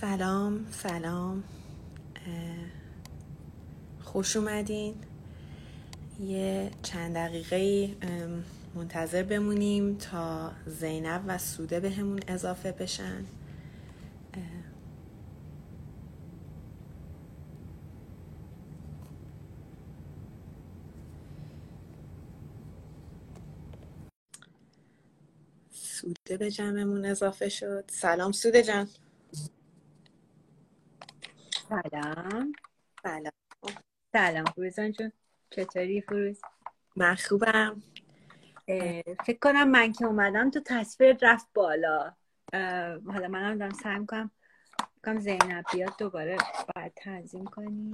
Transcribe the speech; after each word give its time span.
سلام 0.00 0.66
سلام. 0.72 1.44
خوش 4.04 4.36
اومدین. 4.36 4.94
یه 6.20 6.70
چند 6.82 7.14
دقیقه 7.14 7.90
منتظر 8.74 9.22
بمونیم 9.22 9.98
تا 9.98 10.52
زینب 10.66 11.24
و 11.28 11.38
سوده 11.38 11.80
بهمون 11.80 12.20
به 12.20 12.24
اضافه 12.28 12.72
بشن. 12.72 13.24
سوده 25.70 26.36
به 26.38 26.50
جمعمون 26.50 27.04
اضافه 27.04 27.48
شد. 27.48 27.84
سلام 27.92 28.32
سوده 28.32 28.62
جان. 28.62 28.88
سلام. 31.70 32.52
سلام. 33.02 33.32
سلام 34.12 34.44
فروزان 34.44 34.92
جون. 34.92 35.12
چطوری 35.50 36.00
فروز؟ 36.00 36.40
من 36.96 37.14
خوبم. 37.14 37.82
فکر 39.26 39.38
کنم 39.42 39.68
من 39.68 39.92
که 39.92 40.04
اومدم 40.04 40.50
تو 40.50 40.60
تصویر 40.66 41.18
رفت 41.22 41.48
بالا. 41.54 42.14
حالا 43.06 43.28
منم 43.28 43.58
دارم 43.58 43.72
سعی 43.72 43.98
می‌کنم 43.98 44.30
کنم 45.04 45.20
زینب 45.20 45.64
بیاد 45.72 45.92
دوباره 45.98 46.36
باید 46.76 46.92
تنظیم 46.96 47.44
کنی. 47.44 47.90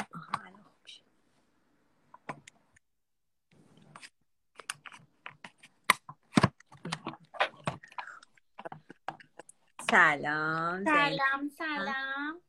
سلام 9.91 10.85
سلام 10.85 11.49
سلام. 11.59 12.41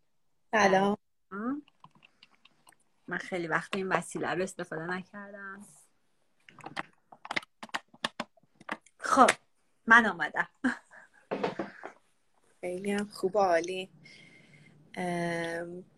سلام. 0.52 0.98
من 3.08 3.18
خیلی 3.18 3.48
وقت 3.48 3.76
این 3.76 3.88
وسیله 3.88 4.34
رو 4.34 4.44
استفاده 4.44 4.86
نکردم. 4.86 5.66
خب 8.98 9.30
من 9.86 10.06
آمدم 10.06 10.48
خیلی 12.62 12.92
هم 12.92 13.08
خوب 13.08 13.38
عالی. 13.38 13.90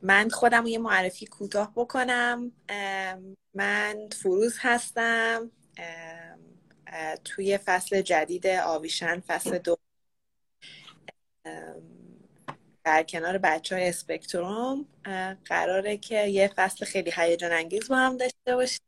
من 0.01 0.29
خودم 0.31 0.65
یه 0.65 0.79
معرفی 0.79 1.25
کوتاه 1.25 1.73
بکنم. 1.75 2.51
من 3.53 4.09
فروز 4.21 4.57
هستم. 4.61 5.51
توی 7.23 7.57
فصل 7.57 8.01
جدید 8.01 8.47
آویشن 8.47 9.19
فصل 9.19 9.57
دو. 9.57 9.77
در 12.83 13.03
کنار 13.03 13.37
بچه 13.37 13.75
های 13.75 13.89
اسپکتروم 13.89 14.85
قراره 15.45 15.97
که 15.97 16.25
یه 16.25 16.51
فصل 16.55 16.85
خیلی 16.85 17.11
هیجان 17.15 17.51
انگیز 17.51 17.89
با 17.89 17.95
هم 17.95 18.17
داشته 18.17 18.55
باشیم. 18.55 18.79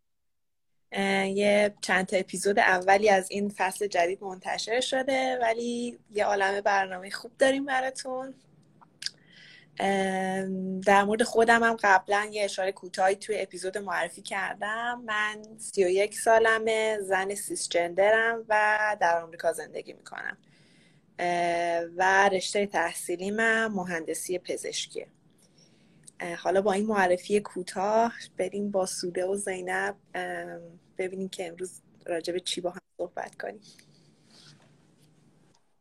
یه 1.36 1.74
چند 1.82 2.06
تا 2.06 2.18
اپیزود 2.18 2.60
اولی 2.60 3.10
از 3.10 3.32
این 3.32 3.50
فصل 3.58 3.88
جدید 3.88 4.24
منتشر 4.24 4.80
شده 4.82 5.40
ولی 5.42 6.00
یه 6.14 6.26
عالم 6.26 6.62
برنامه 6.62 7.10
خوب 7.10 7.32
داریم 7.40 7.66
براتون. 7.66 8.34
در 10.86 11.04
مورد 11.04 11.24
خودم 11.24 11.64
هم 11.64 11.78
قبلا 11.84 12.30
یه 12.32 12.44
اشاره 12.44 12.72
کوتاهی 12.72 13.16
توی 13.16 13.42
اپیزود 13.42 13.78
معرفی 13.78 14.22
کردم. 14.22 15.02
من 15.06 15.44
31 15.58 16.20
سالمه 16.20 16.98
زن 17.02 17.36
سیس 17.36 17.70
جندرم 17.70 18.46
و 18.50 18.98
در 19.00 19.22
آمریکا 19.22 19.54
زندگی 19.54 19.94
می‌کنم. 19.94 20.38
و 21.98 22.30
رشته 22.30 22.66
تحصیلی 22.66 23.32
من 23.32 23.68
مهندسی 23.68 24.40
پزشکیه 24.40 25.08
حالا 26.38 26.62
با 26.62 26.74
این 26.74 26.86
معرفی 26.86 27.40
کوتاه 27.40 28.14
بریم 28.38 28.72
با 28.72 28.86
سوده 28.86 29.26
و 29.26 29.36
زینب 29.36 29.96
ببینیم 30.98 31.30
که 31.30 31.48
امروز 31.48 31.82
راجع 32.06 32.34
به 32.34 32.40
چی 32.40 32.62
با 32.62 32.70
هم 32.70 32.82
صحبت 32.98 33.36
کنیم. 33.42 33.62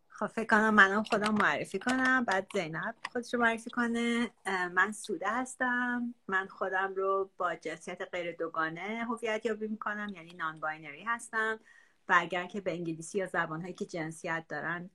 خب 0.08 0.26
فکر 0.26 0.46
کنم 0.46 0.74
منم 0.74 1.02
خودم 1.02 1.34
معرفی 1.34 1.78
کنم. 1.78 2.24
بعد 2.24 2.46
زینب 2.54 2.94
خودش 3.12 3.34
رو 3.34 3.40
معرفی 3.40 3.70
کنه. 3.70 4.30
من 4.46 4.92
سوده 4.92 5.28
هستم. 5.28 6.14
من 6.28 6.46
خودم 6.46 6.94
رو 6.94 7.30
با 7.36 7.54
جنسیت 7.54 8.02
غیر 8.12 8.36
دوگانه 8.36 9.04
هویت 9.08 9.46
یابی 9.46 9.68
می‌کنم 9.68 10.12
یعنی 10.14 10.34
نان 10.34 10.60
باینری 10.60 11.04
هستم. 11.04 11.60
و 12.08 12.14
اگر 12.16 12.46
که 12.46 12.60
به 12.60 12.72
انگلیسی 12.72 13.18
یا 13.18 13.26
زبانهایی 13.26 13.74
که 13.74 13.84
جنسیت 13.84 14.44
دارن 14.48 14.90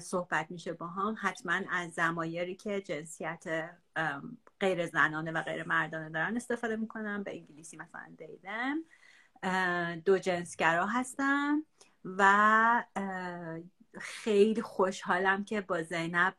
صحبت 0.00 0.50
میشه 0.50 0.72
با 0.72 0.86
هم 0.86 1.16
حتما 1.20 1.60
از 1.70 1.92
زمایری 1.92 2.54
که 2.54 2.80
جنسیت 2.80 3.70
غیر 4.60 4.86
زنانه 4.86 5.32
و 5.32 5.42
غیر 5.42 5.68
مردانه 5.68 6.10
دارن 6.10 6.36
استفاده 6.36 6.76
می‌کنم 6.76 7.22
به 7.22 7.36
انگلیسی 7.36 7.76
مثلا 7.76 8.16
دیدم. 8.18 8.78
دو 10.04 10.18
جنسگرا 10.18 10.86
هستم 10.86 11.64
و 12.04 12.84
خیلی 14.00 14.62
خوشحالم 14.62 15.44
که 15.44 15.60
با 15.60 15.82
زینب 15.82 16.34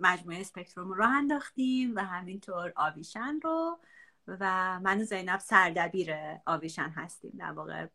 مجموعه 0.00 0.40
اسپکتروم 0.40 0.92
رو 0.92 1.06
انداختیم 1.08 1.96
و 1.96 2.00
همینطور 2.00 2.72
آویشن 2.76 3.40
رو 3.42 3.78
و 4.26 4.80
من 4.80 5.00
و 5.00 5.04
زینب 5.04 5.40
سردبیر 5.40 6.14
آویشن 6.46 6.88
هستیم. 6.88 7.32
در 7.38 7.52
واقع 7.52 7.86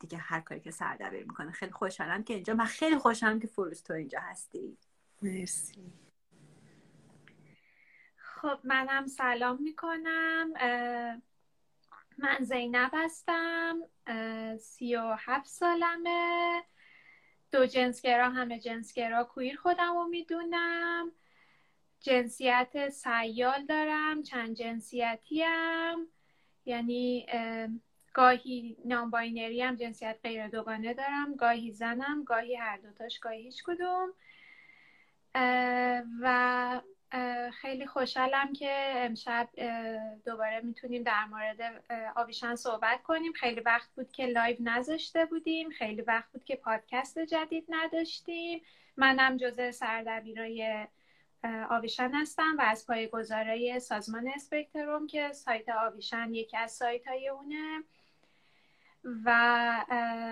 دیگه 0.00 0.18
هر 0.18 0.40
کاری 0.40 0.60
که 0.60 0.70
سردبیر 0.70 1.24
می‌کنه. 1.24 1.50
خیلی 1.50 1.72
خوشحالم 1.72 2.24
که 2.24 2.34
اینجا. 2.34 2.54
من 2.54 2.64
خیلی 2.64 2.98
خوشحالم 2.98 3.40
که 3.40 3.46
فروز 3.46 3.82
تو 3.82 3.92
اینجا 3.92 4.20
هستی. 4.20 4.78
مرسی. 5.22 5.92
خب 8.16 8.58
منم 8.64 9.06
سلام 9.06 9.62
می‌کنم. 9.62 10.52
من 12.18 12.38
زینب 12.40 12.90
هستم. 12.92 13.80
سی 14.58 14.96
و 14.96 15.16
هفت 15.18 15.48
سالمه. 15.48 16.62
دو 17.52 17.66
جنسگرا 17.66 18.30
همه 18.30 18.60
جنسگرا 18.60 19.24
کویر 19.24 19.56
خودم 19.56 19.94
رو 19.94 20.04
می‌دونم. 20.04 21.12
جنسیت 22.00 22.88
سیال 22.88 23.66
دارم. 23.66 24.22
چند 24.22 24.56
جنسیتیم. 24.56 26.08
یعنی 26.64 27.26
گاهی 28.14 28.76
non-binary 28.84 29.62
ام 29.62 29.76
جنسیت 29.76 30.18
غیر 30.22 30.48
دوگانه 30.48 30.94
دارم 30.94 31.34
گاهی 31.34 31.72
زنم 31.72 32.24
گاهی 32.24 32.56
هر 32.56 32.76
دوتاش 32.76 33.18
گاهی 33.18 33.42
هیچ 33.42 33.62
کدوم. 33.64 34.12
و 36.20 36.80
خیلی 37.52 37.86
خوشحالم 37.86 38.52
که 38.52 38.92
امشب 38.96 39.48
دوباره 40.26 40.60
می‌تونیم 40.60 41.02
در 41.02 41.24
مورد 41.24 41.84
آویشن 42.16 42.54
صحبت 42.54 43.02
کنیم. 43.02 43.32
خیلی 43.32 43.60
وقت 43.60 43.90
بود 43.96 44.12
که 44.12 44.26
live 44.26 44.56
نذاشته 44.60 45.24
بودیم. 45.24 45.70
خیلی 45.70 46.02
وقت 46.02 46.32
بود 46.32 46.44
که 46.44 46.56
پادکست 46.56 47.18
جدید 47.18 47.66
نداشتیم. 47.68 48.62
منم 48.96 49.36
جزء 49.36 49.70
سردبیرای 49.70 50.86
آویشن 51.70 52.14
هستم 52.14 52.56
و 52.58 52.62
از 52.62 52.86
پای 52.86 53.08
گذارای 53.08 53.80
سازمان 53.80 54.28
اسپکتروم 54.34 55.06
که 55.06 55.32
سایت 55.32 55.68
آویشن 55.68 56.34
یکی 56.34 56.56
از 56.56 56.72
سایت 56.72 57.08
های 57.08 57.28
اونه. 57.28 57.82
و 59.24 59.30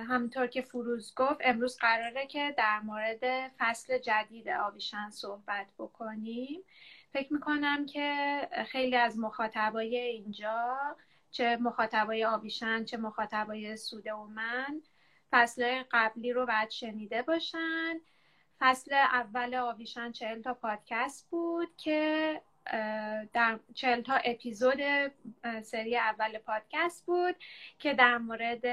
همطور 0.09 0.47
که 0.47 0.63
فروز 0.63 1.15
گفت 1.17 1.41
امروز 1.41 1.77
قراره 1.77 2.27
که 2.27 2.55
در 2.59 2.81
مورد 2.81 3.53
فصل 3.59 3.99
جدید 3.99 4.49
آویشن 4.49 5.11
صحبت 5.11 5.67
بکنیم. 5.79 6.61
فکر 7.13 7.33
می‌کنم 7.33 7.87
که 7.87 8.41
خیلی 8.67 8.97
از 8.97 9.19
مخاطبای 9.19 9.97
اینجا 9.97 10.79
چه 11.31 11.57
مخاطبای 11.57 12.25
آویشن 12.25 12.85
چه 12.85 12.97
مخاطبای 12.97 13.77
سوده 13.77 14.13
و 14.13 14.27
من 14.27 14.83
فصل 15.31 15.83
قبلی 15.91 16.33
رو 16.33 16.47
بعد 16.47 16.71
شنیده 16.71 17.23
باشن. 17.23 18.01
فصل 18.61 18.95
اول 18.95 19.55
آویشن 19.55 20.13
چهل 20.13 20.43
تا 20.43 20.55
پادکست 20.55 21.31
بود 21.31 21.77
که 21.77 22.43
در 23.33 23.59
چهل 23.75 24.03
تا 24.03 24.15
اپیزود 24.15 24.79
سری 25.63 25.97
اول 25.97 26.39
پادکست 26.39 27.07
بود 27.07 27.37
که 27.79 27.95
در 27.95 28.19
مورد 28.19 28.65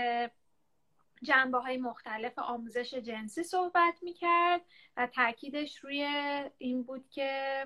جنبه 1.23 1.57
های 1.57 1.77
مختلف 1.77 2.39
آموزش 2.39 2.93
جنسی 2.93 3.43
صحبت 3.43 3.93
می 4.01 4.13
کرد 4.13 4.61
و 4.97 5.07
تاکیدش 5.07 5.77
روی 5.77 6.03
این 6.57 6.83
بود 6.83 7.09
که 7.09 7.65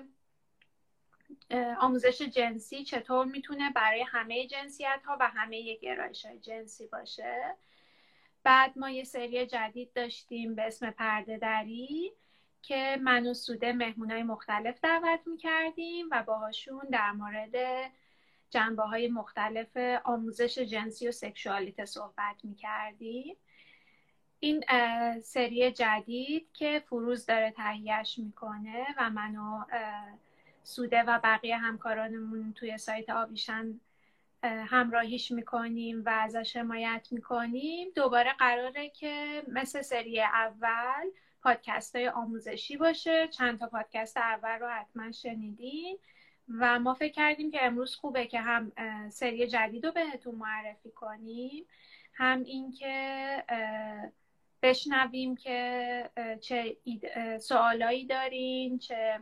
آموزش 1.80 2.22
جنسی 2.22 2.84
چطور 2.84 3.26
می‌تونه 3.26 3.70
برای 3.70 4.02
همه 4.02 4.46
جنسیت 4.46 5.00
ها 5.04 5.16
و 5.20 5.28
همه 5.28 5.74
گرایش 5.74 6.24
های 6.24 6.38
جنسی 6.38 6.86
باشه. 6.86 7.54
بعد 8.42 8.78
ما 8.78 8.90
یه 8.90 9.04
سری 9.04 9.46
جدید 9.46 9.92
داشتیم 9.92 10.54
به 10.54 10.62
اسم 10.62 10.90
پرده 10.90 11.36
دری. 11.36 12.12
که 12.62 12.98
من 13.00 13.26
و 13.26 13.34
سوده 13.34 13.72
مهمونای 13.72 14.22
مختلف 14.22 14.80
دعوت 14.82 15.20
می‌کردیم 15.26 16.08
و 16.10 16.22
باهاشون 16.22 16.82
در 16.92 17.12
مورد 17.12 17.56
جنبه 18.50 18.82
های 18.82 19.08
مختلف 19.08 19.76
آموزش 20.04 20.58
جنسی 20.58 21.08
و 21.08 21.12
سکشوالیته 21.12 21.84
صحبت 21.84 22.36
می‌کردیم. 22.44 23.36
این 24.40 24.64
سری 25.20 25.72
جدید 25.72 26.48
که 26.52 26.82
فروز 26.86 27.26
داره 27.26 27.50
تهیهش 27.50 28.18
می‌کنه 28.18 28.86
و 28.98 29.10
منو 29.10 29.64
سوده 30.62 31.02
و 31.02 31.20
بقیه 31.24 31.56
همکارانمون 31.56 32.52
توی 32.52 32.78
سایت 32.78 33.10
آویشن 33.10 33.80
همراهیش 34.42 35.30
می‌کنیم 35.30 36.02
و 36.06 36.08
ازش 36.08 36.56
حمایت 36.56 37.08
می‌کنیم. 37.10 37.88
دوباره 37.94 38.32
قراره 38.32 38.88
که 38.88 39.42
مثل 39.48 39.82
سری 39.82 40.20
اول 40.20 41.10
پادکست 41.42 41.96
های 41.96 42.08
آموزشی 42.08 42.76
باشه. 42.76 43.28
چند 43.28 43.58
تا 43.58 43.66
پادکست 43.66 44.16
اول 44.16 44.58
رو 44.58 44.68
حتما 44.68 45.12
شنیدین. 45.12 45.98
و 46.48 46.78
ما 46.78 46.94
فکر 46.94 47.12
کردیم 47.12 47.50
که 47.50 47.64
امروز 47.64 47.96
خوبه 47.96 48.26
که 48.26 48.40
هم 48.40 48.72
سری 49.08 49.46
جدید 49.46 49.86
رو 49.86 49.92
بهتون 49.92 50.34
معرفی 50.34 50.90
کنیم 50.90 51.66
هم 52.14 52.42
اینکه 52.42 53.44
بشنویم 54.62 55.36
که 55.36 56.10
چه 56.40 56.76
سوالایی 57.38 58.06
دارین 58.06 58.78
چه 58.78 59.20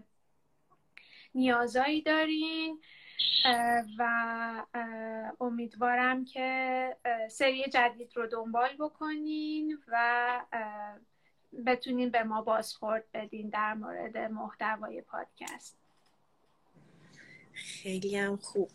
نیازایی 1.35 2.03
دارین. 2.03 2.81
و 3.99 4.67
امیدوارم 5.41 6.25
که 6.25 6.97
سری 7.31 7.69
جدید 7.69 8.17
رو 8.17 8.27
دنبال 8.27 8.77
بکنین 8.79 9.79
و 9.89 10.41
بتونین 11.67 12.11
به 12.11 12.23
ما 12.23 12.43
بازخورد 12.43 13.05
بدین 13.15 13.49
در 13.49 13.75
مورد 13.75 14.17
محتوای 14.17 15.01
پادکست. 15.01 15.77
خیلی 17.53 18.17
هم 18.17 18.37
خوب. 18.37 18.71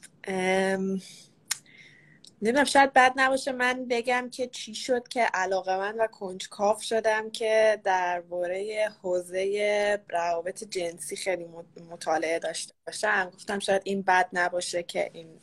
نمی‌دونم 2.42 2.64
شاید 2.64 2.94
بد 2.94 3.14
نباشه 3.16 3.52
من 3.52 3.86
بگم 3.90 4.30
که 4.32 4.48
چی 4.48 4.76
شد 4.76 5.08
که 5.08 5.22
علاقه 5.22 5.78
من 5.78 5.96
و 6.00 6.08
کنجکاف 6.08 6.82
شدم 6.82 7.32
که 7.32 7.82
درباره 7.84 8.90
حوزه 9.02 10.04
روابط 10.10 10.64
جنسی 10.64 11.16
خیلی 11.16 11.46
مطالعه 11.92 12.40
داشته 12.40 12.74
باشم. 12.88 13.32
گفتم 13.34 13.60
شاید 13.60 13.82
این 13.86 14.02
بد 14.02 14.30
نباشه 14.34 14.84
که 14.84 15.10
این 15.14 15.42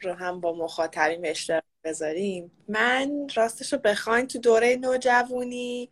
رو 0.00 0.12
هم 0.12 0.40
با 0.40 0.52
مخاطبین 0.52 1.26
اشتراک 1.26 1.64
بذاریم. 1.86 2.50
من 2.68 3.28
راستش 3.34 3.72
رو 3.72 3.78
بخواین 3.78 4.26
تو 4.26 4.38
دوره 4.38 4.76
نوجوانی 4.76 5.90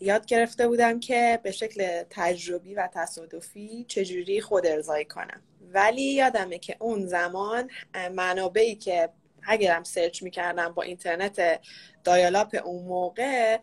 یاد 0.00 0.26
گرفته 0.26 0.68
بودم 0.68 1.00
که 1.00 1.40
به 1.42 1.50
شکل 1.50 2.02
تجربی 2.10 2.74
و 2.74 2.88
تصادفی 2.94 3.84
چجوری 3.88 4.40
خود 4.40 4.66
ارزایی 4.66 5.04
کنم. 5.04 5.42
ولی 5.72 6.02
یادمه 6.02 6.58
که 6.58 6.76
اون 6.80 7.06
زمان 7.06 7.70
منابعی 8.14 8.74
که 8.74 9.08
اگرم 9.42 9.84
سرچ 9.84 10.22
می‌کردم 10.22 10.68
با 10.68 10.82
اینترنت 10.82 11.60
دایالاپ 12.04 12.56
اون 12.64 12.84
موقع 12.84 13.58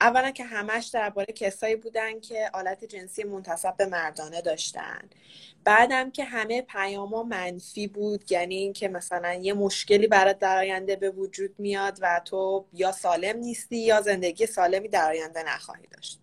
اولا 0.00 0.30
که 0.30 0.44
همش 0.44 0.86
درباره 0.86 1.26
کسایی 1.26 1.76
بودن 1.76 2.20
که 2.20 2.50
آلت 2.54 2.84
جنسی 2.84 3.24
منتصب 3.24 3.76
به 3.76 3.86
مردانه 3.86 4.40
داشتن. 4.40 5.08
بعدم 5.64 6.10
که 6.10 6.24
همه 6.24 6.62
پیاما 6.62 7.22
منفی 7.22 7.86
بود 7.86 8.32
یعنی 8.32 8.54
اینکه 8.56 8.88
مثلا 8.88 9.34
یه 9.34 9.54
مشکلی 9.54 10.06
برات 10.06 10.38
در 10.38 10.58
آینده 10.58 10.96
به 10.96 11.10
وجود 11.10 11.54
میاد 11.58 11.98
و 12.02 12.20
تو 12.24 12.66
یا 12.72 12.92
سالم 12.92 13.38
نیستی 13.38 13.76
یا 13.76 14.00
زندگی 14.00 14.46
سالمی 14.46 14.88
در 14.88 15.10
آینده 15.10 15.42
نخواهی 15.42 15.86
داشت. 15.86 16.20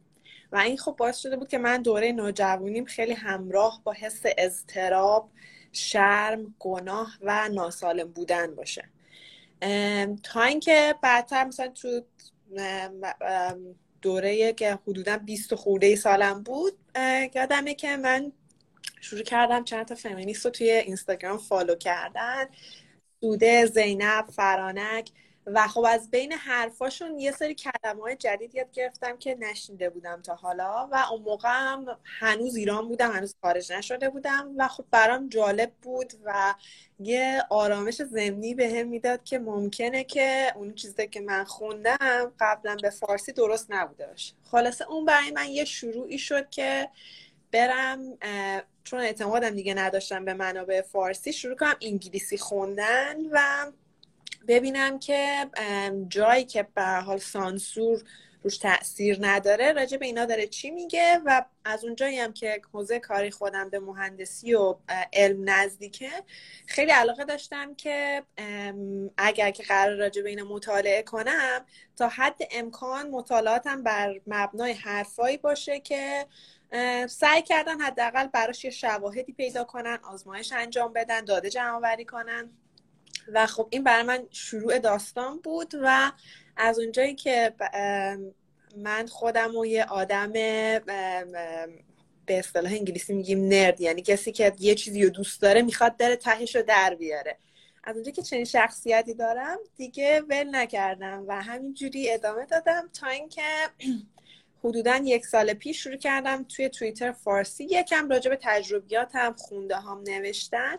و 0.51 0.57
این 0.57 0.77
خب 0.77 0.95
باعث 0.97 1.17
شده 1.17 1.37
بود 1.37 1.47
که 1.47 1.57
من 1.57 1.81
دوره 1.81 2.11
نوجوانیم 2.11 2.85
خیلی 2.85 3.13
همراه 3.13 3.81
با 3.83 3.91
حس 3.93 4.21
اضطراب 4.37 5.29
شرم 5.71 6.55
گناه 6.59 7.17
و 7.21 7.49
ناسالم 7.49 8.11
بودن 8.11 8.55
باشه. 8.55 8.89
تا 10.23 10.41
اینکه 10.41 10.95
بعدتر 11.01 11.43
مثلا 11.43 11.67
تو 11.67 12.01
دوره 14.01 14.53
که 14.53 14.79
حدودا 14.87 15.17
20 15.17 15.55
خورده 15.55 15.95
سالم 15.95 16.43
بود 16.43 16.73
یادمه 17.35 17.73
که 17.73 17.97
من 17.97 18.31
شروع 19.01 19.21
کردم 19.21 19.63
چند 19.63 19.85
تا 19.85 19.95
فمینیست 19.95 20.45
رو 20.45 20.51
توی 20.51 20.71
اینستاگرام 20.71 21.37
فالو 21.37 21.75
کردن. 21.75 22.45
سوده 23.21 23.65
زینب 23.65 24.25
فرانک. 24.35 25.09
و 25.45 25.67
خب 25.67 25.85
از 25.89 26.11
بین 26.11 26.31
حرفاشون 26.31 27.19
یه 27.19 27.31
سری 27.31 27.55
کلمه 27.55 28.01
های 28.01 28.15
جدید 28.15 28.55
یاد 28.55 28.71
گرفتم 28.71 29.17
که 29.17 29.35
نشنیده 29.39 29.89
بودم 29.89 30.21
تا 30.21 30.35
حالا 30.35 30.89
و 30.91 31.05
اون 31.11 31.21
موقع 31.21 31.49
هم 31.49 31.97
هنوز 32.03 32.55
ایران 32.55 32.87
بودم 32.87 33.11
هنوز 33.11 33.35
خارج 33.41 33.71
نشده 33.71 34.09
بودم 34.09 34.53
و 34.57 34.67
خب 34.67 34.85
برام 34.91 35.29
جالب 35.29 35.71
بود 35.81 36.13
و 36.25 36.55
یه 36.99 37.43
آرامش 37.49 38.01
زمینی 38.01 38.55
به 38.55 38.69
هم 38.69 38.87
می‌داد 38.87 39.23
که 39.23 39.39
ممکنه 39.39 40.03
که 40.03 40.53
اون 40.55 40.73
چیزی 40.73 41.07
که 41.07 41.21
من 41.21 41.43
خوندم 41.43 42.31
قبلا 42.39 42.77
به 42.81 42.89
فارسی 42.89 43.31
درست 43.31 43.65
نبوده 43.69 44.07
باشه. 44.07 44.33
خلاصه 44.51 44.91
اون 44.91 45.05
برای 45.05 45.31
من 45.31 45.49
یه 45.49 45.65
شروعی 45.65 46.17
شد 46.17 46.49
که 46.49 46.89
برم 47.51 48.17
چون 48.83 48.99
اعتمادم 48.99 49.49
دیگه 49.49 49.73
نداشتم 49.73 50.25
به 50.25 50.33
منابع 50.33 50.81
فارسی 50.81 51.33
شروع 51.33 51.55
کنم 51.55 51.75
انگلیسی 51.81 52.37
خوندن 52.37 53.15
و 53.31 53.71
ببینم 54.47 54.99
که 54.99 55.49
جایی 56.07 56.45
که 56.45 56.67
به 56.75 56.83
حال 56.83 57.17
سانسور 57.17 58.03
روش 58.43 58.57
تاثیر 58.57 59.17
نداره 59.21 59.71
راجع 59.71 59.97
به 59.97 60.05
اینا 60.05 60.25
داره 60.25 60.47
چی 60.47 60.71
میگه؟ 60.71 61.21
و 61.25 61.45
از 61.65 61.83
اونجایی 61.83 62.19
هم 62.19 62.33
که 62.33 62.61
حوزه 62.73 62.99
کاری 62.99 63.31
خودم 63.31 63.69
به 63.69 63.79
مهندسی 63.79 64.53
و 64.53 64.75
علم 65.13 65.49
نزدیکه 65.49 66.09
خیلی 66.67 66.91
علاقه 66.91 67.23
داشتم 67.23 67.75
که 67.75 68.23
اگر 69.17 69.51
که 69.51 69.63
قرار 69.63 69.95
راجع 69.95 70.21
به 70.21 70.29
اینا 70.29 70.43
مطالعه 70.43 71.03
کنم 71.03 71.65
تا 71.95 72.07
حد 72.07 72.39
امکان 72.51 73.09
مطالعاتم 73.09 73.83
بر 73.83 74.21
مبنای 74.27 74.71
حرفایی 74.71 75.37
باشه 75.37 75.79
که 75.79 76.27
سعی 77.07 77.41
کردن 77.41 77.81
حداقل 77.81 78.27
براش 78.27 78.65
یه 78.65 78.71
شواهدی 78.71 79.33
پیدا 79.33 79.63
کنن 79.63 79.99
آزمایش 80.03 80.51
انجام 80.51 80.93
بدن 80.93 81.25
داده 81.25 81.49
جمع 81.49 81.75
آوری 81.75 82.05
کنن. 82.05 82.49
و 83.33 83.47
خب 83.47 83.67
این 83.69 83.83
برای 83.83 84.03
من 84.03 84.19
شروع 84.31 84.79
داستان 84.79 85.39
بود 85.39 85.73
و 85.83 86.11
از 86.57 86.79
اونجایی 86.79 87.15
که 87.15 87.53
من 88.77 89.07
خودم 89.07 89.55
و 89.55 89.65
یه 89.65 89.85
آدم 89.85 90.31
به 92.25 92.39
اصطلاح 92.39 92.71
انگلیسی 92.71 93.13
میگیم 93.13 93.47
نرد 93.47 93.81
یعنی 93.81 94.01
کسی 94.01 94.31
که 94.31 94.53
یه 94.59 94.75
چیزی 94.75 95.03
رو 95.03 95.09
دوست 95.09 95.41
داره 95.41 95.61
می‌خواد 95.61 95.97
داره 95.97 96.15
تهش 96.15 96.55
رو 96.55 96.61
در 96.61 96.95
بیاره. 96.95 97.37
از 97.83 97.95
اونجایی 97.95 98.15
که 98.15 98.21
چنین 98.21 98.45
شخصیتی 98.45 99.13
دارم 99.13 99.57
دیگه 99.75 100.21
ول 100.21 100.55
نکردم 100.55 101.23
و 101.27 101.41
همینجوری 101.41 102.11
ادامه 102.11 102.45
دادم 102.45 102.89
تا 102.93 103.07
اینکه 103.07 103.41
حدودا 104.63 105.01
یک 105.03 105.25
سال 105.25 105.53
پیش 105.53 105.83
شروع 105.83 105.95
کردم 105.95 106.43
توی 106.43 106.69
توییتر 106.69 107.11
فارسی. 107.11 107.63
یکم 107.63 108.09
راجع 108.09 108.29
به 108.29 108.37
تجربیاتم 108.41 109.33
خونده 109.37 109.75
هم 109.75 110.03
نوشتن. 110.07 110.75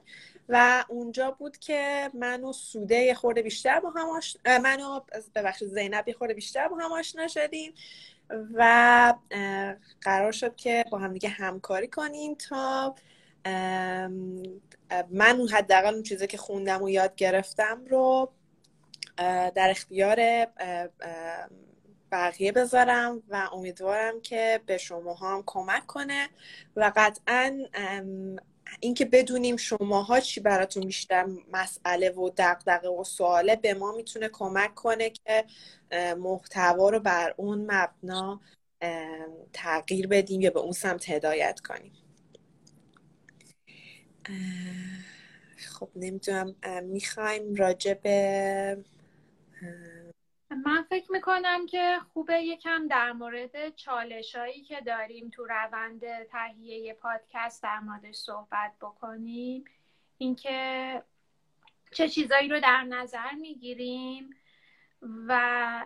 و 0.53 0.85
اونجا 0.89 1.31
بود 1.31 1.57
که 1.59 2.11
منو 2.15 2.53
سوده 2.53 2.95
یه 2.95 3.15
خورده 3.15 3.43
بیشتر 3.43 3.81
با 3.81 3.91
هم 3.91 4.09
آش... 4.09 4.37
منو 4.63 5.01
ببخشید 5.35 5.69
زینب 5.69 6.13
خورده 6.19 6.35
بیشتر 6.35 6.69
با 6.69 6.77
هم 6.77 6.93
آشنا 6.93 7.29
شدیم 7.29 7.75
و 8.55 9.15
قرار 10.01 10.33
شد 10.33 10.57
که 10.57 10.85
با 10.91 10.99
هم 10.99 11.13
دیگه 11.13 11.29
همکاری 11.29 11.89
کنیم 11.89 12.35
تا 12.35 12.95
من 15.11 15.37
اون 15.39 15.49
حداقل 15.49 15.95
اون 15.95 16.03
چیزی 16.03 16.27
که 16.27 16.37
خوندم 16.37 16.83
و 16.83 16.89
یاد 16.91 17.15
گرفتم 17.17 17.85
رو 17.91 18.33
در 19.55 19.71
اختیار 19.71 20.47
بقیه 22.13 22.53
بذارم 22.53 23.23
و 23.29 23.49
امیدوارم 23.53 24.21
که 24.21 24.61
به 24.67 24.79
شما 24.79 25.15
هم 25.15 25.43
کمک 25.47 25.87
کنه 25.87 26.29
و 26.77 26.93
قطعا 26.97 27.59
اینکه 28.81 29.05
بدونیم 29.05 29.57
شماها 29.57 30.21
چی 30.21 30.41
براتون 30.41 30.87
بیشتر 30.87 31.27
مسئله 31.53 32.11
و 32.11 32.31
دقدقه 32.37 32.89
و 32.89 33.05
سواله 33.05 33.57
به 33.57 33.75
ما 33.75 33.93
می‌تونه 33.93 34.29
کمک 34.29 34.75
کنه 34.75 35.11
که 35.11 35.45
محتوا 36.19 36.91
رو 36.91 37.01
بر 37.01 37.35
اون 37.37 37.71
مبنا 37.71 38.41
تغییر 39.53 40.07
بدیم 40.07 40.41
یا 40.41 40.51
به 40.51 40.61
اون 40.61 40.73
سمت 40.73 41.11
هدایت 41.11 41.61
کنیم. 41.61 41.93
خب 45.57 45.89
نمی‌دونم 45.97 46.55
می‌خوایم 46.83 47.55
راجع 47.55 47.95
به 47.95 48.85
من 50.55 50.83
فکر 50.83 51.13
می‌کنم 51.13 51.67
که 51.67 51.99
خوبه 52.13 52.43
یکم 52.43 52.89
در 52.89 53.13
مورد 53.13 53.75
چالش 53.75 54.37
هایی 54.37 54.63
که 54.63 54.81
داریم 54.81 55.31
تو 55.31 55.45
روند 55.45 56.25
تهیه 56.25 56.95
پادکست 56.95 57.63
در 57.63 57.81
موردش 57.81 58.15
صحبت 58.15 58.73
بکنیم. 58.81 59.65
اینکه 60.19 61.03
چه 61.93 62.09
چیزایی 62.09 62.49
رو 62.49 62.61
در 62.61 62.83
نظر 62.83 63.33
می‌گیریم 63.33 64.31
و 65.03 65.85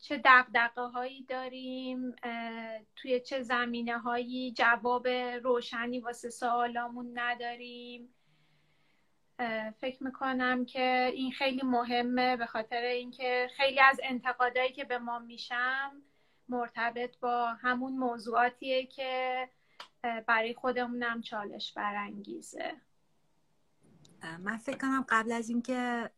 چه 0.00 0.20
دقدقه 0.24 0.82
هایی 0.82 1.22
داریم 1.22 2.16
توی 2.96 3.20
چه 3.20 3.42
زمینه 3.42 3.98
هایی 3.98 4.52
جواب 4.52 5.08
روشنی 5.42 6.00
واسه 6.00 6.30
سوالامون 6.30 7.18
نداریم. 7.18 8.14
فکر 9.80 10.04
می‌کنم 10.04 10.64
که 10.64 11.10
این 11.14 11.32
خیلی 11.32 11.62
مهمه 11.64 12.36
به 12.36 12.46
خاطر 12.46 12.82
اینکه 12.82 13.48
خیلی 13.56 13.80
از 13.80 14.00
انتقادایی 14.02 14.72
که 14.72 14.84
به 14.84 14.98
ما 14.98 15.18
میشم 15.18 16.02
مرتبط 16.48 17.18
با 17.18 17.46
همون 17.54 17.92
موضوعاتیه 17.92 18.86
که 18.86 19.48
برای 20.26 20.54
خودمونم 20.54 21.22
چالش 21.22 21.72
برانگیزه. 21.72 22.72
من 24.38 24.56
فکر 24.56 24.78
کنم 24.78 25.04
قبل 25.08 25.32
از 25.32 25.48
اینکه 25.48 26.10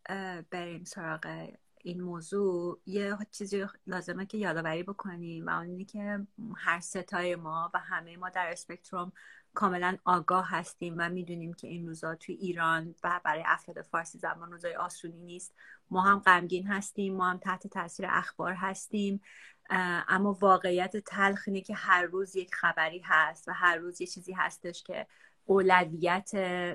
بریم 0.50 0.84
سراغ 0.84 1.48
این 1.84 2.00
موضوع 2.00 2.80
یه 2.86 3.16
چیزی 3.30 3.66
لازمه 3.86 4.26
که 4.26 4.38
یادآوری 4.38 4.82
بکنیم 4.82 5.46
و 5.46 5.50
اون 5.50 5.66
اینه 5.66 5.84
که 5.84 6.26
هر 6.56 6.80
ستای 6.80 7.36
ما 7.36 7.70
و 7.74 7.78
همه 7.78 8.16
ما 8.16 8.28
در 8.28 8.48
اسپکتروم 8.50 9.12
کاملا 9.54 9.96
آگاه 10.04 10.50
هستیم 10.50 10.94
و 10.98 11.08
می‌دونیم 11.08 11.52
که 11.52 11.68
این 11.68 11.86
روزا 11.86 12.14
توی 12.14 12.34
ایران 12.34 12.94
و 13.04 13.20
برای 13.24 13.42
افراد 13.46 13.82
فارسی 13.82 14.18
زبان 14.18 14.52
روزای 14.52 14.74
آسونی 14.74 15.18
نیست. 15.18 15.54
ما 15.90 16.00
هم 16.00 16.18
غمگین 16.18 16.66
هستیم 16.66 17.16
ما 17.16 17.30
هم 17.30 17.38
تحت 17.38 17.66
تاثیر 17.66 18.06
اخبار 18.08 18.54
هستیم. 18.54 19.20
اما 20.08 20.32
واقعیت 20.32 20.96
تلخ 20.96 21.42
اینه 21.46 21.60
که 21.60 21.74
هر 21.74 22.02
روز 22.02 22.36
یک 22.36 22.54
خبری 22.54 23.02
هست 23.04 23.48
و 23.48 23.52
هر 23.52 23.76
روز 23.76 24.00
یه 24.00 24.06
چیزی 24.06 24.32
هستش 24.32 24.82
که 24.82 25.06
اولویت 25.44 26.30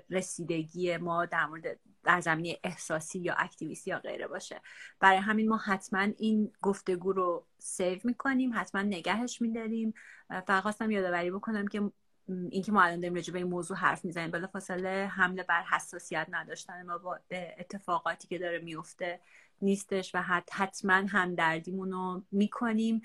رسیدگی 0.10 0.98
ما 0.98 1.25
در 1.25 1.46
مورد 1.46 1.79
در 2.03 2.22
زمینه 2.22 2.57
احساسی 2.63 3.19
یا 3.19 3.36
اکتیویستی 3.38 3.91
یا 3.91 4.00
غیره 4.00 4.27
باشه. 4.27 4.62
برای 5.00 5.17
همین 5.17 5.50
ما 5.50 5.57
حتما 5.57 6.00
این 6.00 6.51
گفتگو 6.62 7.13
رو 7.13 7.46
سیو 7.57 8.00
می‌کنیم 8.03 8.51
حتما 8.55 8.81
نگهش 8.81 9.41
میداریم. 9.41 9.93
فقط 10.29 10.62
خواستم 10.62 10.91
یادآوری 10.91 11.31
بکنم 11.31 11.67
که 11.67 11.91
اینکه 12.29 12.72
ما 12.72 12.81
الان 12.81 13.00
داریم 13.00 13.15
راجع 13.15 13.34
به 13.34 13.39
این 13.39 13.48
موضوع 13.48 13.77
حرف 13.77 14.05
می‌زنیم 14.05 14.31
بلا 14.31 14.48
فاصله 14.48 15.07
حمله 15.07 15.43
بر 15.43 15.63
حساسیت 15.63 16.27
نداشتن 16.29 16.86
ما 16.86 16.98
با 16.98 17.19
اتفاقاتی 17.31 18.27
که 18.27 18.38
داره 18.38 18.60
میفته 18.60 19.19
نیستش 19.62 20.15
و 20.15 20.22
حتما 20.51 20.93
همدردیمون 20.93 21.91
رو 21.91 22.24
می‌کنیم. 22.31 23.01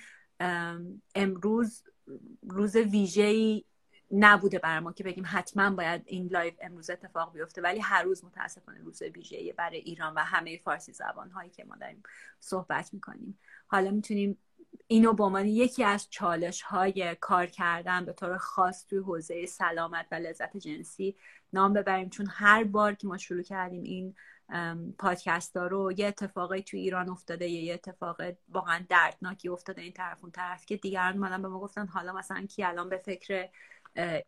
امروز 1.14 1.82
روز 2.48 2.76
ویژه‌ای 2.76 3.64
نبوده 4.14 4.58
برای 4.58 4.80
ما 4.80 4.92
که 4.92 5.04
بگیم 5.04 5.24
حتما 5.26 5.70
باید 5.70 6.02
این 6.06 6.26
live 6.26 6.52
امروز 6.60 6.90
اتفاق 6.90 7.32
بیفته 7.32 7.62
ولی 7.62 7.80
هر 7.80 8.02
روز 8.02 8.24
متاسفانه 8.24 8.78
روز 8.78 9.02
ویژه‌ای 9.02 9.52
برای 9.52 9.78
ایران 9.78 10.14
و 10.14 10.18
همه 10.18 10.58
فارسی 10.58 10.92
زبان 10.92 11.30
هایی 11.30 11.50
که 11.50 11.64
ما 11.64 11.76
داریم 11.76 12.02
صحبت 12.40 12.94
می‌کنیم. 12.94 13.38
حالا 13.66 13.90
می‌تونیم 13.90 14.38
اینو 14.86 15.12
به 15.12 15.24
عنوان 15.24 15.46
یکی 15.46 15.84
از 15.84 16.10
چالش 16.10 16.62
های 16.62 17.16
کار 17.20 17.46
کردن 17.46 18.04
به 18.04 18.12
طور 18.12 18.36
خاص 18.38 18.86
توی 18.86 18.98
حوزه 18.98 19.46
سلامت 19.46 20.06
و 20.10 20.14
لذت 20.14 20.56
جنسی 20.56 21.16
نام 21.52 21.72
ببریم. 21.72 22.10
چون 22.10 22.26
هر 22.30 22.64
بار 22.64 22.94
که 22.94 23.06
ما 23.06 23.18
شروع 23.18 23.42
کردیم 23.42 23.82
این 23.82 24.14
پادکست 24.98 25.56
ها 25.56 25.66
رو 25.66 25.92
یه 25.92 26.06
اتفاقی 26.06 26.62
توی 26.62 26.80
ایران 26.80 27.08
افتاده 27.08 27.48
یه 27.48 27.74
اتفاق 27.74 28.22
واقعا 28.48 28.84
دردناکی 28.88 29.48
افتاده 29.48 29.82
این 29.82 29.92
طرف 29.92 30.22
اون 30.22 30.30
طرف 30.32 30.66
که 30.66 30.76
دیگران 30.76 31.18
مادم 31.18 31.42
به 31.42 31.48
ما 31.48 31.60
گفتن 31.60 31.86
حالا 31.86 32.12
مثلا 32.12 32.46
کی 32.46 32.64
الان 32.64 32.88
به 32.88 32.96
فکر 32.96 33.48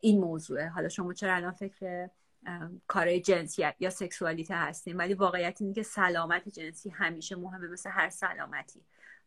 این 0.00 0.20
موضوعه؟ 0.20 0.68
حالا 0.68 0.88
شما 0.88 1.12
چرا 1.12 1.34
الان 1.34 1.52
فکر 1.52 2.08
کار 2.86 3.18
جنسیت 3.18 3.74
یا 3.80 3.90
سکسوالیته 3.90 4.54
هستیم 4.54 4.98
ولی 4.98 5.14
واقعیت 5.14 5.56
اینه 5.60 5.74
که 5.74 5.82
سلامت 5.82 6.48
جنسی 6.48 6.90
همیشه 6.90 7.36
مهمه 7.36 7.66
مثل 7.66 7.90
هر 7.90 8.08
سلامتی. 8.08 8.82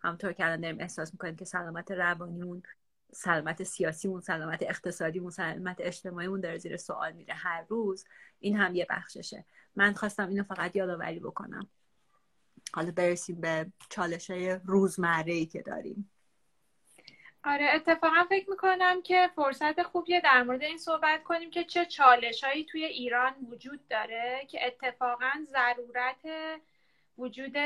همونطور 0.07 0.33
که 0.33 0.45
الان 0.45 0.61
داریم 0.61 0.79
احساس 0.79 1.13
می‌کنیم 1.13 1.35
که 1.35 1.45
سلامت 1.45 1.91
روانیمون 1.91 2.63
سلامت 3.11 3.63
سیاسیمون 3.63 4.21
سلامت 4.21 4.63
اقتصادیمون 4.63 5.31
سلامت 5.31 5.77
اجتماعیمون 5.79 6.41
داره 6.41 6.57
زیر 6.57 6.77
سوال 6.77 7.11
میره 7.11 7.33
هر 7.33 7.65
روز 7.69 8.05
این 8.39 8.57
هم 8.57 8.75
یه 8.75 8.87
بخششه. 8.89 9.45
من 9.75 9.93
خواستم 9.93 10.29
اینو 10.29 10.43
فقط 10.43 10.75
یادآوری 10.75 11.19
بکنم. 11.19 11.67
حالا 12.73 12.91
برسیم 12.91 13.41
به 13.41 13.71
چالش 13.89 14.31
روزمره 14.65 15.33
ای 15.33 15.45
که 15.45 15.61
داریم. 15.61 16.11
آره 17.43 17.69
اتفاقا 17.73 18.25
فکر 18.29 18.49
می‌کنم 18.49 19.01
که 19.01 19.29
فرصت 19.35 19.83
خوبیه 19.83 20.21
در 20.21 20.43
مورد 20.43 20.63
این 20.63 20.77
صحبت 20.77 21.23
کنیم 21.23 21.49
که 21.49 21.63
چه 21.63 21.85
چالش 21.85 22.43
هایی 22.43 22.65
توی 22.65 22.85
ایران 22.85 23.33
وجود 23.51 23.87
داره 23.87 24.45
که 24.49 24.67
اتفاقا 24.67 25.31
ضرورت 25.51 26.25
وجود 27.17 27.57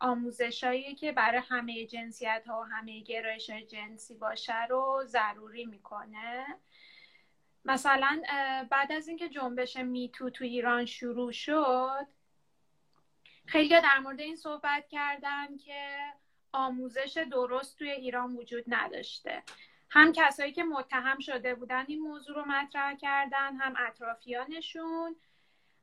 آموزشایی 0.00 0.94
که 0.94 1.12
برای 1.12 1.42
همه 1.48 1.86
جنسیت 1.86 2.44
ها 2.46 2.60
و 2.60 2.64
همه 2.64 3.00
گرایش 3.00 3.50
جنسی 3.50 4.14
باشه 4.14 4.66
رو 4.66 5.02
ضروری 5.06 5.66
می‌کنه. 5.66 6.46
مثلا 7.64 8.22
بعد 8.70 8.92
از 8.92 9.08
اینکه 9.08 9.28
جنبش 9.28 9.76
میتو 9.76 10.30
تو 10.30 10.44
ایران 10.44 10.84
شروع 10.84 11.32
شد 11.32 12.06
خیلی 13.46 13.68
در 13.68 13.98
مورد 13.98 14.20
این 14.20 14.36
صحبت 14.36 14.88
کردن 14.88 15.56
که 15.56 15.98
آموزش 16.52 17.26
درست 17.30 17.78
توی 17.78 17.90
ایران 17.90 18.36
وجود 18.36 18.64
نداشته. 18.66 19.42
هم 19.90 20.12
کسایی 20.12 20.52
که 20.52 20.64
متهم 20.64 21.18
شده 21.18 21.54
بودن 21.54 21.84
این 21.88 22.00
موضوع 22.00 22.36
رو 22.36 22.44
مطرح 22.44 22.94
کردن 22.94 23.56
هم 23.56 23.74
اطرافیانشون. 23.78 25.16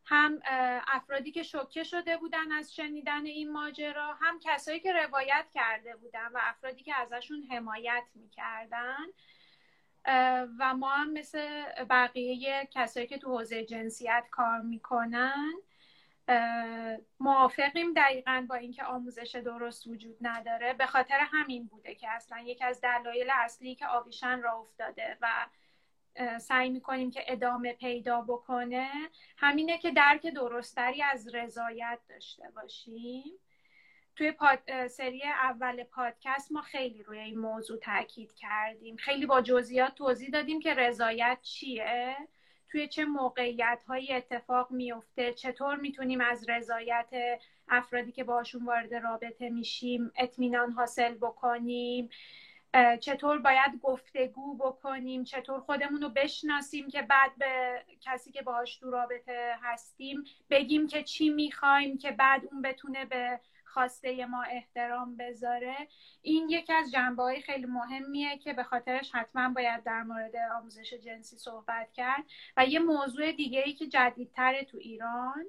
هم 0.06 0.40
افرادی 0.88 1.32
که 1.32 1.44
شوکه 1.44 1.84
شده 1.84 2.18
بودن 2.18 2.52
از 2.52 2.76
شنیدن 2.76 3.26
این 3.26 3.52
ماجرا 3.52 4.14
هم 4.14 4.40
کسایی 4.40 4.80
که 4.80 4.94
روایت 4.94 5.46
کرده 5.54 5.96
بودن 5.96 6.28
و 6.28 6.40
افرادی 6.42 6.84
که 6.84 6.96
ازشون 6.96 7.44
حمایت 7.52 8.04
می‌کردن. 8.16 9.06
و 10.60 10.74
ما 10.74 10.90
هم 10.90 11.14
مثل 11.14 11.64
بقیه 11.90 12.70
کسایی 12.72 13.08
که 13.08 13.18
تو 13.18 13.38
حوزه 13.38 13.66
جنسیت 13.66 14.26
کار 14.32 14.62
می‌کنن 14.62 15.54
موافقیم 17.20 17.94
دقیقا 17.94 18.46
با 18.50 18.56
اینکه 18.56 18.84
آموزش 18.84 19.36
درست 19.36 19.88
وجود 19.88 20.18
نداره. 20.22 20.74
به 20.74 20.86
خاطر 20.86 21.20
همین 21.20 21.68
بوده 21.68 21.96
که 21.96 22.10
اصلا 22.10 22.40
یکی 22.40 22.64
از 22.64 22.82
دلایل 22.82 23.32
اصلی 23.34 23.76
که 23.76 23.88
آویشن 23.88 24.42
را 24.42 24.54
افتاده 24.54 25.18
و 25.22 25.46
سعی 26.40 26.70
می‌کنیم 26.70 27.12
که 27.12 27.24
ادامه 27.28 27.74
پیدا 27.74 28.22
بکنه. 28.22 28.90
همینه 29.38 29.78
که 29.78 29.92
درک 29.92 30.28
درستری 30.28 31.02
از 31.02 31.36
رضایت 31.36 32.00
داشته 32.10 32.44
باشیم. 32.56 33.24
توی 34.16 34.32
پاد... 34.32 34.88
سری 34.88 35.24
اول 35.24 35.84
پادکست 35.84 36.52
ما 36.52 36.62
خیلی 36.62 37.04
روی 37.04 37.20
این 37.20 37.40
موضوع 37.40 37.80
تاکید 37.80 38.34
کردیم. 38.34 38.96
خیلی 38.96 39.26
با 39.26 39.42
جزئیات 39.42 39.96
توضیح 39.96 40.30
دادیم 40.30 40.60
که 40.60 40.74
رضایت 40.74 41.40
چیه 41.42 42.16
توی 42.70 42.88
چه 42.88 43.06
موقعیت 43.06 43.84
هایی 43.88 44.14
اتفاق 44.14 44.72
میفته 44.72 45.34
چطور 45.34 45.76
می‌تونیم 45.76 46.22
از 46.22 46.50
رضایت 46.50 47.40
افرادی 47.70 48.12
که 48.12 48.24
باشون 48.24 48.66
وارد 48.66 48.94
رابطه 48.94 49.50
میشیم 49.50 50.12
اطمینان 50.18 50.72
حاصل 50.72 51.14
بکنیم. 51.14 52.10
چطور 53.00 53.38
باید 53.38 53.80
گفتگو 53.82 54.58
بکنیم 54.58 55.24
چطور 55.24 55.60
خودمون 55.60 56.02
رو 56.02 56.10
بشناسیم 56.10 56.90
که 56.90 57.02
بعد 57.02 57.32
به 57.38 57.84
کسی 58.02 58.32
که 58.32 58.42
باهاش 58.42 58.78
تو 58.78 58.92
رابطه 58.92 59.56
هستیم 59.62 60.24
بگیم 60.50 60.88
که 60.88 61.04
چی 61.04 61.30
می‌خوایم 61.30 61.98
که 61.98 62.12
بعد 62.12 62.42
اون 62.52 62.62
بتونه 62.62 63.06
به 63.06 63.40
خواسته 63.66 64.26
ما 64.26 64.44
احترام 64.44 65.18
بذاره. 65.18 65.88
این 66.22 66.50
یکی 66.50 66.74
از 66.74 66.92
جنبه 66.92 67.24
های 67.24 67.42
خیلی 67.42 67.66
مهمیه 67.66 68.38
که 68.38 68.54
به 68.54 68.64
خاطرش 68.64 69.12
حتما 69.16 69.50
باید 69.50 69.84
در 69.84 70.04
مورد 70.04 70.36
آموزش 70.58 70.94
جنسی 70.94 71.38
صحبت 71.38 71.92
کرد. 71.94 72.24
و 72.58 72.66
یه 72.66 72.80
موضوع 72.80 73.32
دیگه 73.32 73.64
ای 73.66 73.74
که 73.74 73.88
جدیدتره 73.88 74.64
تو 74.64 74.78
ایران 74.78 75.46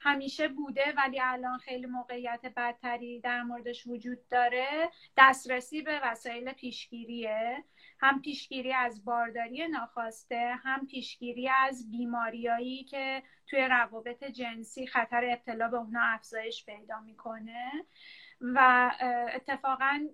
همیشه 0.00 0.48
بوده 0.48 0.94
ولی 0.96 1.20
الان 1.20 1.58
خیلی 1.58 1.86
موقعیت 1.86 2.40
بدتری 2.56 3.20
در 3.20 3.42
موردش 3.42 3.86
وجود 3.86 4.28
داره. 4.28 4.90
دسترسی 5.16 5.82
به 5.82 6.00
وسایل 6.04 6.52
پیشگیریه. 6.52 7.64
هم 8.00 8.22
پیشگیری 8.22 8.72
از 8.72 9.04
بارداری 9.04 9.68
ناخواسته 9.68 10.54
هم 10.64 10.86
پیشگیری 10.86 11.48
از 11.48 11.90
بیماریایی 11.90 12.84
که 12.84 13.22
توی 13.46 13.60
روابط 13.60 14.24
جنسی 14.24 14.86
خطر 14.86 15.24
ابتلا 15.24 15.68
به 15.68 15.76
اونا 15.76 16.02
افزایش 16.02 16.66
پیدا 16.66 17.00
می‌کنه. 17.00 17.72
و 18.40 18.90
اتفاقا 19.34 20.08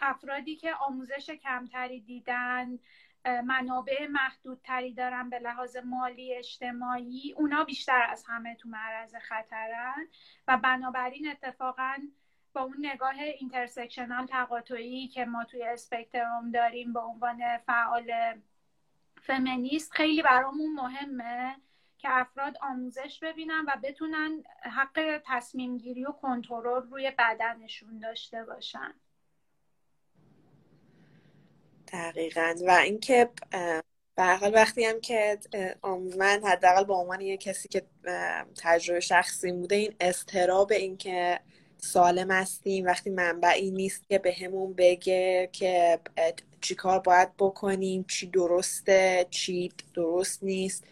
افرادی 0.00 0.56
که 0.56 0.74
آموزش 0.74 1.30
کمتری 1.30 2.00
دیدن 2.00 2.78
منابع 3.24 4.06
محدودتری 4.06 4.94
دارن 4.94 5.30
به 5.30 5.38
لحاظ 5.38 5.76
مالی 5.76 6.34
اجتماعی 6.34 7.34
اونا 7.36 7.64
بیشتر 7.64 8.06
از 8.10 8.24
همه 8.28 8.54
تو 8.54 8.68
معرض 8.68 9.14
خطرن 9.14 10.08
و 10.48 10.56
بنابراین 10.56 11.28
اتفاقا 11.28 11.96
با 12.52 12.60
اون 12.60 12.76
نگاه 12.78 13.14
intersectional 13.14 14.26
تقاطعی 14.26 15.08
که 15.08 15.24
ما 15.24 15.44
توی 15.44 15.62
اسپکتروم 15.62 16.50
داریم 16.50 16.92
به 16.92 17.00
عنوان 17.00 17.58
فعال 17.58 18.12
فمینیست 19.22 19.92
خیلی 19.92 20.22
برامون 20.22 20.72
مهمه 20.72 21.56
که 21.98 22.08
افراد 22.10 22.56
آموزش 22.62 23.18
ببینن 23.22 23.64
و 23.68 23.76
بتونن 23.82 24.44
حق 24.62 25.22
تصمیم 25.24 25.78
گیری 25.78 26.04
و 26.04 26.12
کنترل 26.12 26.82
روی 26.82 27.10
بدنشون 27.10 27.98
داشته 27.98 28.44
باشن. 28.44 28.94
دقیقا. 31.92 32.54
و 32.66 32.70
اینکه 32.70 33.28
به 34.16 34.24
حال 34.24 34.54
وقتی 34.54 34.84
هم 34.84 35.00
که 35.00 35.38
من 36.18 36.42
حداقل 36.44 36.84
به 36.84 36.94
عنوان 36.94 37.20
یه 37.20 37.36
کسی 37.36 37.68
که 37.68 37.82
تجربه 38.56 39.00
شخصی 39.00 39.52
بوده 39.52 39.74
این 39.74 39.94
استراب 40.00 40.72
این 40.72 40.96
که 40.96 41.40
سالم 41.78 42.30
هستیم 42.30 42.84
وقتی 42.84 43.10
منبعی 43.10 43.70
نیست 43.70 44.08
که 44.08 44.18
به 44.18 44.34
همون 44.44 44.72
بگه 44.74 45.48
که 45.52 46.00
چی 46.60 46.74
کار 46.74 46.98
باید 46.98 47.36
بکنیم 47.38 48.04
چی 48.08 48.26
درسته 48.26 49.26
چی 49.30 49.72
درست 49.94 50.42
نیست. 50.42 50.84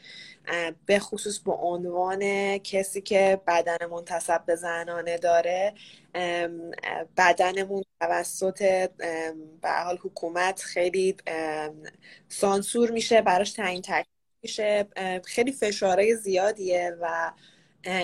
به 0.87 0.99
خصوص 0.99 1.39
به 1.39 1.53
عنوان 1.53 2.59
کسی 2.59 3.01
که 3.01 3.41
بدن 3.47 3.87
منتصب 3.91 4.45
به 4.47 4.57
زنانه 4.57 5.19
داره 5.19 5.75
بدنمون 7.17 7.83
توسط 8.01 8.91
به 9.63 9.71
حال 9.85 9.99
حکومت 10.03 10.63
خیلی 10.63 11.17
سانسور 12.29 12.91
میشه 12.91 13.23
براش 13.23 13.53
تعیین 13.53 13.83
تکلیف 13.83 14.07
میشه. 14.43 14.87
خیلی 15.25 15.53
فشارهای 15.53 16.17
زیادیه 16.17 16.97
و 17.01 17.33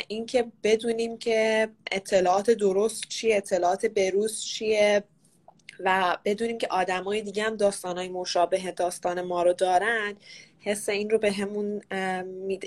اینکه 0.09 0.53
بدونیم 0.63 1.19
که 1.19 1.69
اطلاعات 1.93 2.51
درست 2.51 3.09
چیه 3.09 3.37
اطلاعات 3.37 3.87
بروز 3.87 4.45
چیه 4.45 5.05
و 5.81 6.19
بدونیم 6.25 6.59
که 6.59 6.67
آدمای 6.71 7.23
دیگه 7.23 7.43
هم 7.43 7.57
داستانهای 7.57 8.09
مشابه 8.09 8.71
داستان 8.71 9.21
ما 9.21 9.43
رو 9.43 9.53
دارن. 9.53 10.17
حس 10.67 10.89
این 10.89 11.11
رو 11.11 11.19
به 11.19 11.33
همون 11.33 11.83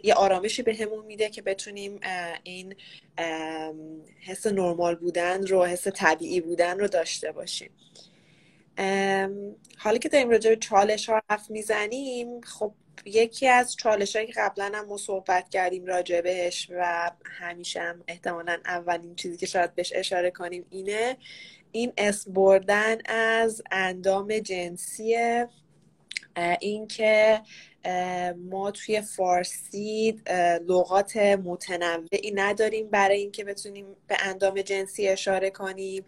یه 0.04 0.14
آرامشی 0.14 0.64
به 0.64 0.76
همون 0.76 1.06
میده 1.06 1.30
که 1.30 1.42
بتونیم 1.42 2.00
این 2.44 2.76
حس 4.20 4.48
نرمال 4.48 4.96
بودن 4.96 5.48
رو 5.48 5.66
حس 5.66 5.88
طبیعی 5.88 6.42
بودن 6.42 6.80
رو 6.80 6.88
داشته 6.88 7.32
باشیم. 7.32 7.70
حالا 9.78 9.98
که 10.02 10.10
داریم 10.10 10.30
راجع 10.30 10.50
به 10.50 10.56
چالش 10.56 11.10
ها 11.10 11.22
حرف 11.30 11.52
می‌زنیم 11.52 12.42
خب 12.42 12.74
یکی 13.06 13.48
از 13.48 13.76
چالش 13.76 14.16
هایی 14.16 14.28
که 14.28 14.34
قبلا 14.38 14.72
هم 14.74 14.86
ما 14.86 14.98
صحبت 14.98 15.50
کردیم 15.50 15.86
راجع 15.86 16.22
بهش 16.22 16.68
و 16.78 17.12
همیشه 17.26 17.82
هم 17.82 18.04
احتمالا 18.08 18.58
اولین 18.66 19.16
چیزی 19.16 19.38
که 19.38 19.46
شاید 19.46 19.76
بهش 19.76 19.94
اشاره 19.96 20.32
کنیم 20.32 20.66
اینه 20.70 21.18
این 21.72 21.94
اسم 21.98 22.34
بردن 22.34 22.98
از 23.06 23.62
اندام 23.72 24.40
جنسی 24.40 25.16
اینکه 26.60 27.42
ما 28.50 28.72
توی 28.72 29.02
فارسی 29.02 30.22
لغات 30.68 31.18
متنوعی 31.18 32.32
نداریم 32.36 32.90
برای 32.90 33.20
اینکه 33.20 33.44
بتونیم 33.44 33.86
به 34.08 34.18
اندام 34.20 34.62
جنسی 34.62 35.08
اشاره 35.08 35.50
کنیم. 35.50 36.06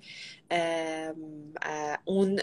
اون 2.06 2.42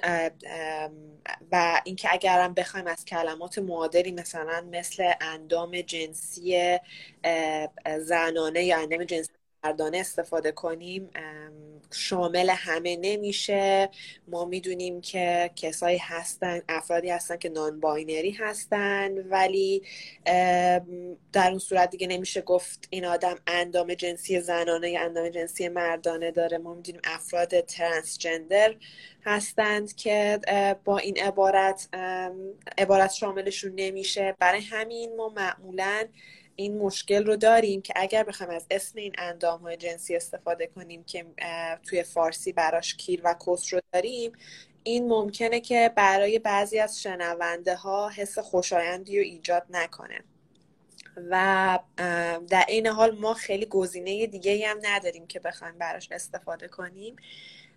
و 1.53 1.81
اینکه 1.85 2.13
اگرم 2.13 2.55
بخوایم 2.55 2.87
از 2.87 3.05
کلمات 3.05 3.59
معادلی 3.59 4.13
مثلا 4.13 4.69
مثل 4.73 5.13
اندام 5.21 5.81
جنسی 5.81 6.79
زنانه 8.01 8.65
یا 8.65 8.79
اندام 8.79 9.05
جنسی 9.05 9.38
مردانه 9.65 9.99
استفاده 9.99 10.53
کنیم 10.53 11.11
شامل 11.91 12.51
همه 12.51 12.97
نمیشه. 12.97 13.91
ما 14.29 14.45
می‌دونیم 14.45 15.01
که 15.01 15.51
کسایی 15.57 15.99
هستن 15.99 16.63
افرادی 16.69 17.11
هستن 17.11 17.37
که 17.37 17.49
نان 17.49 17.81
باینری 17.81 18.31
هستن 18.31 19.19
ولی 19.19 19.83
در 21.33 21.51
اون 21.51 21.59
صورت 21.59 21.91
دیگه 21.91 22.07
نمیشه 22.07 22.41
گفت 22.41 22.89
این 22.91 23.05
آدم 23.05 23.37
اندام 23.47 23.95
جنسی 23.95 24.41
زنانه 24.41 24.91
یا 24.91 25.01
اندام 25.01 25.29
جنسی 25.29 25.69
مردانه 25.69 26.31
داره. 26.31 26.59
ما 26.59 26.75
می‌دونیم 26.75 27.01
افراد 27.05 27.61
ترنسجندر 27.61 28.75
هستند 29.25 29.95
که 29.95 30.41
با 30.85 30.99
این 30.99 31.19
عبارت 31.19 31.89
عبارت 32.79 33.13
شاملشون 33.13 33.73
نمیشه. 33.75 34.37
برای 34.39 34.61
همین 34.61 35.17
ما 35.17 35.29
معمولا 35.29 36.05
این 36.61 36.79
مشکل 36.79 37.27
رو 37.27 37.37
داریم 37.37 37.83
که 37.83 37.93
اگر 37.97 38.25
بخوایم 38.25 38.53
از 38.53 38.67
اسم 38.71 38.99
این 38.99 39.13
اندام 39.19 39.61
های 39.61 39.77
جنسی 39.77 40.17
استفاده 40.17 40.67
کنیم 40.67 41.05
که 41.05 41.27
توی 41.83 42.03
فارسی 42.03 42.53
براش 42.53 42.95
کیر 42.95 43.21
و 43.25 43.35
کس 43.47 43.75
رو 43.75 43.81
داریم 43.93 44.33
این 44.83 45.09
ممکنه 45.09 45.61
که 45.61 45.93
برای 45.97 46.39
بعضی 46.39 46.79
از 46.79 47.03
شنونده 47.03 47.75
ها 47.75 48.09
حس 48.09 48.39
خوشایندی 48.39 49.19
رو 49.19 49.25
ایجاد 49.25 49.67
نکنه. 49.71 50.25
و 51.31 51.79
در 52.51 52.65
این 52.69 52.87
حال 52.87 53.19
ما 53.19 53.35
خیلی 53.35 53.67
گزینه 53.67 54.27
دیگه 54.27 54.69
هم 54.69 54.79
نداریم 54.83 55.27
که 55.27 55.41
بخوایم 55.41 55.79
براش 55.79 56.09
استفاده 56.13 56.69
کنیم. 56.69 57.17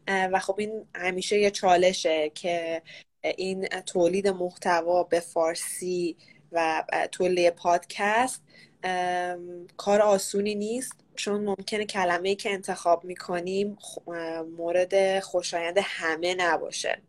و 0.08 0.40
خب 0.40 0.56
این 0.60 0.86
همیشه 0.96 1.40
یه 1.40 1.52
چالشه 1.52 2.30
که 2.30 2.82
این 3.24 3.68
تولید 3.68 4.28
محتوا 4.28 5.04
به 5.04 5.20
فارسی 5.20 6.18
و 6.52 6.84
تولید 7.12 7.50
پادکست 7.50 8.44
کار 9.78 10.02
آسونی 10.02 10.56
نیست 10.56 10.94
چون 11.16 11.44
ممکنه 11.44 11.86
کلمه 11.86 12.36
که 12.36 12.52
انتخاب 12.52 13.06
می‌کنیم 13.06 13.78
مورد 14.58 15.20
خوشایند 15.20 15.78
همه 15.82 16.36
نباشه. 16.36 17.02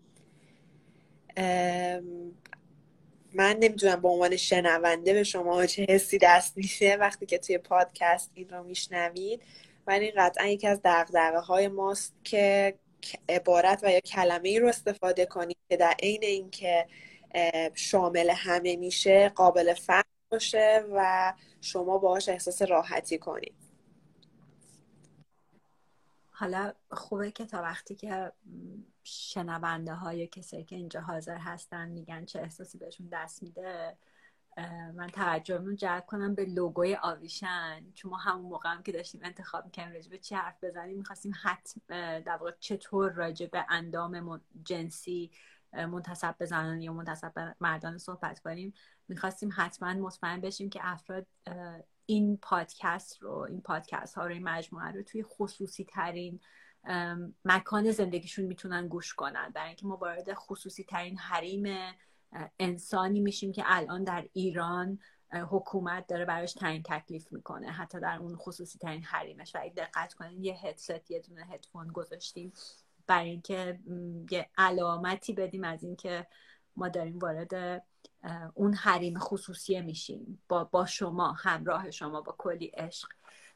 من 3.35 3.57
نمی‌دونم 3.61 4.01
به 4.01 4.09
عنوان 4.09 4.37
شنونده 4.37 5.13
به 5.13 5.25
شما 5.25 5.67
چه 5.67 5.87
حسی 5.89 6.19
دست 6.19 6.57
میشه 6.57 6.97
وقتی 7.01 7.27
که 7.27 7.39
توی 7.39 7.59
پادکست 7.59 8.31
این 8.35 8.49
رو 8.49 8.63
میشنوید 8.63 9.43
ولی 9.87 10.11
قطعا 10.11 10.47
یکی 10.47 10.67
از 10.67 10.81
دقدقه 10.85 11.39
های 11.39 11.69
ماست 11.69 12.15
که 12.25 12.75
عبارت 13.29 13.81
و 13.83 13.91
یا 13.91 14.01
کلمه 14.01 14.49
ای 14.49 14.59
رو 14.59 14.69
استفاده 14.69 15.27
کنیم 15.27 15.57
که 15.69 15.77
در 15.77 15.95
عین 16.03 16.23
اینکه 16.23 16.87
شامل 17.75 18.31
همه 18.31 18.77
میشه 18.77 19.29
قابل 19.29 19.75
فهم 19.75 20.05
باشه 20.31 20.85
و 20.93 21.33
شما 21.63 21.99
باهاش 21.99 22.29
احساس 22.29 22.63
راحتی 22.63 23.19
کنید. 23.19 23.55
حالا 26.31 26.73
خوبه 26.91 27.31
که 27.31 27.47
تا 27.47 27.63
وقتی 27.63 27.95
که 27.95 28.33
شنونده 29.03 29.95
های 29.95 30.27
کسی 30.27 30.65
که 30.65 30.77
اینجا 30.77 31.01
حاضر 31.01 31.37
هستن 31.37 31.89
میگن 31.89 32.25
چه 32.25 32.41
احساسی 32.41 32.79
بهشون 32.79 33.09
دست 33.13 33.43
میده 33.43 33.97
من 34.95 35.07
توجهمون 35.07 35.77
جلب 35.77 36.07
کنم 36.07 36.35
به 36.35 36.45
لوگوی 36.45 36.97
آویشن. 37.03 37.93
چون 37.95 38.11
ما 38.11 38.17
همون 38.17 38.51
موقع 38.51 38.69
هم 38.69 38.83
که 38.83 38.93
داشتیم 38.93 39.21
انتخاب 39.25 39.65
می‌کنیم 39.65 39.93
راجع 39.93 40.11
به 40.11 40.19
چه 40.19 40.37
حرف 40.37 40.65
بزنیم 40.65 40.97
می‌خواستیم 40.97 41.33
حتم 41.43 41.81
در 42.21 42.37
واقع 42.37 42.53
چطور 42.61 43.13
راجع 43.13 43.47
به 43.47 43.67
اندام 43.69 44.41
جنسی 44.65 45.31
منتصب 45.73 46.39
به 46.39 46.47
زنان 46.47 46.83
یا 46.83 46.93
منتصب 46.93 47.35
به 47.35 47.55
مردان 47.61 47.99
صحبت 47.99 48.41
کنیم 48.41 48.75
می‌خواستیم 49.09 49.51
حتما 49.57 49.95
مطمئن 49.95 50.41
بشیم 50.41 50.71
که 50.71 50.81
افراد 50.83 51.27
این 52.07 52.37
پادکست 52.37 53.23
رو 53.23 53.33
این 53.33 53.61
پادکست 53.61 54.15
ها 54.15 54.27
رو 54.27 54.33
این 54.33 54.43
مجموعه 54.43 54.91
رو 54.91 55.03
توی 55.03 55.23
خصوصی 55.23 55.85
ترین 55.85 56.41
مکان 57.45 57.91
زندگیشون 57.91 58.45
می‌تونن 58.45 58.89
گوش 58.89 59.15
کنن. 59.15 59.51
برای 59.55 59.69
اینکه 59.69 59.87
ما 59.87 59.97
وارد 59.97 60.35
خصوصی 60.35 60.85
ترین 60.85 61.19
حریم 61.19 61.95
انسانی 62.59 63.21
میشیم 63.21 63.53
که 63.53 63.63
الان 63.67 64.05
در 64.05 64.29
ایران 64.33 64.99
حکومت 65.51 66.07
داره 66.07 66.25
براش 66.25 66.53
تعیین 66.53 66.83
تکلیف 66.83 67.33
می‌کنه 67.33 67.71
حتی 67.71 68.01
در 68.01 68.19
اون 68.19 68.37
خصوصی 68.37 68.79
ترین 68.79 69.03
حریمش. 69.03 69.55
و 69.55 69.59
اگه 69.63 69.73
دقت 69.75 70.15
کنین 70.15 70.45
یه 70.45 70.55
هدست 70.55 71.11
یه 71.11 71.21
دونه 71.21 71.45
هدفون 71.45 71.89
گذاشتیم. 71.89 72.53
برای 73.07 73.31
اینکه 73.31 73.79
یه 74.31 74.49
علامتی 74.59 75.33
بدیم 75.33 75.65
از 75.65 75.83
اینکه 75.83 76.27
ما 76.77 76.89
داریم 76.89 77.19
وارد 77.19 77.83
اون 78.55 78.75
حریم 78.75 79.19
خصوصی 79.19 79.81
میشیم. 79.81 80.43
با, 80.49 80.65
با 80.65 80.87
شما 80.87 81.33
همراه 81.33 81.91
شما 81.91 82.21
با 82.21 82.35
کلی 82.39 82.67
عشق 82.67 83.09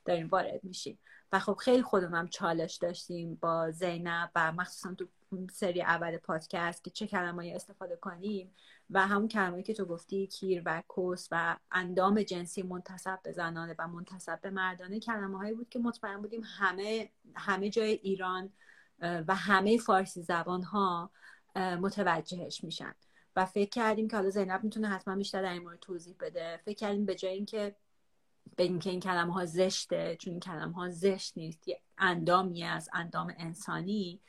داریم 0.05 0.29
وارد 0.29 0.65
میشیم. 0.65 0.99
و 1.33 1.39
خب 1.39 1.55
خیلی 1.55 1.83
خودمون 1.83 2.29
چالش 2.29 2.77
داشتیم 2.77 3.35
با 3.35 3.71
زینب 3.71 4.31
و 4.35 4.53
مخصوصا 4.53 4.95
تو 4.95 5.07
سری 5.53 5.83
اول 5.83 6.17
پادکست 6.17 6.85
که 6.85 6.91
چه 6.91 7.07
کلمایی 7.07 7.55
استفاده 7.55 7.97
کنیم 7.97 8.55
و 8.91 9.07
همون 9.07 9.29
کلمایی 9.29 9.63
که 9.63 9.75
تو 9.75 9.85
گفتی 9.85 10.27
کیر 10.27 10.63
و 10.67 10.83
کس 10.97 11.29
و 11.31 11.57
اندام 11.71 12.23
جنسی 12.23 12.63
منتصب 12.63 13.19
به 13.23 13.33
زنانه 13.33 13.75
و 13.79 13.89
منتصب 13.89 14.41
به 14.41 14.51
مردانه 14.51 15.01
کلمه 15.01 15.39
هایی 15.39 15.55
بود 15.55 15.69
که 15.69 15.79
مطمئن 15.79 16.23
بودیم 16.23 16.43
همه 16.45 17.11
همه 17.35 17.71
جای 17.71 17.91
ایران 17.91 18.53
و 19.01 19.35
همه 19.35 19.79
فارسی 19.79 20.23
زبان 20.23 20.63
ها 20.63 21.11
متوجهش 21.57 22.65
میشن. 22.65 22.95
و 23.37 23.47
فکر 23.47 23.71
کردیم 23.71 24.09
که 24.09 24.17
حالا 24.17 24.31
زینب 24.31 24.65
می‌تونه 24.65 24.89
حتما 24.89 25.17
بیشتر 25.17 25.43
در 25.43 25.53
این 25.53 25.63
مورد 25.63 25.79
توضیح 25.79 26.17
بده. 26.21 26.61
فکر 26.65 26.75
کردیم 26.75 27.07
به 27.07 27.15
جای 27.15 27.33
اینکه 27.33 27.77
بگیم 28.59 28.79
که 28.79 28.91
این 28.91 29.01
کلمه 29.01 29.35
ها 29.35 29.45
زشته 29.45 30.17
چون 30.21 30.31
این 30.31 30.41
کلمه 30.41 30.75
ها 30.75 30.91
زشت 30.91 31.39
نیست 31.39 31.69
یه 31.69 31.81
اندامی 31.99 32.65
از 32.65 32.89
اندام 32.93 33.35
انسانی 33.39 34.21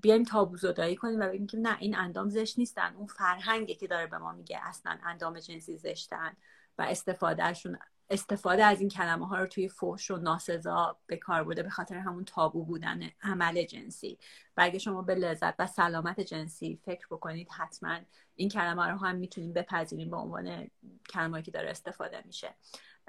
بیایم 0.00 0.22
تابو 0.22 0.56
زدایی 0.56 0.96
کنیم 0.96 1.20
و 1.20 1.28
بگیم 1.28 1.46
که 1.46 1.56
نه 1.56 1.78
این 1.78 1.96
اندام 1.96 2.28
زشت 2.28 2.58
نیستن. 2.58 2.94
اون 2.94 3.06
فرهنگی 3.06 3.74
که 3.74 3.86
داره 3.86 4.06
به 4.06 4.18
ما 4.18 4.32
میگه 4.32 4.60
اصلا 4.62 4.98
اندام 5.04 5.38
جنسی 5.38 5.76
زشتن 5.76 6.36
و 6.78 6.82
استفادهشون 6.82 7.78
استفاده 8.10 8.64
از 8.64 8.80
این 8.80 8.88
کلمه 8.88 9.28
ها 9.28 9.38
رو 9.38 9.46
توی 9.46 9.68
فوش 9.68 10.10
و 10.10 10.16
ناسزا 10.16 10.98
به 11.06 11.16
کار 11.16 11.44
برده 11.44 11.62
به 11.62 11.70
خاطر 11.70 11.96
همون 11.96 12.24
تابو 12.24 12.64
بودن 12.64 13.00
عمل 13.22 13.62
جنسی. 13.62 14.18
و 14.56 14.60
اگه 14.60 14.78
شما 14.78 15.02
به 15.02 15.14
لذت 15.14 15.54
و 15.58 15.66
سلامت 15.66 16.20
جنسی 16.20 16.80
فکر 16.84 17.06
بکنید 17.10 17.48
حتما 17.50 17.98
این 18.34 18.48
کلمه 18.48 18.86
رو 18.86 18.98
هم 18.98 19.16
می‌تونیم 19.16 19.52
بپذیریم 19.52 20.10
به 20.10 20.16
عنوان 20.16 20.70
کلمه 21.10 21.42
که 21.42 21.50
داره 21.50 21.70
استفاده 21.70 22.22
میشه. 22.26 22.54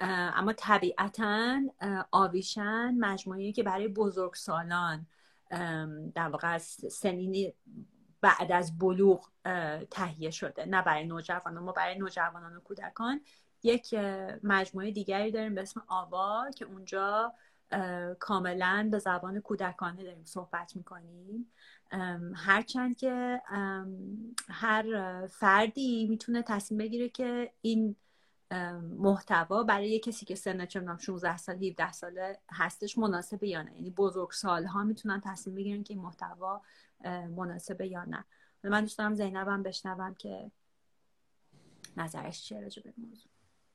اما 0.00 0.52
طبیعتا 0.52 1.60
آویشن 2.10 2.94
مجموعی 2.98 3.52
که 3.52 3.62
برای 3.62 3.88
بزرگسالان 3.88 5.06
در 6.14 6.28
واقع 6.28 6.54
از 6.54 6.62
سنینی 6.90 7.54
بعد 8.20 8.52
از 8.52 8.78
بلوغ 8.78 9.30
تهیه 9.90 10.30
شده. 10.30 10.64
نه 10.66 10.82
برای 10.82 11.04
نوجوانان 11.04 11.64
ما 11.64 11.72
برای 11.72 11.98
نوجوانان 11.98 12.56
و 12.56 12.60
کودکان 12.60 13.20
یک 13.66 13.94
مجموعه 14.42 14.90
دیگری 14.90 15.30
داریم 15.30 15.54
به 15.54 15.62
اسم 15.62 15.82
آوا 15.86 16.50
که 16.56 16.64
اونجا 16.64 17.34
کاملا 18.18 18.88
به 18.90 18.98
زبان 18.98 19.40
کودکانه 19.40 20.04
داریم 20.04 20.24
صحبت 20.24 20.76
می‌کنیم. 20.76 21.52
هرچند 22.34 22.96
که 22.96 23.42
هر 24.48 25.26
فردی 25.26 26.06
می‌تونه 26.06 26.42
تصمیم 26.42 26.78
بگیره 26.78 27.08
که 27.08 27.52
این 27.62 27.96
محتوا 28.98 29.62
برای 29.62 29.98
کسی 29.98 30.26
که 30.26 30.34
سن 30.34 30.66
چه 30.66 30.96
16 30.98 31.36
سال 31.36 31.64
17 31.64 31.92
ساله 31.92 32.38
هستش 32.50 32.98
مناسبه 32.98 33.48
یا 33.48 33.62
نه. 33.62 33.74
یعنی 33.74 33.90
بزرگ 33.90 34.30
سالها 34.30 34.84
می‌تونن 34.84 35.20
تصمیم 35.24 35.56
بگیرن 35.56 35.82
که 35.82 35.94
این 35.94 36.02
محتوا 36.02 36.62
مناسبه 37.36 37.86
یا 37.86 38.04
نه. 38.04 38.24
من 38.64 38.80
دوست 38.80 38.98
دارم 38.98 39.14
زینبم 39.14 39.62
بشنوم 39.62 40.14
که 40.14 40.50
نظرش 41.96 42.42
چیه 42.42 42.60
راجع 42.60 42.82
به 42.82 42.92
موضوع. 42.98 43.30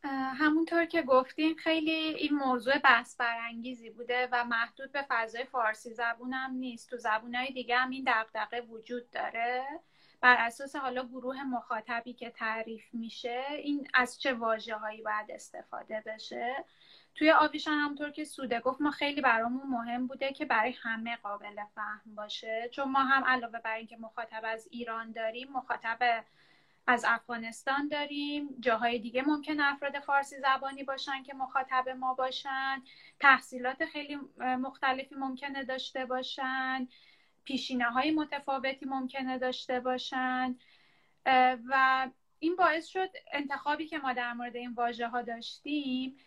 همونطور 0.09 0.85
که 0.85 1.01
گفتین 1.01 1.55
خیلی 1.55 1.91
این 1.91 2.33
موضوع 2.33 2.77
بحث 2.77 3.15
برانگیزی 3.17 3.89
بوده 3.89 4.29
و 4.31 4.43
محدود 4.45 4.91
به 4.91 5.05
فضای 5.09 5.43
فارسی 5.43 5.93
زبونم 5.93 6.51
نیست. 6.51 6.89
تو 6.89 6.97
زبونهای 6.97 7.53
دیگه 7.53 7.77
هم 7.77 7.89
این 7.89 8.03
دقدقه 8.07 8.61
وجود 8.61 9.09
داره. 9.09 9.65
بر 10.21 10.35
اساس 10.39 10.75
حالا 10.75 11.05
گروه 11.05 11.43
مخاطبی 11.43 12.13
که 12.13 12.29
تعریف 12.29 12.93
میشه 12.93 13.43
این 13.49 13.87
از 13.93 14.21
چه 14.21 14.33
واجه 14.33 14.75
هایی 14.75 15.01
باید 15.01 15.31
استفاده 15.31 16.03
بشه؟ 16.05 16.65
توی 17.15 17.31
آویشن 17.31 17.71
همونطور 17.71 18.11
که 18.11 18.25
سوده 18.25 18.59
گفت 18.59 18.81
ما 18.81 18.91
خیلی 18.91 19.21
برامون 19.21 19.67
مهم 19.67 20.07
بوده 20.07 20.33
که 20.33 20.45
برای 20.45 20.75
همه 20.81 21.15
قابل 21.15 21.55
فهم 21.75 22.15
باشه. 22.15 22.69
چون 22.71 22.91
ما 22.91 22.99
هم 22.99 23.23
علاوه 23.25 23.59
بر 23.59 23.75
اینکه 23.75 23.97
مخاطب 23.97 24.41
از 24.43 24.67
ایران 24.71 25.11
داریم 25.11 25.51
مخاطب 25.51 26.23
از 26.87 27.05
افغانستان 27.07 27.87
داریم. 27.87 28.49
جاهای 28.59 28.99
دیگه 28.99 29.21
ممکن 29.21 29.59
افراد 29.59 29.99
فارسی 29.99 30.35
زبانی 30.39 30.83
باشن 30.83 31.23
که 31.23 31.33
مخاطب 31.33 31.89
ما 31.89 32.13
باشن. 32.13 32.83
تحصیلات 33.19 33.85
خیلی 33.85 34.17
مختلفی 34.39 35.15
ممکنه 35.15 35.63
داشته 35.63 36.05
باشن. 36.05 36.87
پیشینه 37.43 37.85
های 37.85 38.11
متفاوتی 38.11 38.85
ممکنه 38.85 39.37
داشته 39.37 39.79
باشن. 39.79 40.55
و 41.69 42.07
این 42.39 42.55
باعث 42.55 42.87
شد 42.87 43.09
انتخابی 43.31 43.87
که 43.87 43.97
ما 43.97 44.13
در 44.13 44.33
مورد 44.33 44.55
این 44.55 44.73
واژه 44.73 45.07
ها 45.07 45.21
داشتیم 45.21 46.17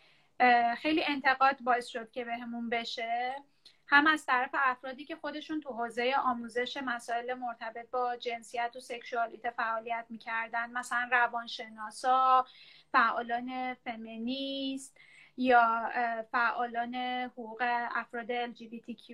خیلی 0.78 1.04
انتقاد 1.04 1.60
باعث 1.60 1.86
شد 1.86 2.10
که 2.10 2.24
بهمون 2.24 2.68
بشه. 2.68 3.34
هم 3.94 4.06
از 4.06 4.26
طرف 4.26 4.50
افرادی 4.52 5.04
که 5.04 5.16
خودشون 5.16 5.60
تو 5.60 5.72
حوزه 5.72 6.14
آموزش 6.18 6.76
مسائل 6.76 7.34
مرتبط 7.34 7.90
با 7.90 8.16
جنسیت 8.16 8.72
و 8.76 8.80
سکشوالیته 8.80 9.50
فعالیت 9.50 10.06
می‌کردن 10.08 10.70
مثلا 10.70 11.08
روانشناسا 11.12 12.46
فعالان 12.92 13.74
فمینیست 13.74 14.96
یا 15.36 15.90
فعالان 16.32 16.94
حقوق 16.94 17.62
افراد 17.94 18.52
LGBTQ+ 18.52 19.12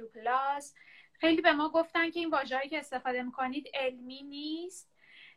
خیلی 1.12 1.42
به 1.42 1.52
ما 1.52 1.68
گفتن 1.68 2.10
که 2.10 2.20
این 2.20 2.30
واژه‌ای 2.30 2.68
که 2.68 2.78
استفاده 2.78 3.22
می‌کنید 3.22 3.68
علمی 3.74 4.22
نیست 4.22 4.90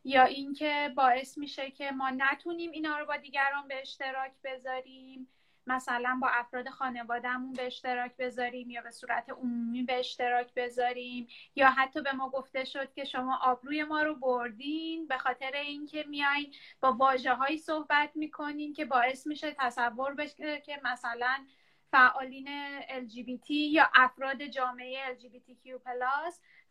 یا 0.04 0.24
اینکه 0.24 0.94
باعث 0.96 1.38
میشه 1.38 1.72
که 1.72 1.92
ما 1.92 2.10
نتونیم 2.10 2.72
اینا 2.72 2.98
رو 2.98 3.06
با 3.06 3.18
دیگران 3.18 3.68
به 3.68 3.82
اشتراک 3.82 4.32
بذاریم. 4.44 5.28
مثلا 5.68 6.20
با 6.22 6.28
افراد 6.28 6.70
خانوادهمون 6.70 7.54
به 7.54 7.66
اشتراک 7.66 8.12
بذاریم 8.18 8.70
یا 8.70 8.82
به 8.82 8.92
صورت 8.92 9.30
عمومی 9.30 9.84
به 9.84 10.00
اشتراک 10.00 10.54
بذاریم 10.54 11.28
یا 11.56 11.70
حتی 11.70 12.02
به 12.02 12.12
ما 12.12 12.30
گفته 12.30 12.66
شد 12.66 12.94
که 12.94 13.04
شما 13.04 13.40
آبروی 13.44 13.84
ما 13.84 14.02
رو 14.02 14.16
بردین 14.16 15.08
به 15.08 15.18
خاطر 15.18 15.52
اینکه 15.52 16.06
میایین 16.08 16.54
با 16.82 16.94
واجه 16.94 17.34
هایی 17.34 17.58
صحبت 17.58 18.12
می‌کنین 18.16 18.74
که 18.74 18.86
باعث 18.86 19.28
میشه 19.28 19.56
تصور 19.60 20.14
بشه 20.14 20.62
که 20.62 20.82
مثلا 20.84 21.46
فعالین 21.92 22.48
LGBT 22.88 23.50
یا 23.50 23.90
افراد 23.96 24.44
جامعه 24.44 25.16
LGBTQ+ 25.16 25.80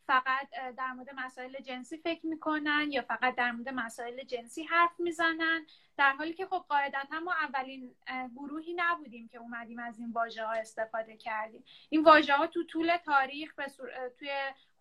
فقط 0.07 0.49
در 0.77 0.93
مورد 0.93 1.09
مسائل 1.15 1.61
جنسی 1.61 1.97
فکر 1.97 2.27
می‌کنن 2.27 2.88
یا 2.91 3.03
فقط 3.03 3.35
در 3.35 3.53
مورد 3.53 3.69
مسائل 3.69 4.23
جنسی 4.23 4.62
حرف 4.62 5.01
می‌زنن؟ 5.01 5.67
در 5.97 6.12
حالی 6.12 6.33
که 6.35 6.47
خب 6.47 6.65
قاعدتا 6.69 7.21
ما 7.21 7.33
اولین 7.33 7.95
گروهی 8.37 8.75
نبودیم 8.77 9.29
که 9.29 9.38
اومدیم 9.38 9.79
از 9.79 9.99
این 9.99 10.12
واژه 10.12 10.45
ها 10.45 10.53
استفاده 10.53 11.17
کردیم. 11.17 11.65
این 11.88 12.05
واژه 12.05 12.35
ها 12.35 12.47
تو 12.47 12.65
طول 12.65 12.97
تاریخ 12.97 13.55
به 13.55 13.67
توی 14.19 14.31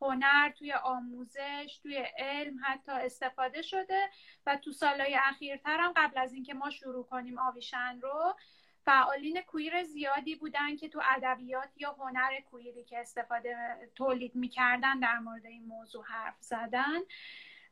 هنر 0.02 0.50
توی 0.50 0.74
آموزش 0.74 1.80
توی 1.84 2.06
علم 2.18 2.60
حتی 2.64 2.92
استفاده 2.92 3.62
شده 3.62 4.10
و 4.46 4.58
تو 4.58 4.72
سالهای 4.72 5.18
اخیرتر 5.24 5.78
هم 5.80 5.94
قبل 5.96 6.18
از 6.18 6.34
اینکه 6.34 6.54
ما 6.54 6.70
شروع 6.70 7.06
کنیم 7.06 7.40
آویشن 7.40 8.00
رو 8.02 8.36
فعالین 8.86 9.42
کویر 9.42 9.84
زیادی 9.84 10.36
بودن 10.36 10.76
که 10.76 10.90
تو 10.90 11.02
ادبیات 11.16 11.70
یا 11.78 11.92
هنر 11.92 12.40
کویری 12.52 12.84
که 12.84 13.00
استفاده 13.00 13.56
تولید 13.96 14.36
می‌کردن 14.36 15.00
در 15.00 15.20
مورد 15.20 15.46
این 15.46 15.66
موضوع 15.66 16.06
حرف 16.06 16.38
زدن. 16.40 17.00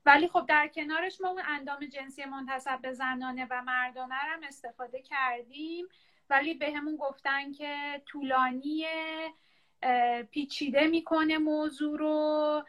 ولی 0.06 0.28
خب 0.28 0.46
در 0.48 0.68
کنارش 0.68 1.22
ما 1.22 1.30
اون 1.30 1.42
اندام 1.46 1.86
جنسی 1.86 2.26
منتصب 2.26 2.82
به 2.82 2.94
زنانه 2.94 3.48
و 3.50 3.62
مردانه 3.62 4.16
هم 4.16 4.44
استفاده 4.44 5.02
کردیم. 5.02 5.86
ولی 6.30 6.54
به 6.54 6.72
همون 6.72 6.96
گفتن 6.96 7.52
که 7.52 8.02
طولانی 8.06 8.86
پیچیده 10.32 10.88
می‌کنه 10.88 11.38
موضوع 11.38 12.00
رو. 12.00 12.66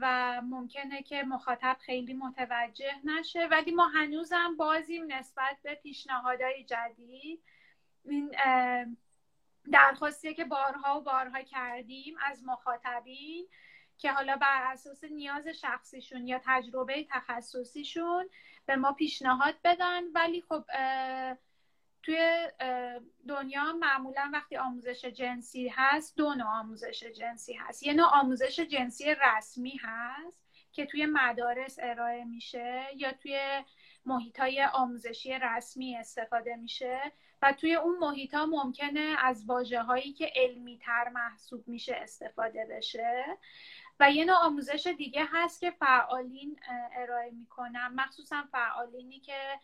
و 0.00 0.40
ممکنه 0.44 1.02
که 1.02 1.22
مخاطب 1.22 1.76
خیلی 1.80 2.14
متوجه 2.14 2.92
نشه. 3.04 3.46
ولی 3.46 3.70
ما 3.70 3.86
هنوزم 3.86 4.56
بازیم 4.56 5.12
نسبت 5.12 5.56
به 5.62 5.74
پیشنهادهای 5.74 6.64
جدید. 6.64 7.42
این 8.04 8.34
درخواستیه 9.72 10.34
که 10.34 10.44
بارها 10.44 11.00
و 11.00 11.04
بارها 11.04 11.42
کردیم 11.42 12.16
از 12.22 12.44
مخاطبین 12.44 13.46
که 13.98 14.12
حالا 14.12 14.36
بر 14.36 14.72
اساس 14.72 15.04
نیاز 15.04 15.48
شخصیشون 15.48 16.26
یا 16.26 16.40
تجربه 16.44 17.06
تخصصیشون 17.10 18.30
به 18.66 18.76
ما 18.76 18.92
پیشنهاد 18.92 19.54
بدن. 19.64 20.04
ولی 20.14 20.44
خب 20.48 20.64
توی 22.06 22.48
دنیا 23.28 23.72
معمولا 23.72 24.30
وقتی 24.32 24.56
آموزش 24.56 25.04
جنسی 25.04 25.68
هست 25.68 26.16
دو 26.16 26.34
نوع 26.34 26.48
آموزش 26.48 27.04
جنسی 27.04 27.54
هست. 27.54 27.82
یه 27.82 27.92
نوع 27.92 28.06
آموزش 28.06 28.60
جنسی 28.60 29.14
رسمی 29.14 29.80
هست 29.82 30.42
که 30.72 30.86
توی 30.86 31.06
مدارس 31.06 31.78
ارائه 31.82 32.24
میشه 32.24 32.86
یا 32.96 33.12
توی 33.12 33.64
محیط 34.04 34.40
های 34.40 34.64
آموزشی 34.64 35.38
رسمی 35.38 35.96
استفاده 35.96 36.56
میشه 36.56 37.12
و 37.42 37.52
توی 37.52 37.74
اون 37.74 37.98
محیط 37.98 38.34
ها 38.34 38.46
ممکنه 38.46 39.16
از 39.18 39.44
واجه 39.46 39.82
هایی 39.82 40.12
که 40.12 40.32
علمی 40.36 40.78
تر 40.78 41.08
محسوب 41.08 41.68
میشه 41.68 41.94
استفاده 41.94 42.66
بشه. 42.70 43.24
و 44.00 44.10
یه 44.10 44.24
نوع 44.24 44.36
آموزش 44.36 44.94
دیگه 44.98 45.28
هست 45.32 45.60
که 45.60 45.70
فعالین 45.70 46.60
ارائه 46.96 47.30
می‌کنن. 47.30 47.86
مخصوصا 47.94 48.44
فعالینی 48.52 49.20
که 49.20 49.60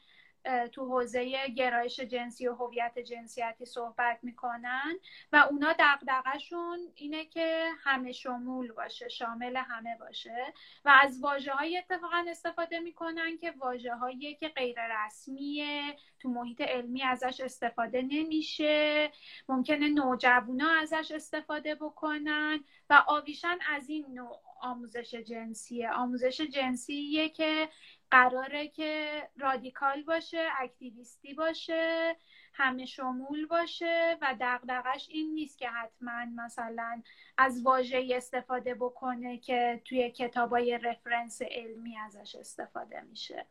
تو 0.73 0.87
حوزه 0.87 1.49
گرایش 1.49 2.01
جنسی 2.01 2.49
و 2.49 2.55
هویت 2.55 2.99
جنسیتی 2.99 3.65
صحبت 3.65 4.19
می‌کنن 4.23 4.99
و 5.33 5.47
اونا 5.51 5.73
دقدقشون 5.79 6.79
اینه 6.95 7.25
که 7.25 7.69
همه 7.85 8.13
شمول 8.13 8.73
باشه 8.73 9.09
شامل 9.09 9.57
همه 9.57 9.97
باشه 10.01 10.55
و 10.85 10.93
از 11.03 11.21
واجه 11.21 11.53
های 11.53 11.79
اتفاقا 11.79 12.25
استفاده 12.29 12.81
می‌کنن 12.81 13.39
که 13.39 13.55
واجه 13.59 13.95
هایی 13.95 14.35
که 14.35 14.49
غیر 14.49 14.79
رسمیه 14.91 15.97
تو 16.21 16.29
محیط 16.29 16.61
علمی 16.61 17.03
ازش 17.03 17.41
استفاده 17.41 18.03
نمیشه 18.03 19.11
ممکنه 19.49 19.89
نوجوانا 19.89 20.71
ازش 20.83 21.13
استفاده 21.15 21.75
بکنن 21.75 22.65
و 22.91 23.03
آویشن 23.07 23.59
از 23.69 23.89
این 23.89 24.07
نوع 24.15 24.41
آموزش 24.63 25.15
جنسیه. 25.15 25.91
آموزش 25.91 26.41
جنسیه 26.41 27.29
که 27.29 27.69
قراره 28.13 28.69
که 28.69 29.23
رادیکال 29.39 30.03
باشه 30.03 30.49
اکتیویستی 30.59 31.35
باشه 31.35 32.17
همه 32.53 32.87
شمول 32.87 33.47
باشه 33.47 34.19
و 34.23 34.37
دقدقش 34.41 35.09
این 35.11 35.35
نیست 35.35 35.59
که 35.59 35.69
حتما 35.69 36.25
مثلا 36.37 37.03
از 37.39 37.63
واژه 37.63 38.09
استفاده 38.11 38.75
بکنه 38.75 39.39
که 39.39 39.83
توی 39.85 40.11
کتابای 40.11 40.79
رفرنس 40.79 41.43
علمی 41.43 41.99
ازش 41.99 42.35
استفاده 42.35 43.01
میشه. 43.01 43.47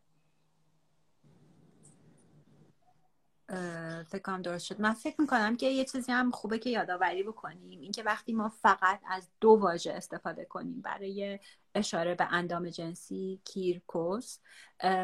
فکر 4.10 4.22
کنم 4.24 4.42
درست 4.42 4.66
شد. 4.66 4.82
من 4.82 4.94
فکر 4.94 5.22
می‌کنم 5.22 5.58
که 5.58 5.68
یه 5.68 5.86
چیزی 5.86 6.12
هم 6.12 6.32
خوبه 6.32 6.60
که 6.60 6.70
یادآوری 6.70 7.24
بکنیم 7.24 7.80
اینکه 7.82 8.04
وقتی 8.04 8.34
ما 8.34 8.50
فقط 8.50 9.00
از 9.10 9.30
دو 9.40 9.50
واژه 9.50 9.94
استفاده 9.94 10.46
کنیم 10.46 10.82
برای 10.82 11.40
اشاره 11.76 12.16
به 12.16 12.28
اندام 12.32 12.70
جنسی 12.70 13.42
کیرکوس 13.46 14.38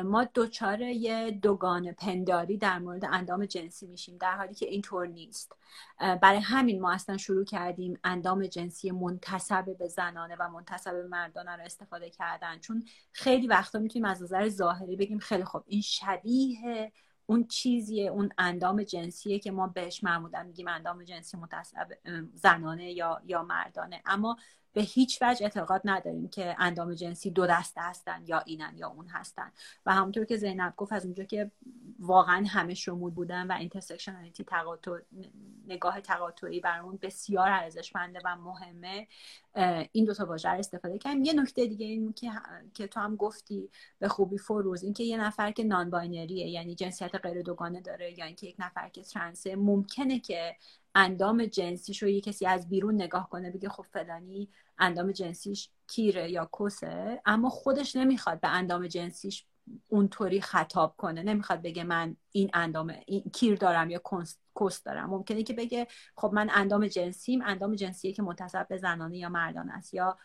ما 0.04 0.24
دوچار 0.24 0.82
یه 0.82 1.32
دوگان 1.32 1.92
پنداری 1.92 2.58
در 2.58 2.80
مورد 2.80 3.06
اندام 3.06 3.46
جنسی 3.46 3.88
میشیم 3.88 4.18
در 4.18 4.38
حالی 4.38 4.54
که 4.54 4.66
اینطور 4.66 5.08
نیست. 5.08 5.56
برای 6.00 6.40
همین 6.40 6.82
ما 6.82 6.92
اصلا 6.92 7.18
شروع 7.18 7.46
کردیم 7.46 8.00
اندام 8.04 8.48
جنسی 8.48 8.92
منتصب 8.92 9.78
به 9.78 9.88
زنانه 9.88 10.36
و 10.40 10.50
منتصب 10.50 10.92
به 10.92 11.08
مردانه 11.08 11.56
رو 11.56 11.64
استفاده 11.64 12.10
کردن. 12.10 12.60
چون 12.60 12.86
خیلی 13.12 13.48
وقتا 13.48 13.80
می‌تونیم 13.80 14.06
از 14.06 14.24
نظر 14.24 14.50
ظاهری 14.50 14.96
بگیم 14.96 15.20
خیلی 15.20 15.44
خوب 15.44 15.64
این 15.68 15.82
شبیه 15.82 16.92
اون 17.26 17.48
چیزیه 17.48 18.12
اون 18.12 18.30
اندام 18.38 18.84
جنسیه 18.84 19.40
که 19.40 19.52
ما 19.52 19.68
بهش 19.68 20.04
معمولا 20.04 20.44
میگیم 20.44 20.68
اندام 20.68 21.04
جنسی 21.04 21.38
متصب 21.38 21.88
زنانه 22.34 22.92
یا 22.92 23.22
یا 23.26 23.44
مردانه. 23.44 24.02
اما 24.06 24.38
به 24.78 24.84
هیچ 24.84 25.20
وجه 25.22 25.44
اعتقاد 25.44 25.82
نداریم 25.86 26.30
که 26.30 26.56
اندام 26.60 26.94
جنسی 26.94 27.32
دو 27.32 27.48
دسته 27.48 27.82
هستن 27.82 28.24
یا 28.28 28.40
اینن 28.40 28.74
یا 28.78 28.88
اون 28.88 29.08
هستن. 29.08 29.52
و 29.86 29.94
همونطور 29.94 30.26
که 30.26 30.38
زینب 30.38 30.74
گفت 30.78 30.94
از 30.94 31.06
اونجا 31.06 31.24
که 31.24 31.52
واقعا 32.00 32.46
همه 32.48 32.74
شمول 32.74 33.12
بودن 33.12 33.48
و 33.48 33.52
intersectionality 33.52 34.44
تقاطع 34.44 34.92
نگاه 35.68 36.02
تقاطعی 36.02 36.60
برامون 36.60 37.00
بسیار 37.02 37.50
ارزشمنده 37.50 38.20
و 38.26 38.36
مهمه 38.36 39.08
این 39.92 40.06
دو 40.06 40.14
تا 40.14 40.26
واژه 40.26 40.50
رو 40.50 40.60
استفاده 40.60 40.98
کردیم. 40.98 41.24
یه 41.24 41.34
نکته 41.34 41.66
دیگه 41.66 41.86
این 41.86 42.14
که 42.14 42.32
که 42.74 42.88
تو 42.88 43.00
هم 43.00 43.16
گفتی 43.16 43.70
به 44.00 44.08
خوبی 44.08 44.38
فروز 44.38 44.84
اینکه 44.84 45.04
یه 45.04 45.18
نفر 45.18 45.52
که 45.52 45.64
non-binary 45.64 45.90
ه 45.90 46.48
یعنی 46.48 46.76
جنسیت 46.76 47.16
غیر 47.16 47.42
دوگانه 47.42 47.82
داره 47.82 48.20
یا 48.20 48.26
اینکه 48.26 48.48
یک 48.48 48.56
نفر 48.60 48.90
که 48.90 49.02
ترنسه 49.02 49.56
ممکنه 49.56 50.20
که 50.20 50.56
اندام 50.96 51.46
جنسیش 51.46 52.04
رو 52.04 52.10
یه 52.10 52.22
کسی 52.22 52.46
از 52.46 52.70
بیرون 52.70 52.96
نگاه 52.96 53.30
کنه 53.30 53.52
بگه 53.52 53.70
خب 53.70 53.84
فلانی 53.84 54.50
اندام 54.80 55.12
جنسیش 55.12 55.70
کیره 55.88 56.32
یا 56.32 56.50
کسه 56.60 57.22
اما 57.26 57.50
خودش 57.50 57.96
نمی‌خواد 57.96 58.40
به 58.40 58.48
اندام 58.48 58.88
جنسیش 58.88 59.46
اونطوری 59.88 60.42
خطاب 60.42 60.96
کنه. 60.98 61.24
نمی‌خواد 61.24 61.62
بگه 61.62 61.84
من 61.84 62.16
این 62.32 62.50
اندام 62.54 62.94
این 63.06 63.24
کیر 63.34 63.56
دارم 63.56 63.90
یا 63.90 64.02
کس 64.62 64.84
دارم. 64.84 65.10
ممکنه 65.10 65.44
که 65.44 65.54
بگه 65.54 65.88
خب 66.16 66.32
من 66.34 66.50
اندام 66.54 66.88
جنسیم 66.88 67.42
اندام 67.42 67.76
جنسیه 67.76 68.14
که 68.14 68.22
متصب 68.22 68.68
به 68.68 68.78
زنانه 68.78 69.18
یا 69.18 69.30
مردان 69.30 69.70
است 69.70 69.94
یا 69.94 70.18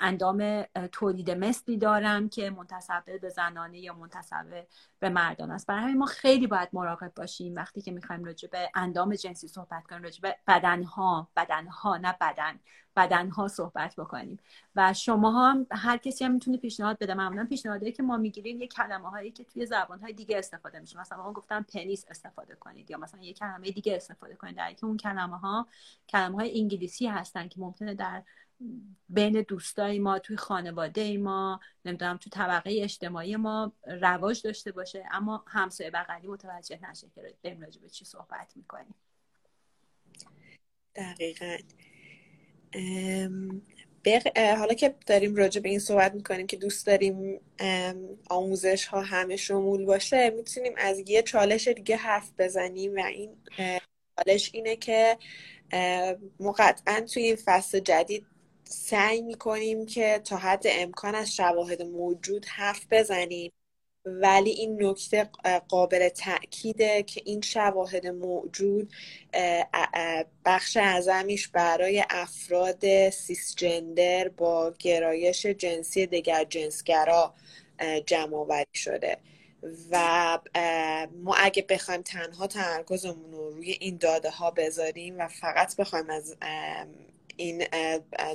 اندام 0.00 0.62
تولید 0.92 1.30
مثلی 1.30 1.76
دارم 1.76 2.28
که 2.28 2.50
منتصب 2.50 3.20
به 3.20 3.28
زنانه 3.28 3.78
یا 3.78 3.94
منتصب 3.94 4.66
به 4.98 5.08
مردان 5.08 5.50
است. 5.50 5.66
برای 5.66 5.82
همین 5.82 5.98
ما 5.98 6.06
خیلی 6.06 6.46
باید 6.46 6.68
مراقب 6.72 7.12
باشیم 7.16 7.54
وقتی 7.54 7.82
که 7.82 7.92
می‌خوایم 7.92 8.24
راجع 8.24 8.48
به 8.48 8.70
اندام 8.74 9.14
جنسی 9.14 9.48
صحبت 9.48 9.86
کنیم 9.86 10.02
راجع 10.02 10.20
به 10.20 10.36
بدنها 10.46 11.28
بدنها 11.36 11.96
نه 11.96 12.16
بدن 12.20 12.58
بدنها 12.96 13.48
صحبت 13.48 13.96
بکنیم. 13.96 14.38
و 14.76 14.94
شما 14.94 15.48
هم 15.48 15.66
هر 15.70 15.96
کسی 15.96 16.24
هم 16.24 16.32
می‌تونه 16.32 16.56
پیشنهاد 16.56 16.98
بده. 16.98 17.14
معمولا 17.14 17.44
پیشنهادهایی 17.44 17.92
که 17.92 18.02
ما 18.02 18.16
می‌گیریم 18.16 18.60
یه 18.60 18.66
کلمه 18.66 19.10
هایی 19.10 19.30
که 19.30 19.44
توی 19.44 19.66
زبان 19.66 20.00
های 20.00 20.12
دیگه 20.12 20.38
استفاده 20.38 20.80
میشه. 20.80 21.00
مثلا 21.00 21.22
ما 21.22 21.32
گفتم 21.32 21.62
پنیس 21.62 22.04
استفاده 22.10 22.54
کنید 22.54 22.90
یا 22.90 22.98
مثلا 22.98 23.20
یه 23.20 23.32
کلمه 23.32 23.70
دیگه 23.70 23.96
استفاده 23.96 24.34
کنید. 24.34 24.56
در 24.56 24.72
که 24.72 24.86
اون 24.86 24.96
کلمه 24.96 25.38
ها 25.38 25.66
کلمه 26.08 26.36
های 26.36 26.60
انگلیسی 26.60 27.06
هستن 27.06 27.48
که 27.48 27.60
ممکنه 27.60 27.94
در 27.94 28.22
بین 29.08 29.42
دوستای 29.42 29.98
ما 29.98 30.18
توی 30.18 30.36
خانواده 30.36 31.18
ما 31.18 31.60
نمی‌دونم 31.84 32.16
تو 32.16 32.30
طبقه 32.30 32.70
اجتماعی 32.82 33.36
ما 33.36 33.72
رواج 34.00 34.42
داشته 34.42 34.72
باشه. 34.72 35.04
اما 35.10 35.44
همسایه 35.46 35.90
بغلی 35.90 36.26
متوجه 36.26 36.90
نشه 36.90 37.06
که 37.14 37.34
داریم 37.42 37.60
راجع 37.60 37.80
به 37.80 37.88
چی 37.88 38.04
صحبت 38.04 38.52
می‌کنیم. 38.56 38.94
دقیقا. 40.94 41.56
حالا 44.34 44.74
که 44.74 44.94
داریم 45.06 45.36
راجع 45.36 45.60
به 45.60 45.68
این 45.68 45.78
صحبت 45.78 46.14
می‌کنیم 46.14 46.46
که 46.46 46.56
دوست 46.56 46.86
داریم 46.86 47.40
آموزش 48.30 48.86
ها 48.86 49.02
همه 49.02 49.36
شمول 49.36 49.84
باشه 49.84 50.30
می‌تونیم 50.30 50.72
از 50.76 51.02
یه 51.06 51.22
چالش 51.22 51.68
دیگه 51.68 51.96
حرف 51.96 52.32
بزنیم 52.38 52.96
و 52.96 53.00
این 53.00 53.36
چالش 54.16 54.50
اینه 54.54 54.76
که 54.76 55.18
ما 56.40 56.52
قطعا 56.52 57.00
توی 57.00 57.22
این 57.22 57.36
فصل 57.44 57.78
جدید 57.78 58.26
سعی 58.70 59.22
می‌کنیم 59.22 59.86
که 59.86 60.20
تا 60.24 60.36
حد 60.36 60.62
امکان 60.66 61.14
از 61.14 61.34
شواهد 61.36 61.82
موجود 61.82 62.46
حرف 62.46 62.86
بزنیم. 62.90 63.52
ولی 64.04 64.50
این 64.50 64.82
نکته 64.82 65.30
قابل 65.68 66.08
تأکیده 66.08 67.02
که 67.02 67.22
این 67.24 67.40
شواهد 67.40 68.06
موجود 68.06 68.92
بخش 70.44 70.76
اعظمیش 70.76 71.48
برای 71.48 72.04
افراد 72.10 73.10
سیسجندر 73.10 74.28
با 74.28 74.74
گرایش 74.78 75.46
جنسی 75.46 76.06
دگر 76.06 76.44
جنسگرا 76.44 77.34
جمع 78.06 78.36
آوری 78.36 78.66
شده. 78.74 79.16
و 79.90 80.38
ما 81.12 81.34
اگه 81.34 81.62
بخوایم 81.62 82.02
تنها 82.02 82.46
تمرکزمون 82.46 83.32
رو 83.32 83.50
روی 83.50 83.70
این 83.80 83.96
داده 83.96 84.30
ها 84.30 84.50
بذاریم 84.50 85.18
و 85.18 85.28
فقط 85.28 85.76
بخوایم 85.76 86.10
از 86.10 86.36
این 87.38 87.64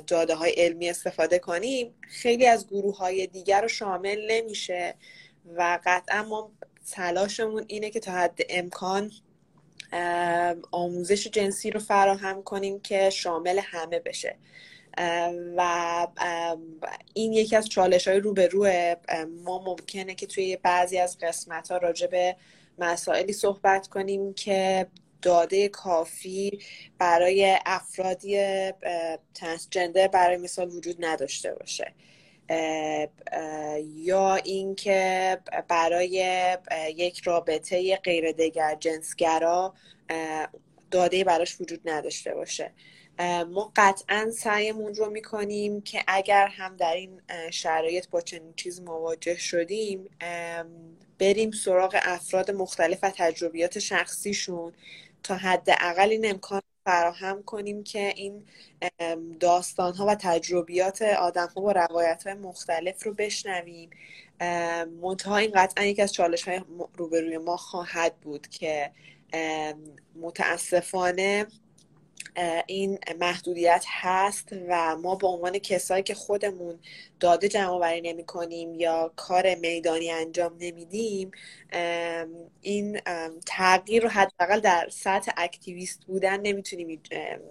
داده 0.06 0.34
های 0.34 0.50
علمی 0.50 0.90
استفاده 0.90 1.38
کنیم 1.38 1.94
خیلی 2.00 2.46
از 2.46 2.66
گروه 2.68 2.96
های 2.96 3.26
دیگر 3.26 3.62
رو 3.62 3.68
شامل 3.68 4.30
نمیشه 4.30 4.94
و 5.56 5.78
قطعا 5.84 6.22
ما 6.22 6.52
تلاشمون 6.92 7.64
اینه 7.68 7.90
که 7.90 8.00
تا 8.00 8.12
حد 8.12 8.38
امکان 8.48 9.10
آموزش 10.70 11.26
جنسی 11.26 11.70
رو 11.70 11.80
فراهم 11.80 12.42
کنیم 12.42 12.80
که 12.80 13.10
شامل 13.10 13.60
همه 13.62 13.98
بشه. 13.98 14.36
و 15.56 16.06
این 17.14 17.32
یکی 17.32 17.56
از 17.56 17.68
چالش 17.68 18.08
های 18.08 18.20
روبروه 18.20 18.94
ما 19.44 19.64
ممکنه 19.64 20.14
که 20.14 20.26
توی 20.26 20.56
بعضی 20.56 20.98
از 20.98 21.18
قسمت 21.18 21.70
ها 21.70 21.76
راجع 21.76 22.06
به 22.06 22.36
مسائلی 22.78 23.32
صحبت 23.32 23.86
کنیم 23.88 24.34
که 24.34 24.86
داده 25.24 25.68
کافی 25.68 26.58
برای 26.98 27.56
افرادی 27.66 28.38
ترنسجندر 29.34 30.08
برای 30.08 30.36
مثال 30.36 30.70
وجود 30.70 31.04
نداشته 31.04 31.54
باشه. 31.54 31.94
یا 33.96 34.36
اینکه 34.36 35.38
برای 35.68 36.56
یک 36.96 37.20
رابطه 37.20 37.96
غیر 37.96 38.32
دگر 38.32 38.76
جنسگرا 38.80 39.74
داده 40.90 41.24
براش 41.24 41.60
وجود 41.60 41.80
نداشته 41.84 42.34
باشه. 42.34 42.72
ما 43.50 43.72
قطعا 43.76 44.30
سعیمون 44.30 44.94
رو 44.94 45.10
می‌کنیم 45.10 45.80
که 45.80 46.04
اگر 46.06 46.46
هم 46.46 46.76
در 46.76 46.94
این 46.94 47.20
شرایط 47.50 48.08
با 48.08 48.20
چنین 48.20 48.54
چیز 48.56 48.80
مواجه 48.80 49.36
شدیم 49.36 50.10
بریم 51.18 51.50
سراغ 51.50 51.98
افراد 52.02 52.50
مختلف 52.50 52.98
و 53.02 53.10
تجربیات 53.16 53.78
شخصیشون. 53.78 54.72
تا 55.24 55.34
حداقل 55.34 56.10
این 56.10 56.30
امکان 56.30 56.62
فراهم 56.84 57.42
کنیم 57.42 57.84
که 57.84 58.12
این 58.16 58.46
داستان 59.40 59.94
ها 59.94 60.06
و 60.06 60.14
تجربیات 60.14 61.02
آدم 61.02 61.46
ها 61.56 61.60
با 61.60 61.72
روایت 61.72 62.22
های 62.26 62.34
مختلف 62.34 63.04
رو 63.04 63.14
بشنویم. 63.14 63.90
منتها 65.02 65.36
این 65.36 65.52
قطعا 65.54 65.84
یکی 65.84 66.02
از 66.02 66.12
چالش 66.12 66.48
های 66.48 66.60
روبروی 66.96 67.38
ما 67.38 67.56
خواهد 67.56 68.16
بود 68.20 68.48
که 68.48 68.90
متاسفانه 70.16 71.46
این 72.66 72.98
محدودیت 73.20 73.84
هست 73.88 74.48
و 74.68 74.96
ما 74.96 75.14
به 75.14 75.26
عنوان 75.26 75.58
کسایی 75.58 76.02
که 76.02 76.14
خودمون 76.14 76.78
داده 77.20 77.48
جمع 77.48 77.66
آوری 77.66 78.00
نمی 78.00 78.24
کنیم 78.24 78.74
یا 78.74 79.12
کار 79.16 79.54
میدانی 79.54 80.10
انجام 80.10 80.56
نمیدیم 80.60 81.30
این 82.60 83.00
تغییر 83.46 84.02
رو 84.02 84.08
حداقل 84.08 84.60
در 84.60 84.88
سطح 84.90 85.32
اکتیویست 85.36 86.04
بودن 86.06 86.40
نمی‌تونیم 86.40 87.02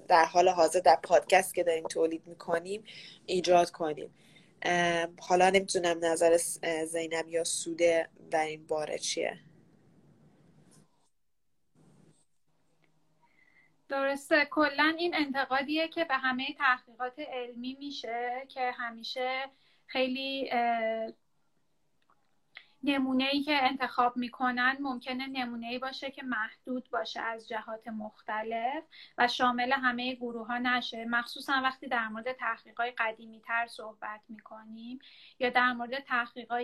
در 0.08 0.26
حال 0.26 0.50
حاضر 0.50 0.80
در 0.80 1.00
پادکست 1.04 1.56
که 1.56 1.64
داریم 1.64 1.88
تولید 1.88 2.22
می‌کنیم 2.26 2.84
ایجاد 3.26 3.72
کنیم. 3.72 4.14
حالا 5.20 5.50
نمی‌تونم 5.50 6.06
نظر 6.06 6.38
زینب 6.86 7.28
یا 7.30 7.44
سوده 7.44 8.10
در 8.32 8.46
این 8.46 8.68
باره 8.68 8.98
چیه. 8.98 9.40
درسته. 13.94 14.46
کلا 14.46 14.96
این 14.98 15.16
انتقادیه 15.16 15.88
که 15.88 16.06
به 16.06 16.18
همه 16.18 16.54
تحقیقات 16.58 17.20
علمی 17.20 17.76
میشه 17.80 18.46
که 18.50 18.72
همیشه 18.72 19.50
خیلی 19.86 20.52
نمونه 22.84 23.30
ای 23.32 23.42
که 23.42 23.64
انتخاب 23.64 24.18
می‌کنن 24.18 24.78
ممکنه 24.80 25.28
نمونه 25.28 25.68
ای 25.68 25.80
باشه 25.80 26.12
که 26.12 26.24
محدود 26.24 26.90
باشه 26.90 27.22
از 27.22 27.48
جهات 27.48 27.88
مختلف 27.88 28.84
و 29.18 29.28
شامل 29.28 29.72
همه 29.72 30.16
گروه 30.16 30.48
ها 30.48 30.58
نشه. 30.58 31.06
مخصوصا 31.06 31.54
وقتی 31.64 31.88
در 31.88 32.08
مورد 32.08 32.34
تحقیقات 32.34 32.94
قدیمی 32.98 33.42
تر 33.42 33.68
صحبت 33.68 34.22
می‌کنیم 34.30 35.00
یا 35.40 35.50
در 35.50 35.74
مورد 35.74 36.00
تحقیقات 36.00 36.64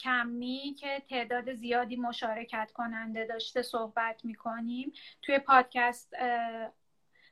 کمی 0.00 0.76
که 0.78 1.02
تعداد 1.08 1.54
زیادی 1.54 1.96
مشارکت 1.96 2.70
کننده 2.74 3.26
داشته 3.26 3.62
صحبت 3.62 4.24
می‌کنیم. 4.24 4.92
توی 5.22 5.38
پادکست 5.38 6.14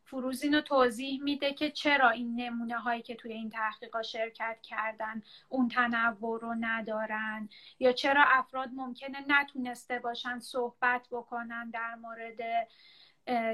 فروز 0.04 0.42
اینو 0.42 0.60
توضیح 0.60 1.22
میده 1.22 1.52
که 1.52 1.70
چرا 1.70 2.10
این 2.10 2.40
نمونه 2.40 2.78
هایی 2.78 3.02
که 3.02 3.14
توی 3.14 3.32
این 3.32 3.50
تحقیقات 3.50 4.02
شرکت 4.02 4.58
کردن 4.62 5.22
اون 5.48 5.68
تنوع 5.68 6.40
رو 6.40 6.54
ندارن 6.60 7.48
یا 7.78 7.92
چرا 7.92 8.24
افراد 8.26 8.70
ممکنه 8.72 9.24
نتونسته 9.28 9.98
باشن 9.98 10.38
صحبت 10.38 11.06
بکنن 11.10 11.70
در 11.70 11.94
مورد 11.94 12.68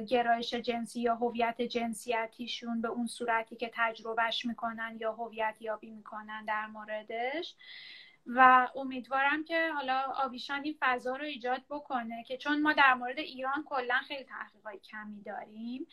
گرایش 0.08 0.54
جنسی 0.54 1.00
یا 1.00 1.14
هویت 1.14 1.62
جنسیتیشون 1.62 2.80
به 2.80 2.88
اون 2.88 3.06
صورتی 3.06 3.56
که 3.56 3.70
تجربهش 3.74 4.44
می‌کنن 4.44 4.96
یا 5.00 5.12
هویت 5.12 5.56
یابی 5.60 5.90
می‌کنن 5.90 6.44
در 6.44 6.66
موردش. 6.66 7.54
و 8.26 8.68
امیدوارم 8.76 9.44
که 9.44 9.70
حالا 9.74 10.02
آویشان 10.16 10.64
این 10.64 10.76
فضا 10.80 11.16
رو 11.16 11.24
ایجاد 11.24 11.62
بکنه 11.70 12.24
که 12.24 12.36
چون 12.36 12.62
ما 12.62 12.72
در 12.72 12.94
مورد 12.94 13.18
ایران 13.18 13.64
کلا 13.64 13.98
خیلی 14.08 14.24
تحقیقات 14.24 14.82
کمی 14.82 15.22
داریم 15.22 15.86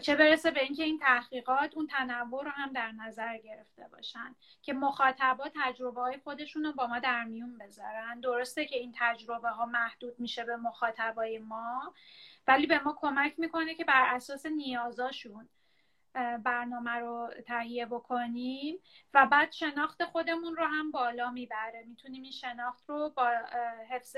چه 0.00 0.16
برسه 0.16 0.50
به 0.50 0.62
اینکه 0.62 0.84
این 0.84 0.98
تحقیقات 0.98 1.74
اون 1.74 1.86
تنوع 1.86 2.44
رو 2.44 2.50
هم 2.50 2.72
در 2.72 2.92
نظر 2.92 3.38
گرفته 3.38 3.88
باشن 3.92 4.34
که 4.62 4.72
مخاطبا 4.72 5.44
تجربه 5.54 6.00
های 6.00 6.18
خودشون 6.18 6.64
رو 6.64 6.72
با 6.72 6.86
ما 6.86 6.98
در 6.98 7.24
میون 7.24 7.58
بذارن. 7.58 8.20
درسته 8.20 8.66
که 8.66 8.76
این 8.76 8.94
تجربه 8.98 9.48
ها 9.48 9.66
محدود 9.66 10.20
میشه 10.20 10.44
به 10.44 10.56
مخاطبای 10.56 11.38
ما 11.38 11.94
ولی 12.46 12.66
به 12.66 12.78
ما 12.78 12.96
کمک 13.00 13.34
می‌کنه 13.38 13.74
که 13.74 13.84
بر 13.84 14.14
اساس 14.14 14.46
نیازاشون 14.46 15.48
برنامه 16.44 16.90
رو 16.90 17.30
تهیه 17.46 17.86
بکنیم 17.86 18.78
و 19.14 19.26
بعد 19.26 19.52
شناخت 19.52 20.04
خودمون 20.04 20.56
رو 20.56 20.64
هم 20.64 20.90
بالا 20.90 21.30
می‌بره. 21.30 21.84
می‌تونیم 21.86 22.22
این 22.22 22.32
شناخت 22.32 22.84
رو 22.90 23.12
با 23.16 23.30
حفظ 23.90 24.16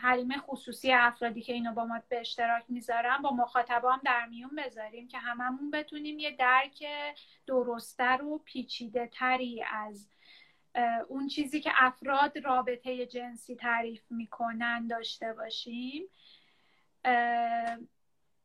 حریم 0.00 0.32
خصوصی 0.40 0.92
افرادی 0.92 1.42
که 1.42 1.52
اینو 1.52 1.72
با 1.72 1.84
ما 1.84 2.02
به 2.08 2.20
اشتراک 2.20 2.64
می‌ذارن 2.68 3.22
با 3.22 3.30
مخاطبام 3.30 4.00
در 4.04 4.26
میون 4.26 4.50
بذاریم 4.56 5.08
که 5.08 5.18
هممون 5.18 5.70
بتونیم 5.70 6.18
یه 6.18 6.30
درک 6.30 6.84
درستتر 7.46 8.22
و 8.22 8.38
پیچیده 8.38 9.06
تری 9.06 9.64
از 9.72 10.08
اون 11.08 11.28
چیزی 11.28 11.60
که 11.60 11.70
افراد 11.74 12.38
رابطه 12.38 13.06
جنسی 13.06 13.56
تعریف 13.56 14.02
می‌کنن 14.10 14.86
داشته 14.86 15.32
باشیم. 15.32 16.02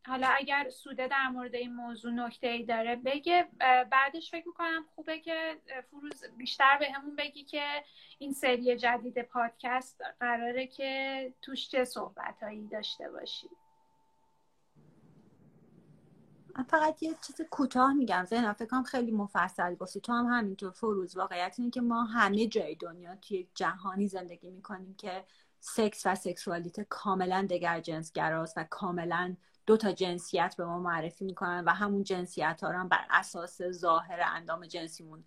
حالا 0.08 0.28
اگر 0.28 0.70
سوده 0.70 1.08
در 1.08 1.28
مورد 1.28 1.56
این 1.56 1.76
موضوع 1.76 2.12
نکته 2.12 2.48
ای 2.48 2.64
داره 2.64 2.96
بگه 2.96 3.48
بعدش 3.92 4.32
فکر 4.32 4.48
می‌کنم 4.48 4.86
خوبه 4.96 5.20
که 5.20 5.62
فروز 5.92 6.24
بیشتر 6.38 6.78
به 6.78 6.92
همون 6.92 7.16
بگی 7.16 7.44
که 7.44 7.84
این 8.20 8.34
سری 8.34 8.78
جدید 8.78 9.22
پادکست 9.22 10.02
قراره 10.20 10.68
که 10.68 11.34
توش 11.42 11.70
چه 11.70 11.86
صحبت 11.86 12.44
هایی 12.44 12.68
داشته 12.68 13.10
باشی؟ 13.12 13.50
فقط 16.68 17.04
یه 17.04 17.16
چیز 17.28 17.42
کوتاه 17.42 17.94
میگم. 17.94 18.26
زینا 18.26 18.54
فکر 18.54 18.84
خیلی 18.84 19.12
مفصل 19.12 19.76
گفتی 19.76 20.02
تو 20.02 20.14
هم 20.14 20.26
همینطور 20.26 20.72
فروز. 20.72 21.18
واقعیت 21.18 21.56
اینه 21.58 21.72
که 21.72 21.82
ما 21.82 22.04
همه 22.04 22.48
جای 22.48 22.76
دنیا 22.76 23.16
توی 23.16 23.48
جهانی 23.56 24.08
زندگی 24.08 24.50
می‌کنیم 24.50 24.96
که 24.96 25.24
سکس 25.60 26.06
و 26.06 26.16
سکسوالیته 26.16 26.84
کاملا 26.84 27.48
دگر 27.50 27.80
جنسگراست 27.80 28.58
و 28.58 28.64
کاملا 28.64 29.36
دو 29.66 29.78
تا 29.78 29.92
جنسیت 29.92 30.56
به 30.58 30.66
ما 30.66 30.80
معرفی 30.80 31.26
می‌کنن 31.26 31.64
و 31.68 31.70
همون 31.70 32.04
جنسیت 32.04 32.60
ها 32.64 32.72
رو 32.72 32.80
هم 32.80 32.90
بر 32.90 33.06
اساس 33.10 33.62
ظاهر 33.62 34.20
اندام 34.36 34.66
جنسیمون 34.66 35.24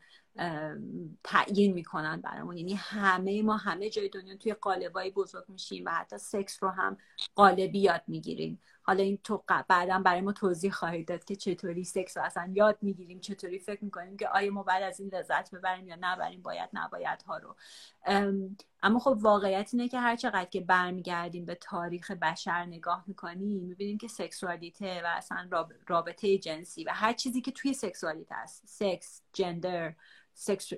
تعیین 1.25 1.73
می‌کنن 1.73 2.21
برامون. 2.21 2.57
یعنی 2.57 2.75
همه 2.75 3.43
ما 3.43 3.57
همه 3.57 3.91
جای 3.91 4.09
دنیا 4.09 4.37
توی 4.37 4.55
قالبایی 4.55 5.11
بزرگ 5.11 5.45
میشیم 5.49 5.85
و 5.87 5.91
حتی 5.91 6.19
سکس 6.19 6.63
رو 6.63 6.69
هم 6.69 6.97
قالبی 7.35 7.79
یاد 7.79 8.03
می‌گیریم. 8.09 8.61
حالا 8.87 9.03
این 9.03 9.19
تو 9.25 9.45
بعدا 9.69 9.99
برای 9.99 10.21
ما 10.21 10.33
توضیح 10.33 10.71
خواهید 10.71 11.09
داد 11.09 11.25
که 11.25 11.37
چطوری 11.37 11.85
سکس 11.85 12.17
رو 12.17 12.23
اصلا 12.23 12.51
یاد 12.55 12.79
می‌گیریم 12.83 13.21
چطوری 13.21 13.59
فکر 13.59 13.85
می‌کنیم 13.85 14.17
که 14.17 14.29
آیا 14.29 14.53
ما 14.53 14.63
بعد 14.63 14.83
از 14.83 15.01
این 15.01 15.11
لذت 15.15 15.55
ببریم 15.55 15.89
یا 15.89 15.97
نبریم 16.01 16.43
باید 16.43 16.71
نباید 16.73 17.23
ها 17.23 17.39
رو. 17.39 17.57
اما 18.83 18.99
خب 18.99 19.19
واقعیت 19.21 19.71
اینه 19.73 19.89
که 19.89 20.01
هر 20.01 20.17
چقدر 20.17 20.45
که 20.45 20.61
برمیگردیم 20.61 21.45
به 21.45 21.55
تاریخ 21.55 22.11
بشر 22.11 22.65
نگاه 22.65 23.05
می‌کنیم 23.07 23.63
می‌بینیم 23.63 23.99
که 23.99 24.09
سکسوالیته 24.09 25.03
و 25.05 25.07
اصلا 25.07 25.49
رابطه 25.87 26.39
جنسی 26.39 26.85
و 26.85 26.91
هر 26.95 27.13
چیزی 27.13 27.41
که 27.41 27.53
توی 27.53 27.75
سکسوالیته 27.75 28.35
است 28.35 28.63
سکس 28.67 29.23
جندر 29.33 29.95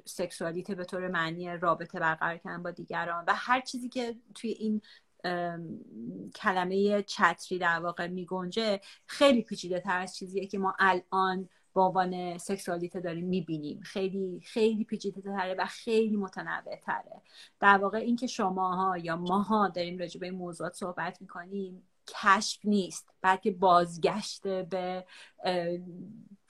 سکسوالیته 0.04 0.74
به 0.74 0.84
طور 0.84 1.08
معنی 1.08 1.56
رابطه 1.56 2.00
برقرار 2.00 2.36
کردن 2.36 2.62
با 2.62 2.70
دیگران 2.70 3.24
و 3.26 3.34
هر 3.36 3.60
چیزی 3.60 3.88
که 3.88 4.16
توی 4.34 4.50
این 4.50 4.82
کلمه 6.34 7.02
چتری 7.02 7.58
در 7.58 7.80
واقع 7.80 8.06
میگنجه 8.06 8.80
خیلی 9.06 9.42
پیچیده 9.42 9.80
تر 9.80 10.00
از 10.00 10.16
چیزیه 10.16 10.46
که 10.46 10.58
ما 10.58 10.74
الان 10.78 11.48
به 11.74 11.80
عنوان 11.80 12.38
سکسوالیته 12.38 13.00
داریم 13.00 13.26
می‌بینیم. 13.26 13.80
خیلی 13.80 14.40
خیلی 14.44 14.84
پیچیده 14.84 15.20
تره 15.20 15.54
و 15.58 15.66
خیلی 15.66 16.16
متنوع 16.16 16.76
تره. 16.76 17.22
در 17.60 17.78
واقع 17.78 17.98
اینکه 17.98 18.26
شماها 18.26 18.98
یا 18.98 19.16
ماها 19.16 19.68
داریم 19.68 19.98
راجع 19.98 20.20
به 20.20 20.26
این 20.26 20.34
موضوعات 20.34 20.74
صحبت 20.74 21.20
می‌کنیم 21.20 21.88
کشف 22.08 22.60
نیست 22.64 23.08
بلکه 23.22 23.50
بازگشت 23.50 24.48
به 24.48 25.04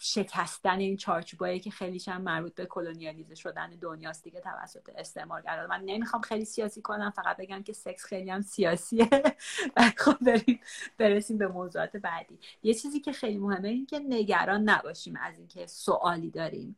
شکستن 0.01 0.79
این 0.79 0.97
چارچوبایی 0.97 1.61
که 1.61 1.71
خیلیش 1.71 2.09
هم 2.09 2.23
مربوط 2.23 2.55
به 2.55 2.67
کلونیالیزه 2.67 3.35
شدن 3.35 3.71
دنیاست 3.71 4.25
دیگه 4.25 4.41
توسط 4.41 4.91
استعمارگرا 4.97 5.67
من 5.67 5.83
نمی‌خوام 5.85 6.23
خیلی 6.23 6.45
سیاسی 6.45 6.83
کنم 6.83 7.11
فقط 7.11 7.37
بگم 7.37 7.63
که 7.63 7.73
سکس 7.73 8.05
خیلی 8.05 8.31
هم 8.31 8.43
سیاسیه. 8.43 9.09
و 9.77 9.91
خب 9.97 10.17
بریم 10.21 10.61
برسیم 10.99 11.39
به 11.39 11.49
موضوعات 11.49 11.97
بعدی. 11.97 12.39
یه 12.63 12.75
چیزی 12.75 13.01
که 13.01 13.13
خیلی 13.13 13.39
مهمه 13.39 13.69
این 13.69 13.87
که 13.87 13.99
نگران 13.99 14.63
نباشیم 14.63 15.17
از 15.17 15.39
اینکه 15.39 15.67
سوالی 15.67 16.31
داریم. 16.31 16.77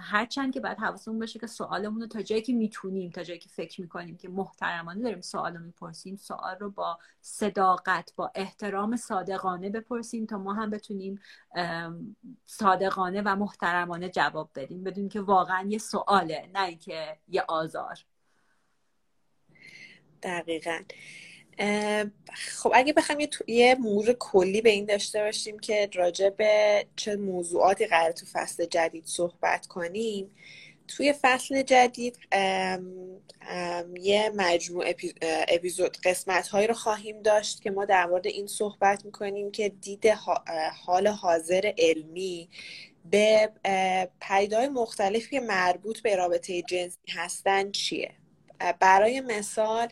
هرچند 0.00 0.54
که 0.54 0.60
باید 0.60 0.78
حواسمون 0.78 1.18
باشه 1.18 1.38
که 1.38 1.46
سوالمون 1.46 2.00
رو 2.00 2.06
تا 2.06 2.22
جایی 2.22 2.42
که 2.42 2.52
می‌تونیم 2.52 3.10
تا 3.10 3.22
جایی 3.22 3.38
که 3.38 3.48
فکر 3.48 3.80
می‌کنیم 3.80 4.16
که 4.16 4.28
محترمانه 4.28 5.02
داریم 5.02 5.20
سوال 5.20 5.56
رو 5.56 5.64
می‌پرسیم 5.64 6.16
سوال 6.16 6.56
رو 6.60 6.70
با 6.70 6.98
صداقت 7.20 8.12
با 8.16 8.32
احترام 8.34 8.96
صادقانه 8.96 9.70
بپرسیم 9.70 10.26
تا 10.26 10.38
ما 10.38 10.54
هم 10.54 10.70
بتونیم 10.70 11.20
صادقانه 12.46 13.22
و 13.24 13.36
محترمانه 13.36 14.08
جواب 14.08 14.50
بدیم. 14.54 14.84
بدون 14.84 15.08
که 15.08 15.20
واقعا 15.20 15.66
یه 15.68 15.78
سواله 15.78 16.50
نه 16.54 16.62
اینکه 16.62 17.18
یه 17.28 17.44
آزار. 17.48 18.04
دقیقا. 20.22 20.78
خب 22.34 22.72
اگه 22.74 22.92
بخوایم 22.92 23.20
یه, 23.20 23.28
یه 23.46 23.76
مرور 23.80 24.12
کلی 24.12 24.60
به 24.60 24.70
این 24.70 24.84
داشته 24.84 25.20
باشیم 25.20 25.58
که 25.58 25.90
راجع 25.94 26.30
به 26.30 26.86
چه 26.96 27.16
موضوعاتی 27.16 27.86
قرار 27.86 28.12
تو 28.12 28.26
فصل 28.32 28.66
جدید 28.66 29.04
صحبت 29.06 29.66
کنیم 29.66 30.30
توی 30.88 31.14
فصل 31.22 31.62
جدید 31.62 32.18
یه 34.00 34.32
مجموع 34.36 34.84
اپیزود 35.48 35.96
قسمت 36.04 36.48
هایی 36.48 36.66
رو 36.66 36.74
خواهیم 36.74 37.22
داشت 37.22 37.62
که 37.62 37.70
ما 37.70 37.84
در 37.84 38.06
مورد 38.06 38.26
این 38.26 38.46
صحبت 38.46 39.04
می‌کنیم 39.04 39.50
که 39.50 39.68
دید 39.68 40.06
حال 40.86 41.08
حاضر 41.08 41.72
علمی 41.78 42.48
به 43.10 43.50
پیدای 44.20 44.68
مختلفی 44.68 45.38
مربوط 45.38 46.00
به 46.00 46.16
رابطه 46.16 46.62
جنسی 46.62 46.98
هستن 47.10 47.70
چیه. 47.70 48.23
برای 48.80 49.20
مثال 49.20 49.88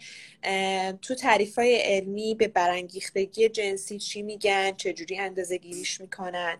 تو 1.02 1.14
تعریف 1.14 1.58
های 1.58 1.76
علمی 1.76 2.34
به 2.34 2.48
برانگیختگی 2.48 3.48
جنسی 3.48 3.98
چی 3.98 4.22
میگن؟ 4.22 4.72
چجوری 4.76 5.18
اندازه 5.18 5.58
گیریش 5.58 6.00
می‌کنن؟ 6.00 6.58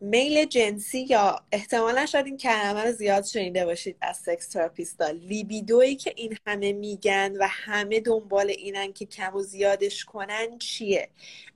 میل 0.00 0.44
جنسی 0.44 1.00
یا 1.00 1.40
احتمالا 1.52 2.06
شاید 2.06 2.26
این 2.26 2.36
کلمه 2.36 2.84
رو 2.84 2.92
زیاد 2.92 3.24
شنیده 3.24 3.64
باشید 3.64 3.96
از 4.00 4.16
سکس 4.16 4.48
تراپیستا. 4.48 5.10
لیبیدویی 5.10 5.96
که 5.96 6.12
این 6.16 6.36
همه 6.46 6.72
میگن 6.72 7.36
و 7.40 7.46
همه 7.50 8.00
دنبال 8.00 8.50
اینن 8.50 8.92
که 8.92 9.06
کم 9.06 9.36
و 9.36 9.42
زیادش 9.42 10.04
کنن 10.04 10.58
چیه؟ 10.58 11.08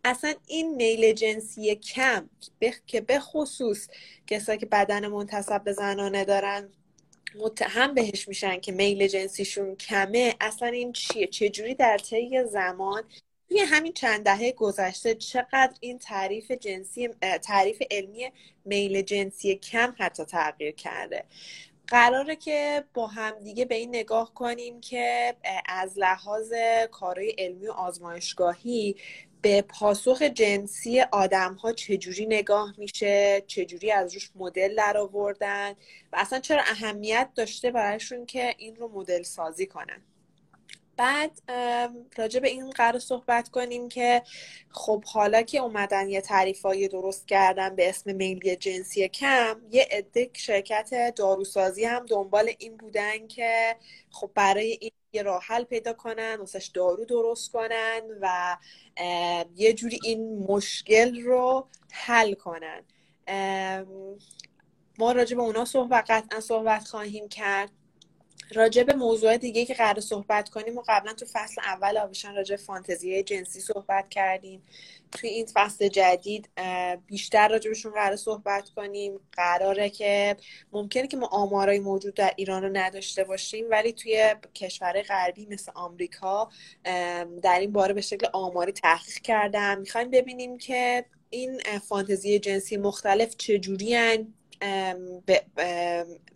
اصلا 0.04 0.34
این 0.46 0.74
میل 0.74 1.12
جنسی 1.12 1.74
کم 1.74 2.30
که 2.86 3.00
به 3.00 3.20
خصوص 3.20 3.88
کسایی 4.26 4.58
که 4.58 4.66
بدن 4.66 5.06
منتصب 5.06 5.64
به 5.64 5.72
زنانه 5.72 6.24
دارن 6.24 6.68
متهم 7.34 7.94
بهش 7.94 8.28
میشن 8.28 8.60
که 8.60 8.72
میل 8.72 9.06
جنسیشون 9.06 9.76
کمه. 9.76 10.34
اصلا 10.40 10.68
این 10.68 10.92
چیه؟ 10.92 11.26
چجوری 11.26 11.74
در 11.74 11.98
طی 11.98 12.44
زمان 12.44 13.02
توی 13.48 13.58
همین 13.60 13.92
چند 13.92 14.24
دهه 14.24 14.52
گذشته 14.52 15.14
چقدر 15.14 15.72
این 15.80 15.98
تعریف 15.98 16.50
جنسی 16.50 17.08
تعریف 17.42 17.82
علمی 17.90 18.32
میل 18.64 19.02
جنسی 19.02 19.54
کم 19.54 19.94
حتی 19.98 20.24
تغییر 20.24 20.72
کرده؟ 20.72 21.24
قراره 21.86 22.36
که 22.36 22.84
با 22.94 23.06
همدیگه 23.06 23.64
به 23.64 23.74
این 23.74 23.88
نگاه 23.88 24.34
کنیم 24.34 24.80
که 24.80 25.36
از 25.66 25.98
لحاظ 25.98 26.52
کارهای 26.90 27.34
علمی 27.38 27.66
و 27.66 27.72
آزمایشگاهی 27.72 28.96
به 29.42 29.62
پاسخ 29.62 30.22
جنسی 30.22 31.00
آدم 31.00 31.54
ها 31.54 31.72
چجوری 31.72 32.26
نگاه 32.26 32.74
میشه 32.78 33.44
چجوری 33.46 33.92
از 33.92 34.14
روش 34.14 34.30
مدل 34.34 34.74
در 34.76 34.96
آوردن 34.96 35.70
و 36.12 36.16
اصلا 36.16 36.40
چرا 36.40 36.62
اهمیت 36.62 37.30
داشته 37.34 37.70
برایشون 37.70 38.26
که 38.26 38.54
این 38.58 38.76
رو 38.76 38.88
مدل 38.88 39.22
سازی 39.22 39.66
کنن. 39.66 40.02
بعد 40.98 41.42
راجع 42.16 42.40
به 42.40 42.48
این 42.48 42.70
قرار 42.70 42.98
صحبت 42.98 43.48
کنیم 43.48 43.88
که 43.88 44.22
خب 44.70 45.04
حالا 45.04 45.42
که 45.42 45.58
اومدن 45.58 46.08
یه 46.08 46.20
تعریفایی 46.20 46.88
درست 46.88 47.28
کردن 47.28 47.76
به 47.76 47.88
اسم 47.88 48.14
میلی 48.14 48.56
جنسی 48.56 49.08
کم 49.08 49.60
یه 49.70 49.88
عده 49.90 50.30
شرکت 50.32 51.14
داروسازی 51.16 51.84
هم 51.84 52.06
دنبال 52.06 52.50
این 52.58 52.76
بودن 52.76 53.26
که 53.26 53.76
خب 54.10 54.30
برای 54.34 54.78
این 54.80 54.90
یه 55.12 55.22
راه 55.22 55.42
حل 55.42 55.64
پیدا 55.64 55.92
کنن 55.92 56.36
واسش 56.38 56.66
دارو 56.66 57.04
درست 57.04 57.52
کنن 57.52 58.00
و 58.20 58.56
یه 59.54 59.72
جوری 59.72 59.98
این 60.04 60.38
مشکل 60.38 61.22
رو 61.22 61.68
حل 61.92 62.34
کنن. 62.34 62.84
ما 64.98 65.12
راجع 65.12 65.36
به 65.36 65.42
اونا 65.42 65.64
صحبت 65.64 66.10
قطعا 66.10 66.40
صحبت 66.40 66.84
خواهیم 66.84 67.28
کرد. 67.28 67.70
راجع 68.54 68.82
به 68.82 68.94
موضوع 68.94 69.36
دیگه 69.36 69.64
که 69.64 69.74
قرار 69.74 70.00
صحبت 70.00 70.48
کنیم 70.48 70.78
و 70.78 70.82
قبلا 70.88 71.12
تو 71.12 71.26
فصل 71.32 71.60
اول 71.64 71.98
آویشان 71.98 72.34
راجع 72.34 72.56
فانتزی 72.56 73.22
جنسی 73.22 73.60
صحبت 73.60 74.08
کردیم. 74.08 74.62
توی 75.12 75.30
این 75.30 75.46
فصل 75.54 75.88
جدید 75.88 76.48
بیشتر 77.06 77.48
راجبشون 77.48 77.92
قرار 77.92 78.16
صحبت 78.16 78.68
کنیم. 78.68 79.20
قراره 79.32 79.90
که 79.90 80.36
ممکنه 80.72 81.06
که 81.06 81.16
ما 81.16 81.26
آمارای 81.26 81.78
موجود 81.78 82.14
در 82.14 82.32
ایران 82.36 82.62
رو 82.62 82.68
نداشته 82.72 83.24
باشیم 83.24 83.64
ولی 83.70 83.92
توی 83.92 84.34
کشور 84.54 85.02
غربی 85.02 85.46
مثل 85.46 85.72
آمریکا 85.74 86.50
در 87.42 87.58
این 87.60 87.72
باره 87.72 87.94
به 87.94 88.00
شکل 88.00 88.26
آماری 88.32 88.72
تحقیق 88.72 89.18
کردم 89.18 89.78
می‌خوایم 89.78 90.10
ببینیم 90.10 90.58
که 90.58 91.04
این 91.30 91.60
فانتزی 91.88 92.38
جنسی 92.38 92.76
مختلف 92.76 93.36
چجوری 93.36 93.96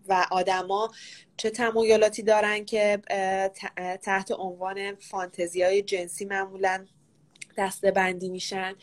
و 0.09 0.27
آدما 0.31 0.91
چه 1.37 1.51
تمایلاتی 1.51 2.23
دارن 2.23 2.64
که 2.64 3.01
تحت 4.03 4.33
عنوان 4.39 4.95
فانتزی 4.95 5.62
های 5.62 5.83
جنسی 5.83 6.25
معمولا 6.25 6.87
دسته 7.57 7.91
بندی 7.91 8.29
میشن 8.29 8.75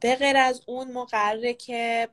به 0.00 0.14
غیر 0.14 0.36
از 0.36 0.62
اون 0.66 0.92
ما 0.92 1.04
قراره 1.04 1.54
که 1.54 2.08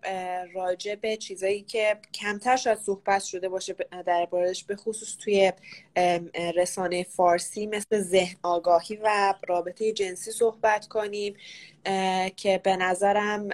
راجع 0.54 0.96
به 0.96 1.18
چیزایی 1.18 1.62
که 1.62 1.98
کمتر 2.14 2.56
شاید 2.56 2.78
صحبت 2.78 3.24
شده 3.24 3.50
باشه 3.50 3.76
در 4.06 4.26
باردش 4.26 4.64
به 4.64 4.76
خصوص 4.76 5.18
توی 5.18 5.54
رسانه 6.56 7.04
فارسی 7.04 7.68
مثل 7.68 8.02
ذهن 8.02 8.36
آگاهی 8.44 8.96
و 9.04 9.34
رابطه 9.48 9.92
جنسی 9.92 10.32
صحبت 10.32 10.88
کنیم 10.88 11.36
که 12.36 12.62
به 12.64 12.76
نظرم 12.76 13.50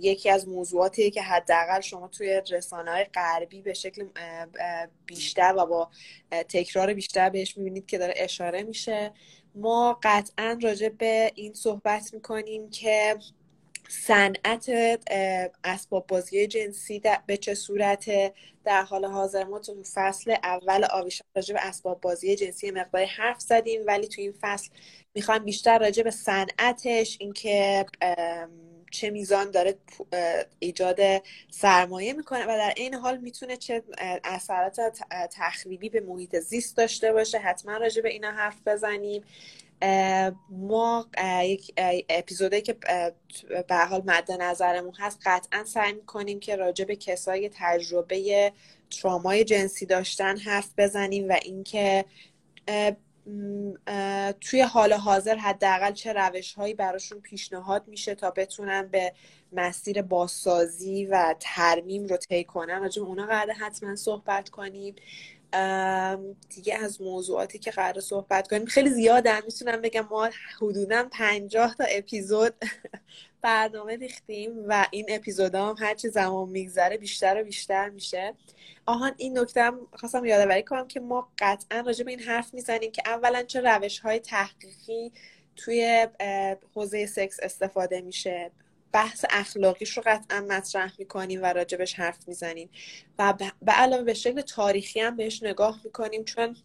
یکی 0.00 0.30
از 0.30 0.48
موضوعاتی 0.48 1.10
که 1.10 1.22
حداقل 1.22 1.80
شما 1.80 2.08
توی 2.08 2.42
رسانه 2.50 2.90
های 2.90 3.04
غربی 3.04 3.62
به 3.62 3.72
شکل 3.72 4.06
بیشتر 5.06 5.54
و 5.56 5.66
با 5.66 5.90
تکرار 6.30 6.94
بیشتر 6.94 7.30
بهش 7.30 7.56
می‌بینید 7.56 7.86
که 7.86 7.98
داره 7.98 8.14
اشاره 8.16 8.62
میشه. 8.62 9.12
ما 9.54 9.98
قطعا 10.02 10.58
راجع 10.62 10.88
به 10.88 11.32
این 11.34 11.54
صحبت 11.54 12.14
می‌کنیم 12.14 12.70
که 12.70 13.16
صنعت 14.00 14.70
اسباب 15.64 16.06
بازی 16.06 16.46
جنسی 16.46 17.02
به 17.26 17.36
چه 17.36 17.54
صورت؟ 17.54 18.10
در 18.64 18.82
حال 18.82 19.04
حاضر 19.04 19.44
ما 19.44 19.58
تو 19.58 19.82
فصل 19.94 20.34
اول 20.42 20.86
آویشان 20.90 21.26
راجع 21.36 21.54
به 21.54 21.66
اسباب 21.66 22.00
بازی 22.00 22.36
جنسی 22.36 22.70
مقداری 22.70 23.04
حرف 23.04 23.40
زدیم 23.40 23.80
ولی 23.86 24.08
تو 24.08 24.20
این 24.20 24.34
فصل 24.40 24.70
می‌خوایم 25.14 25.44
بیشتر 25.44 25.78
راجع 25.78 26.02
به 26.02 26.10
صنعتش 26.10 27.16
اینکه 27.20 27.86
چه 28.90 29.10
میزان 29.10 29.50
داره 29.50 29.78
ایجاد 30.58 30.98
سرمایه 31.50 32.12
می‌کنه 32.12 32.44
و 32.44 32.46
در 32.46 32.72
این 32.76 32.94
حال 32.94 33.18
می‌تونه 33.18 33.56
چه 33.56 33.82
اثرات 34.24 34.80
تخریبی 35.30 35.88
به 35.88 36.00
محیط 36.00 36.36
زیست 36.36 36.76
داشته 36.76 37.12
باشه. 37.12 37.38
حتما 37.38 37.76
راجع 37.76 38.02
به 38.02 38.08
اینا 38.08 38.30
حرف 38.30 38.56
بزنیم. 38.66 39.24
ما 40.48 41.06
یک 41.44 41.74
اپیزودی 42.08 42.60
که 42.60 42.76
به 43.68 43.76
حال 43.76 44.02
مد 44.06 44.32
نظرمون 44.32 44.94
هست 44.98 45.20
قطعا 45.24 45.64
سعی 45.64 45.92
می‌کنیم 45.92 46.40
که 46.40 46.56
راجع 46.56 46.84
به 46.84 46.96
کسای 46.96 47.50
تجربه 47.54 48.52
ترامای 48.90 49.44
جنسی 49.44 49.86
داشتن 49.86 50.36
حرف 50.36 50.70
بزنیم 50.78 51.28
و 51.28 51.36
اینکه 51.42 52.04
توی 54.40 54.60
حال 54.60 54.92
حاضر 54.92 55.36
حداقل 55.36 55.92
چه 55.92 56.12
روش 56.12 56.54
هایی 56.54 56.74
براشون 56.74 57.20
پیشنهاد 57.20 57.88
میشه 57.88 58.14
تا 58.14 58.30
بتونن 58.30 58.88
به 58.88 59.12
مسیر 59.52 60.02
بازسازی 60.02 61.06
و 61.06 61.34
ترمیم 61.40 62.04
رو 62.04 62.16
طی 62.16 62.44
کنن. 62.44 62.80
راجع 62.80 63.02
اونا 63.02 63.26
قراره 63.26 63.54
حتما 63.54 63.96
صحبت 63.96 64.48
کنیم. 64.48 64.94
دیگه 66.54 66.74
از 66.74 67.02
موضوعاتی 67.02 67.58
که 67.58 67.70
قرار 67.70 68.00
صحبت 68.00 68.48
کنیم. 68.48 68.66
خیلی 68.66 68.90
زیادن. 68.90 69.40
می‌تونم 69.44 69.80
بگم 69.80 70.06
ما 70.10 70.30
حدودا 70.60 71.08
پنجاه 71.12 71.74
تا 71.74 71.84
اپیزود 71.84 72.54
برنامه 73.42 73.96
ریختیم 73.96 74.52
و 74.68 74.86
این 74.90 75.06
اپیزود 75.08 75.54
هم 75.54 75.74
هرچی 75.78 76.08
زمان 76.08 76.48
میگذره 76.48 76.96
بیشتر 76.96 77.40
و 77.40 77.44
بیشتر 77.44 77.88
میشه. 77.88 78.34
آهان 78.86 79.14
این 79.16 79.38
نکته 79.38 79.62
هم 79.62 79.86
خواستم 79.94 80.24
یادآوری 80.24 80.62
کنم 80.62 80.88
که 80.88 81.00
ما 81.00 81.28
قطعا 81.38 81.80
راجع 81.80 82.04
به 82.04 82.10
این 82.10 82.20
حرف 82.20 82.54
می‌زنیم 82.54 82.92
که 82.92 83.02
اولا 83.06 83.42
چه 83.42 83.60
روش 83.60 83.98
های 83.98 84.18
تحقیقی 84.18 85.12
توی 85.56 86.08
حوزه 86.74 87.06
سکس 87.06 87.38
استفاده 87.42 88.00
میشه. 88.00 88.50
بحث 88.92 89.24
اخلاقیش 89.30 89.96
رو 89.96 90.02
قطعا 90.06 90.40
مطرح 90.40 90.92
می‌کنیم 90.98 91.42
و 91.42 91.46
راجبش 91.46 91.94
حرف 91.94 92.28
می‌زنیم. 92.28 92.70
و 93.18 93.34
به 93.62 93.72
علاوه 93.72 94.02
به 94.02 94.14
شکل 94.14 94.40
تاریخی 94.40 95.00
هم 95.00 95.16
بهش 95.16 95.42
نگاه 95.42 95.80
می‌کنیم 95.84 96.24
چون 96.24 96.56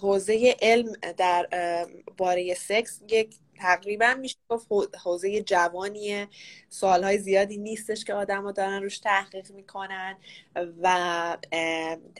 حوزه 0.00 0.56
علم 0.62 0.92
در 1.16 1.48
باره 2.16 2.54
سکس 2.54 3.00
یک 3.10 3.34
تقریبا 3.62 4.14
میشه 4.14 4.36
گفت 4.48 4.66
حوزه 5.02 5.42
جوانیه. 5.42 6.28
سالهای 6.68 7.18
زیادی 7.18 7.56
نیستش 7.56 8.04
که 8.04 8.14
آدما 8.14 8.52
دارن 8.52 8.82
روش 8.82 8.98
تحقیق 8.98 9.50
می‌کنن 9.50 10.16
و 10.82 11.36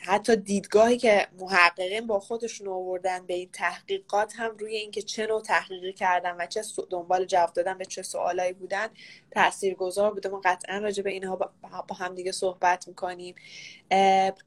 حتی 0.02 0.36
دیدگاهی 0.36 0.96
که 0.96 1.26
محققین 1.38 2.06
با 2.06 2.20
خودشون 2.20 2.68
آوردن 2.68 3.26
به 3.26 3.34
این 3.34 3.48
تحقیقات 3.52 4.32
هم 4.36 4.56
روی 4.56 4.76
اینکه 4.76 5.02
چه 5.02 5.26
نوع 5.26 5.42
تحقیقی 5.42 5.92
کردن 5.92 6.36
و 6.38 6.46
چه 6.46 6.62
دنبال 6.90 7.24
جواب 7.24 7.52
دادن 7.52 7.78
به 7.78 7.84
چه 7.84 8.02
سوالایی 8.02 8.52
بودن 8.52 8.88
تاثیرگذار 9.30 10.14
بوده. 10.14 10.28
ما 10.28 10.40
قطعا 10.44 10.78
راجع 10.78 11.02
به 11.02 11.10
اینها 11.10 11.36
با 11.88 11.94
هم 11.94 12.14
دیگه 12.14 12.32
صحبت 12.32 12.88
می‌کنیم. 12.88 13.34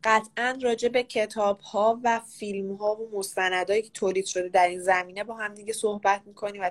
قطعا 0.04 0.58
راجع 0.62 0.89
به 0.89 1.04
کتاب 1.04 1.60
ها 1.60 2.00
و 2.04 2.20
فیلم 2.20 2.74
ها 2.74 2.96
و 2.96 3.18
مستندهایی 3.18 3.82
که 3.82 3.89
تولید 3.89 4.26
شده 4.26 4.50
در 4.50 4.68
این 4.68 4.80
زمینه 4.80 5.24
با 5.24 5.34
هم 5.34 5.54
دیگه 5.54 5.74
صحبت 5.74 6.22
می‌کنیم 6.26 6.62
و 6.62 6.70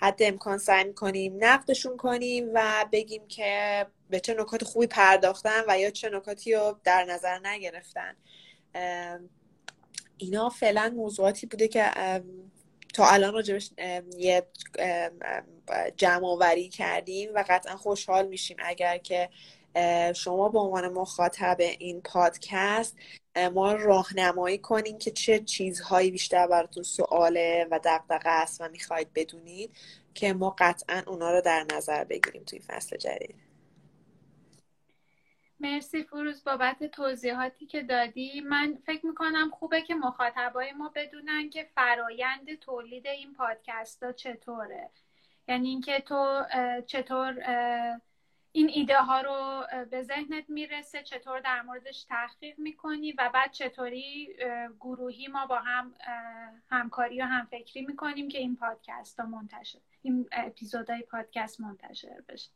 حد 0.00 0.22
امکان 0.22 0.58
سعی 0.58 0.84
می‌کنیم 0.84 1.36
نقدشون 1.40 1.96
کنیم 1.96 2.50
و 2.54 2.86
بگیم 2.92 3.28
که 3.28 3.86
به 4.10 4.20
چه 4.20 4.34
نکات 4.34 4.64
خوبی 4.64 4.86
پرداختن 4.86 5.62
و 5.68 5.78
یا 5.78 5.90
چه 5.90 6.10
نکاتی 6.10 6.54
رو 6.54 6.80
در 6.84 7.04
نظر 7.04 7.38
نگرفتن. 7.38 8.16
اینا 10.16 10.48
فعلا 10.48 10.92
موضوعاتی 10.96 11.46
بوده 11.46 11.68
که 11.68 11.90
تا 12.94 13.06
الان 13.06 13.34
راجبش 13.34 13.70
یه 14.18 14.46
جمع 15.96 16.26
آوری 16.26 16.68
کردیم 16.68 17.30
و 17.34 17.44
قطعا 17.48 17.76
خوشحال 17.76 18.26
میشیم 18.28 18.56
اگر 18.60 18.98
که 18.98 19.28
شما 20.14 20.48
به 20.48 20.58
عنوان 20.58 20.88
مخاطب 20.88 21.56
این 21.58 22.00
پادکست 22.00 22.96
ما 23.36 23.72
راهنمایی 23.72 24.58
کنیم 24.58 24.98
که 24.98 25.10
چه 25.10 25.38
چیزهایی 25.38 26.10
بیشتر 26.10 26.46
براتون 26.46 26.82
سواله 26.82 27.68
و 27.70 27.80
دقدقه 27.84 28.30
است 28.30 28.60
و 28.60 28.68
می‌خواید 28.68 29.12
بدونید 29.14 29.76
که 30.14 30.32
ما 30.32 30.56
قطعا 30.58 31.02
اونا 31.06 31.30
رو 31.30 31.40
در 31.40 31.66
نظر 31.74 32.04
بگیریم 32.04 32.42
توی 32.44 32.58
فصل 32.58 32.96
جدید. 32.96 33.36
مرسی 35.60 36.02
فروز 36.02 36.44
بابت 36.44 36.84
توضیحاتی 36.84 37.66
که 37.66 37.82
دادی. 37.82 38.40
من 38.40 38.78
فکر 38.86 39.06
می‌کنم 39.06 39.50
خوبه 39.50 39.82
که 39.82 39.94
مخاطبای 39.94 40.72
ما 40.72 40.92
بدونن 40.94 41.50
که 41.50 41.68
فرایند 41.74 42.58
تولید 42.60 43.06
این 43.06 43.34
پادکست 43.34 44.02
ها 44.02 44.12
چطوره. 44.12 44.90
یعنی 45.48 45.68
اینکه 45.68 46.00
تو 46.00 46.44
چطور 46.86 47.34
این 48.56 48.70
ایده 48.74 48.98
ها 48.98 49.20
رو 49.20 49.66
به 49.90 50.02
ذهنت 50.02 50.44
می‌رسه 50.48 51.02
چطور 51.02 51.40
در 51.40 51.62
موردش 51.62 52.04
تحقیق 52.04 52.58
می‌کنی 52.58 53.12
و 53.12 53.30
بعد 53.34 53.52
چطوری 53.52 54.36
گروهی 54.80 55.28
ما 55.28 55.46
با 55.46 55.58
هم 55.58 55.94
همکاری 56.68 57.22
و 57.22 57.24
همفکری 57.24 57.86
می‌کنیم 57.86 58.28
که 58.28 58.38
این 58.38 58.56
پادکست 58.56 59.20
ها 59.20 59.26
منتشر 59.26 59.78
این 60.02 60.28
اپیزودهای 60.32 61.02
پادکست 61.02 61.60
منتشر 61.60 62.22
بشه. 62.28 62.50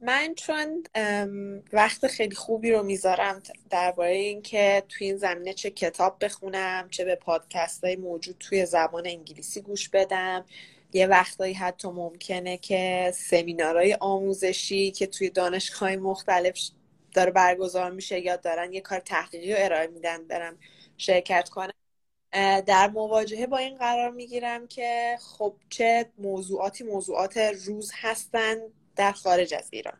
من 0.00 0.34
چون 0.34 0.82
وقت 1.72 2.06
خیلی 2.06 2.34
خوبی 2.34 2.70
رو 2.70 2.82
می‌ذارم 2.82 3.42
درباره 3.70 4.10
اینکه 4.10 4.82
توی 4.88 5.06
این 5.06 5.16
زمینه 5.16 5.52
چه 5.52 5.70
کتاب 5.70 6.24
بخونم 6.24 6.88
چه 6.90 7.04
به 7.04 7.14
پادکست 7.14 7.84
های 7.84 7.96
موجود 7.96 8.36
توی 8.40 8.66
زبان 8.66 9.06
انگلیسی 9.06 9.62
گوش 9.62 9.88
بدم. 9.88 10.44
یه 10.92 11.06
وقتایی 11.06 11.54
حتی 11.54 11.88
ممکنه 11.88 12.56
که 12.56 13.12
سمینارهای 13.14 13.94
آموزشی 14.00 14.90
که 14.90 15.06
توی 15.06 15.30
دانشگاه 15.30 15.96
مختلف 15.96 16.58
داره 17.14 17.30
برگزار 17.30 17.90
میشه 17.90 18.20
یا 18.20 18.36
دارن 18.36 18.72
یه 18.72 18.80
کار 18.80 18.98
تحقیقی 18.98 19.52
رو 19.52 19.58
ارائه 19.60 19.86
میدن 19.86 20.26
برم 20.26 20.58
شرکت 20.96 21.48
کنم 21.48 21.72
در 22.66 22.90
مواجهه 22.90 23.46
با 23.46 23.56
این 23.58 23.76
قرار 23.78 24.10
می‌گیرم 24.10 24.66
که 24.66 25.18
خب 25.20 25.56
چه 25.70 26.10
موضوعاتی 26.18 26.84
موضوعات 26.84 27.36
روز 27.38 27.92
هستن 27.94 28.56
در 28.96 29.12
خارج 29.12 29.54
از 29.54 29.68
ایران. 29.72 29.98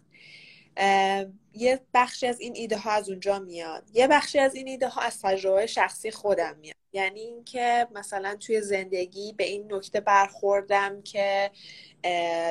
یه 1.54 1.80
بخشی 1.94 2.26
از 2.26 2.40
این 2.40 2.52
ایده 2.56 2.76
ها 2.76 2.90
از 2.90 3.08
اونجا 3.08 3.38
میاد. 3.38 3.90
یه 3.94 4.08
بخشی 4.08 4.38
از 4.38 4.54
این 4.54 4.68
ایده 4.68 4.88
ها 4.88 5.00
از 5.00 5.20
تجربه 5.22 5.66
شخصی 5.66 6.10
خودم 6.10 6.56
میاد. 6.56 6.76
یعنی 6.92 7.20
اینکه 7.20 7.86
مثلا 7.94 8.36
توی 8.36 8.60
زندگی 8.60 9.32
به 9.32 9.44
این 9.44 9.74
نکته 9.74 10.00
برخوردم 10.00 11.02
که 11.02 11.50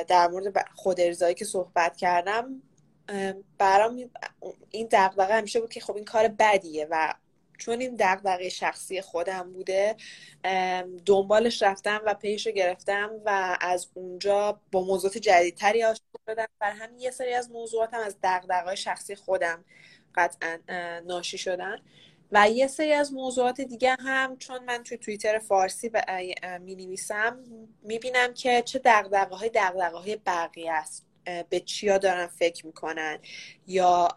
در 0.08 0.28
مورد 0.28 0.64
خود 0.74 1.00
ارزایی 1.00 1.34
که 1.34 1.44
صحبت 1.44 1.96
کردم 1.96 2.62
برام 3.58 4.10
این 4.70 4.88
دقدقه 4.92 5.34
همیشه 5.34 5.60
بود 5.60 5.72
که 5.72 5.80
خب 5.80 5.96
این 5.96 6.04
کار 6.04 6.28
بدیه 6.28 6.86
و 6.90 7.14
چون 7.62 7.80
این 7.80 7.96
دغدغه 7.98 8.48
شخصی 8.48 9.00
خودم 9.00 9.52
بوده 9.52 9.96
دنبالش 11.06 11.62
رفتم 11.62 12.02
و 12.06 12.14
پیش 12.14 12.48
گرفتم 12.48 13.10
و 13.24 13.58
از 13.60 13.88
اونجا 13.94 14.60
با 14.72 14.84
موضوعات 14.84 15.18
جدیدتری 15.18 15.84
آشنا 15.84 16.06
شدم 16.30 16.46
بر 16.60 16.70
همین 16.70 16.98
یه 16.98 17.10
سری 17.10 17.34
از 17.34 17.50
موضوعاتم 17.50 17.98
از 17.98 18.16
دغدغه‌های 18.22 18.76
شخصی 18.76 19.14
خودم 19.14 19.64
قطعا 20.14 20.58
ناشی 21.06 21.38
شدن. 21.38 21.78
و 22.32 22.50
یه 22.50 22.66
سری 22.66 22.92
از 22.92 23.12
موضوعات 23.12 23.60
دیگه 23.60 23.96
هم 24.00 24.36
چون 24.36 24.64
من 24.64 24.82
توی 24.82 24.98
توییتر 24.98 25.38
فارسی 25.38 25.90
می 26.60 26.74
نویسم 26.76 27.38
می 27.82 27.98
بینم 27.98 28.34
که 28.34 28.62
چه 28.62 28.78
دقدقه 28.78 29.36
های 29.36 29.48
دقدقه 29.48 29.98
های 29.98 30.16
بقیه 30.16 30.72
است. 30.72 31.11
به 31.24 31.60
چیا 31.60 31.98
دارن 31.98 32.26
فکر 32.26 32.66
می‌کنن 32.66 33.18
یا 33.66 34.08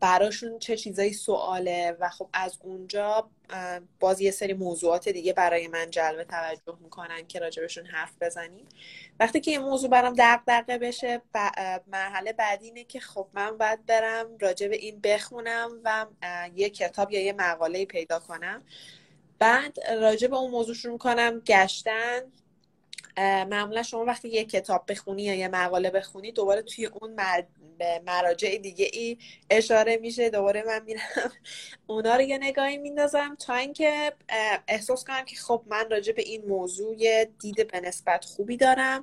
براشون 0.00 0.58
چه 0.58 0.76
چیزایی 0.76 1.12
سواله 1.12 1.96
و 2.00 2.08
خب 2.08 2.28
از 2.32 2.58
اونجا 2.62 3.30
باز 4.00 4.20
یه 4.20 4.30
سری 4.30 4.52
موضوعات 4.52 5.08
دیگه 5.08 5.32
برای 5.32 5.68
من 5.68 5.90
جلب 5.90 6.22
توجه 6.22 6.78
می‌کنن 6.80 7.26
که 7.26 7.38
راجبشون 7.38 7.86
حرف 7.86 8.12
بزنیم. 8.20 8.66
وقتی 9.20 9.40
که 9.40 9.50
این 9.50 9.60
موضوع 9.60 9.90
برام 9.90 10.14
دقدقه 10.18 10.78
بشه 10.78 11.22
مرحله 11.86 12.32
بعدی 12.32 12.66
اینه 12.66 12.84
که 12.84 13.00
خب 13.00 13.26
من 13.32 13.58
باید 13.58 13.86
برم 13.86 14.38
راجب 14.40 14.70
این 14.72 15.00
بخونم 15.00 15.70
و 15.84 16.06
یه 16.54 16.70
کتاب 16.70 17.12
یا 17.12 17.20
یه 17.20 17.32
مقاله 17.32 17.84
پیدا 17.84 18.18
کنم. 18.18 18.62
بعد 19.38 19.76
راجب 19.90 20.34
اون 20.34 20.50
موضوع 20.50 20.74
شروع 20.74 20.98
کنم 20.98 21.40
گشتن 21.40 22.20
معمولا 23.18 23.82
شما 23.82 24.04
وقتی 24.04 24.28
یه 24.28 24.44
کتاب 24.44 24.84
بخونی 24.88 25.22
یا 25.22 25.34
یه 25.34 25.48
مقاله 25.48 25.90
بخونی 25.90 26.32
دوباره 26.32 26.62
توی 26.62 26.86
اون 26.86 27.16
به 27.78 28.02
مراجع 28.06 28.56
دیگه 28.56 28.90
ای 28.92 29.18
اشاره 29.50 29.96
میشه. 29.96 30.30
دوباره 30.30 30.62
من 30.66 30.82
میرم 30.82 31.00
اونا 31.86 32.16
رو 32.16 32.22
یه 32.22 32.38
نگاهی 32.38 32.78
میندازم 32.78 33.34
تا 33.34 33.54
اینکه 33.54 34.12
احساس 34.68 35.04
کنم 35.04 35.24
که 35.24 35.36
خب 35.36 35.62
من 35.66 35.90
راجع 35.90 36.12
به 36.12 36.22
این 36.22 36.44
موضوع 36.48 37.24
دید 37.24 37.70
به 37.72 37.80
نسبت 37.80 38.24
خوبی 38.24 38.56
دارم 38.56 39.02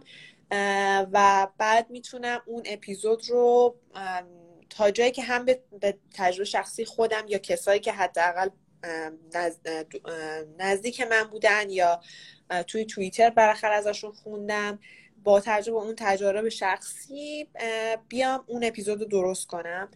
و 1.11 1.47
بعد 1.57 1.89
می‌تونم 1.89 2.41
اون 2.45 2.63
اپیزود 2.65 3.29
رو 3.29 3.75
تا 4.69 4.91
جایی 4.91 5.11
که 5.11 5.23
هم 5.23 5.45
به 5.45 5.59
تجربه 6.13 6.45
شخصی 6.45 6.85
خودم 6.85 7.25
یا 7.27 7.37
کسایی 7.37 7.79
که 7.79 7.91
حداقل 7.91 8.49
نزدیک 10.59 11.01
من 11.01 11.23
بودن 11.23 11.69
یا 11.69 12.01
توی 12.67 12.85
توییتر 12.85 13.29
بالاخره 13.29 13.75
ازشون 13.75 14.11
خوندم. 14.11 14.79
با 15.23 15.41
توجه 15.41 15.71
به 15.71 15.77
اون 15.77 15.95
تجارب 15.97 16.49
شخصی 16.49 17.47
بیام 18.09 18.43
اون 18.47 18.63
اپیزود 18.63 19.01
رو 19.01 19.05
درست 19.05 19.47
کنم. 19.47 19.89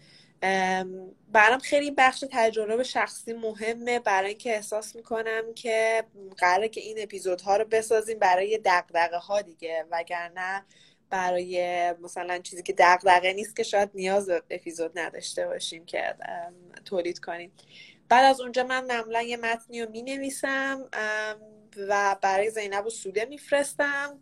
برام 1.31 1.59
خیلی 1.59 1.91
بخش 1.91 2.23
تجارب 2.31 2.83
شخصی 2.83 3.33
مهمه. 3.33 3.99
برای 3.99 4.29
اینکه 4.29 4.55
احساس 4.55 4.95
می‌کنم 4.95 5.53
که 5.55 6.03
قراره 6.37 6.69
که 6.69 6.81
این 6.81 6.97
اپیزودها 6.99 7.57
رو 7.57 7.65
بسازیم 7.65 8.19
برای 8.19 8.57
دقدقه 8.65 9.17
ها 9.17 9.41
دیگه. 9.41 9.85
وگرنه 9.91 10.65
برای 11.09 11.93
مثلا 12.01 12.39
چیزی 12.39 12.63
که 12.63 12.73
دقدقه 12.73 13.33
نیست 13.33 13.55
که 13.55 13.63
شاید 13.63 13.89
نیاز 13.93 14.25
به 14.29 14.43
اپیزود 14.49 14.99
نداشته 14.99 15.47
باشیم 15.47 15.85
که 15.85 16.15
تولید 16.85 17.19
کنیم. 17.19 17.51
بعد 18.11 18.25
از 18.25 18.41
اونجا 18.41 18.63
من 18.63 18.85
معمولا 18.85 19.21
یه 19.21 19.37
متنی 19.37 19.81
رو 19.81 19.91
می 19.91 20.01
نویسم 20.01 20.89
و 21.77 22.15
برای 22.21 22.49
زینب 22.49 22.85
و 22.85 22.89
سوده 22.89 23.25
میفرستم. 23.25 24.19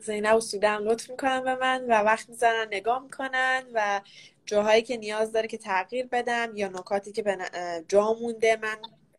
زینب 0.00 0.36
و 0.36 0.40
سوده 0.40 0.68
هم 0.68 0.84
لطف 0.84 1.10
می‌کنن 1.10 1.40
به 1.40 1.54
من 1.54 1.84
و 1.84 1.92
وقت 1.92 2.28
می‌زنن 2.28 2.66
نگاه 2.66 3.02
می‌کنن 3.02 3.62
و 3.74 4.00
جاهایی 4.46 4.82
که 4.82 4.96
نیاز 4.96 5.32
داره 5.32 5.48
که 5.48 5.58
تغییر 5.58 6.06
بدم 6.06 6.52
یا 6.56 6.68
نکاتی 6.68 7.12
که 7.12 7.38
جا 7.88 8.12
مونده 8.12 8.58
من 8.62 8.76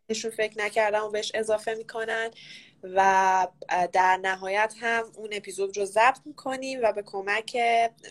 بهشون 0.07 0.31
فکر 0.31 0.57
نکردم 0.57 1.03
و 1.03 1.09
بهش 1.09 1.31
اضافه 1.35 1.73
می‌کنن. 1.73 2.31
و 2.83 3.47
در 3.93 4.17
نهایت 4.21 4.73
هم 4.79 5.03
اون 5.15 5.29
اپیزود 5.31 5.77
رو 5.77 5.85
ضبط 5.85 6.19
می‌کنیم 6.25 6.79
و 6.83 6.93
به 6.93 7.01
کمک 7.01 7.57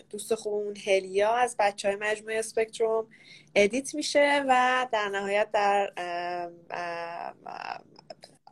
دوست 0.09 0.35
خوبمون 0.35 0.77
هلیا 0.85 1.33
از 1.33 1.55
بچه 1.59 1.87
های 1.87 1.97
مجموعه 1.97 2.39
اسپکتروم 2.39 3.07
edit 3.55 3.95
میشه 3.95 4.45
و 4.47 4.87
در 4.91 5.09
نهایت 5.09 5.51
در 5.51 5.91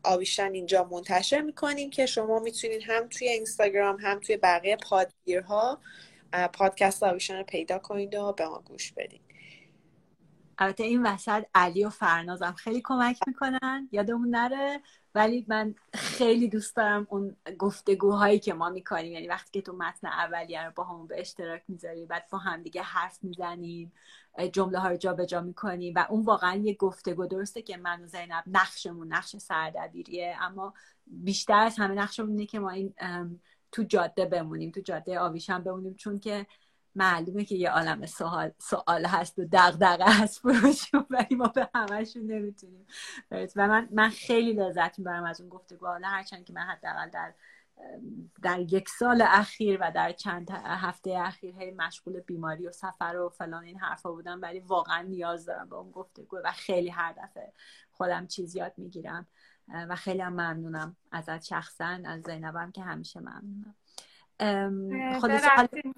آویشن 0.03 0.51
اینجا 0.51 0.83
منتشر 0.83 1.41
می‌کنیم 1.41 1.89
که 1.89 2.05
شما 2.05 2.39
می‌تونید 2.39 2.81
هم 2.85 3.07
توی 3.07 3.27
اینستاگرام 3.27 3.97
هم 3.99 4.19
توی 4.19 4.37
بقیه 4.37 4.77
پادگیرها 4.77 5.79
پادکست 6.53 7.03
آویشن 7.03 7.37
رو 7.37 7.43
پیدا 7.43 7.79
کنید 7.79 8.15
و 8.15 8.33
به 8.33 8.45
ما 8.47 8.63
گوش 8.65 8.91
بدید 8.91 9.21
البته 10.57 10.83
این 10.83 11.05
وسط 11.05 11.43
علی 11.55 11.85
و 11.85 11.89
فرنازم 11.89 12.55
خیلی 12.57 12.81
کمک 12.83 13.17
می‌کنن. 13.27 13.89
یادمون 13.91 14.29
نره 14.29 14.81
ولی 15.15 15.45
من 15.47 15.75
خیلی 15.93 16.47
دوست 16.47 16.75
دارم 16.75 17.07
اون 17.09 17.35
گفتگوهایی 17.57 18.39
که 18.39 18.53
ما 18.53 18.69
می‌کنیم 18.69 19.13
یعنی 19.13 19.27
وقتی 19.27 19.51
که 19.51 19.61
تو 19.61 19.73
متن 19.73 20.07
اولیه 20.07 20.65
رو 20.65 20.71
با 20.75 20.83
همون 20.83 21.07
به 21.07 21.21
اشتراک 21.21 21.63
می‌ذاری 21.67 22.05
بعد 22.05 22.27
با 22.31 22.37
هم 22.37 22.63
دیگه 22.63 22.81
حرف 22.81 23.23
می‌زنیم 23.23 23.91
جمله 24.51 24.79
ها 24.79 24.87
رو 24.87 24.97
جابجا 24.97 25.41
می‌کنیم 25.41 25.93
و 25.95 26.05
اون 26.09 26.25
واقعا 26.25 26.55
یه 26.55 26.73
گفتگو 26.73 27.25
درسته 27.25 27.61
که 27.61 27.77
من 27.77 28.03
و 28.03 28.07
زینب 28.07 28.43
نقشمون 28.47 29.13
نقش 29.13 29.35
سردبیریه 29.35 30.37
اما 30.41 30.73
بیشتر 31.07 31.59
از 31.59 31.77
همه 31.77 31.95
نقشمون 31.95 32.29
اینه 32.29 32.45
که 32.45 32.59
ما 32.59 32.69
این 32.69 32.93
تو 33.71 33.83
جاده 33.83 34.25
بمونیم 34.25 34.71
تو 34.71 34.81
جاده 34.81 35.19
آویشن 35.19 35.63
بمونیم. 35.63 35.95
چون 35.95 36.19
که 36.19 36.45
معلومه 36.95 37.45
که 37.45 37.55
یه 37.55 37.69
عالم 37.69 38.05
سوال, 38.05 38.51
سوال 38.59 39.05
هست 39.05 39.39
و 39.39 39.45
دغدغه 39.51 40.21
هست 40.21 40.41
پروشون 40.41 41.05
ولی 41.09 41.35
ما 41.35 41.47
به 41.47 41.69
همشون 41.75 42.23
نمی‌تونیم. 42.23 42.87
و 43.31 43.67
من 43.67 43.89
من 43.91 44.09
خیلی 44.09 44.53
لذت 44.53 44.99
می‌برم 44.99 45.23
از 45.23 45.41
اون 45.41 45.49
گفتگو. 45.49 45.85
حالا 45.85 46.07
هرچند 46.07 46.45
که 46.45 46.53
من 46.53 46.61
حداقل 46.61 47.09
در 47.09 47.33
در 48.41 48.59
یک 48.59 48.89
سال 48.89 49.23
اخیر 49.27 49.77
و 49.81 49.91
در 49.91 50.11
چند 50.11 50.51
هفته 50.51 51.11
اخیر 51.17 51.55
هی 51.55 51.71
مشغول 51.71 52.19
بیماری 52.19 52.67
و 52.67 52.71
سفر 52.71 53.17
و 53.17 53.29
فلان 53.29 53.63
این 53.63 53.79
حرفا 53.79 54.11
بودم 54.11 54.41
ولی 54.41 54.59
واقعا 54.59 55.01
نیاز 55.01 55.45
دارم 55.45 55.69
به 55.69 55.75
اون 55.75 55.91
گفتگو 55.91 56.37
و 56.43 56.51
خیلی 56.51 56.89
هر 56.89 57.13
دفعه 57.13 57.53
خودم 57.91 58.27
چیز 58.27 58.55
یاد 58.55 58.73
می‌گیرم. 58.77 59.27
و 59.67 59.95
خیلی 59.95 60.21
هم 60.21 60.33
ممنونم 60.33 60.95
ازت 61.11 61.43
شخصا 61.43 61.99
از 62.05 62.21
زینبم 62.21 62.71
که 62.71 62.81
همیشه 62.81 63.19
ممنونم. 63.19 63.75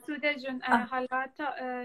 سوده 0.05 0.35
جون. 0.35 0.61
حالا 0.61 1.07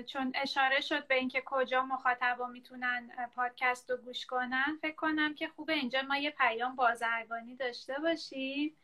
چون 0.06 0.32
اشاره 0.34 0.80
شد 0.80 1.06
به 1.06 1.14
اینکه 1.14 1.42
کجا 1.46 1.82
مخاطبا 1.82 2.46
می‌تونن 2.46 3.10
پادکست 3.34 3.90
رو 3.90 3.96
گوش 3.96 4.26
کنن 4.26 4.78
فکر 4.82 4.94
کنم 4.94 5.34
که 5.34 5.48
خوبه. 5.48 5.72
اینجا 5.72 6.02
ما 6.02 6.16
یه 6.16 6.30
پیام 6.30 6.76
بازرگانی 6.76 7.56
داشته 7.56 7.94
باشیم 8.02 8.76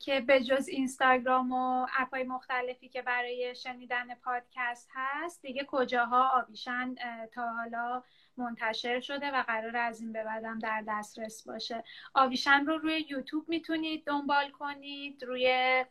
که 0.00 0.20
به 0.20 0.40
جز 0.40 0.68
اینستاگرام 0.68 1.52
و 1.52 1.86
اپای 1.98 2.24
مختلفی 2.24 2.88
که 2.88 3.02
برای 3.02 3.54
شنیدن 3.54 4.14
پادکست 4.14 4.90
هست 4.94 5.42
دیگه 5.42 5.64
کجاها 5.68 6.28
آبیشن 6.28 6.94
تا 7.32 7.52
حالا 7.52 8.02
منتشر 8.36 9.00
شده 9.00 9.30
و 9.30 9.42
قرار 9.42 9.76
از 9.76 10.00
این 10.00 10.12
به 10.12 10.24
بعدم 10.24 10.58
در 10.58 10.84
دسترس 10.88 11.46
باشه. 11.46 11.84
آویشن 12.14 12.66
رو 12.66 12.78
روی 12.78 13.06
یوتیوب 13.08 13.48
می‌تونید 13.48 14.04
دنبال 14.06 14.50
کنید 14.50 15.24
روی 15.24 15.84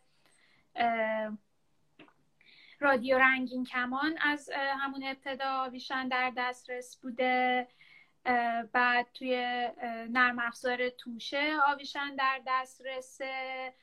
رادیو 2.79 3.17
رنگین 3.17 3.63
کمان 3.63 4.17
از 4.21 4.49
همون 4.55 5.03
ابتدا 5.03 5.49
آویشن 5.49 6.07
در 6.07 6.33
دسترس 6.37 6.97
بوده. 7.01 7.67
بعد 8.73 9.07
توی 9.13 9.35
نرم 10.09 10.39
افزار 10.39 10.89
توشه 10.89 11.53
آویشن 11.67 12.15
در 12.15 12.41
دسترسه. 12.47 13.73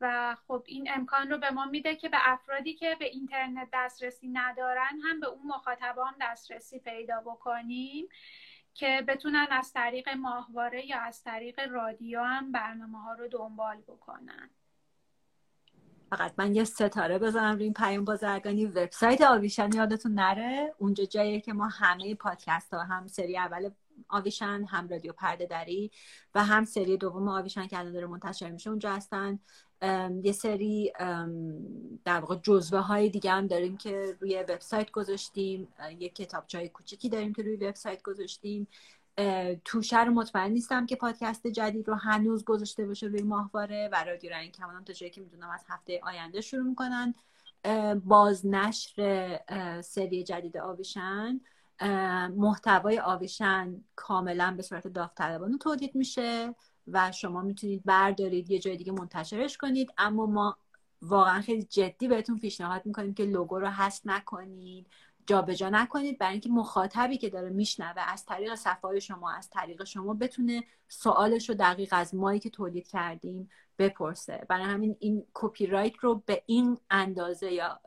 و 0.00 0.36
خب 0.48 0.62
این 0.66 0.88
امکان 0.94 1.30
رو 1.30 1.38
به 1.38 1.50
ما 1.50 1.66
میده 1.66 1.96
که 1.96 2.08
به 2.08 2.18
افرادی 2.20 2.74
که 2.74 2.96
به 2.98 3.04
اینترنت 3.04 3.68
دسترسی 3.72 4.28
ندارن 4.28 5.00
هم 5.04 5.20
به 5.20 5.26
اون 5.26 5.46
مخاطبان 5.46 6.14
دسترسی 6.20 6.78
پیدا 6.78 7.20
بکنیم 7.20 8.08
که 8.74 9.04
بتونن 9.08 9.46
از 9.50 9.72
طریق 9.72 10.08
ماهواره 10.08 10.86
یا 10.86 11.00
از 11.00 11.22
طریق 11.22 11.60
رادیو 11.70 12.22
هم 12.22 12.52
برنامه 12.52 13.02
ها 13.02 13.12
رو 13.12 13.28
دنبال 13.28 13.80
بکنن. 13.80 14.50
فقط 16.10 16.32
من 16.38 16.54
یه 16.54 16.64
ستاره 16.64 17.18
بزنم 17.18 17.54
روی 17.54 17.64
این 17.64 17.72
پیام 17.72 18.04
بازرگانی. 18.04 18.66
وبسایت 18.66 19.20
آویشن 19.22 19.70
یادتون 19.74 20.12
نره. 20.12 20.74
اونجا 20.78 21.04
جاییه 21.04 21.40
که 21.40 21.52
ما 21.52 21.68
همه 21.68 22.14
پادکست 22.14 22.74
ها 22.74 22.82
هم 22.82 23.06
سری 23.06 23.38
اول 23.38 23.70
آویشن 24.08 24.64
هم 24.68 24.88
رادیو 24.88 25.12
پرده 25.12 25.46
دری 25.46 25.90
و 26.34 26.44
هم 26.44 26.64
سری 26.64 26.96
دوم 26.96 27.28
آویشن 27.28 27.66
که 27.66 27.78
الان 27.78 27.92
داره 27.92 28.06
منتشر 28.06 28.50
میشه 28.50 28.70
اونجا 28.70 28.92
هستن. 28.92 29.38
یه 30.22 30.32
سری 30.32 30.92
در 32.04 32.20
واقع 32.20 32.36
جزوه 32.36 32.80
های 32.80 33.08
دیگه 33.08 33.30
هم 33.30 33.46
داریم 33.46 33.76
که 33.76 34.16
روی 34.20 34.44
وبسایت 34.48 34.90
گذاشتیم. 34.90 35.68
یه 35.98 36.08
کتاب 36.08 36.46
چای 36.46 36.68
کوچیکی 36.68 37.08
داریم 37.08 37.32
که 37.32 37.42
روی 37.42 37.56
وبسایت 37.56 38.02
گذاشتیم. 38.02 38.66
توشه 39.64 40.04
رو 40.04 40.12
مطمئن 40.12 40.50
نیستم 40.50 40.86
که 40.86 40.96
پادکست 40.96 41.46
جدید 41.46 41.88
رو 41.88 41.94
هنوز 41.94 42.44
گذاشته 42.44 42.86
باشه 42.86 43.06
روی 43.06 43.22
ماهواره 43.22 43.88
و 43.92 44.04
رادیو 44.04 44.30
رنگ 44.30 44.52
کمانم 44.52 44.84
تا 44.84 44.92
جایی 44.92 45.12
که 45.12 45.20
می‌دونم 45.20 45.50
از 45.50 45.64
هفته 45.68 46.00
آینده 46.02 46.40
شروع 46.40 46.64
می‌کنن. 46.64 47.14
بازنشر 48.04 49.40
سری 49.84 50.24
جدید 50.24 50.56
آویشن. 50.56 51.40
محتوای 52.36 52.98
آویشن 52.98 53.84
کاملا 53.96 54.54
به 54.56 54.62
صورت 54.62 54.86
داوطلبانه 54.86 55.58
تولید 55.58 55.94
میشه 55.94 56.54
و 56.88 57.12
شما 57.12 57.42
می‌تونید 57.42 57.84
بردارید 57.84 58.50
یه 58.50 58.58
جای 58.58 58.76
دیگه 58.76 58.92
منتشرش 58.92 59.56
کنید. 59.56 59.90
اما 59.98 60.26
ما 60.26 60.56
واقعا 61.02 61.40
خیلی 61.40 61.62
جدی 61.62 62.08
بهتون 62.08 62.38
پیشنهاد 62.38 62.86
می‌کنیم 62.86 63.14
که 63.14 63.24
لوگو 63.24 63.58
رو 63.58 63.68
حذف 63.68 64.00
نکنید. 64.04 64.86
جابجا 65.26 65.68
نکنید. 65.68 66.18
برای 66.18 66.32
اینکه 66.32 66.48
مخاطبی 66.48 67.18
که 67.18 67.30
داره 67.30 67.50
میشنوه 67.50 68.12
از 68.12 68.24
طریق 68.24 68.54
صفحه 68.54 69.00
شما 69.00 69.30
از 69.30 69.50
طریق 69.50 69.84
شما 69.84 70.14
بتونه 70.14 70.64
سوالش 70.88 71.48
رو 71.48 71.54
دقیق 71.54 71.88
از 71.92 72.14
مایی 72.14 72.40
که 72.40 72.50
تولید 72.50 72.88
کردیم 72.88 73.50
بپرسه. 73.78 74.46
برای 74.48 74.64
همین 74.64 74.96
این 74.98 75.26
کپی 75.34 75.66
رایت 75.66 75.96
رو 75.96 76.22
به 76.26 76.42
این 76.46 76.78
اندازه 76.90 77.52
یا 77.52 77.80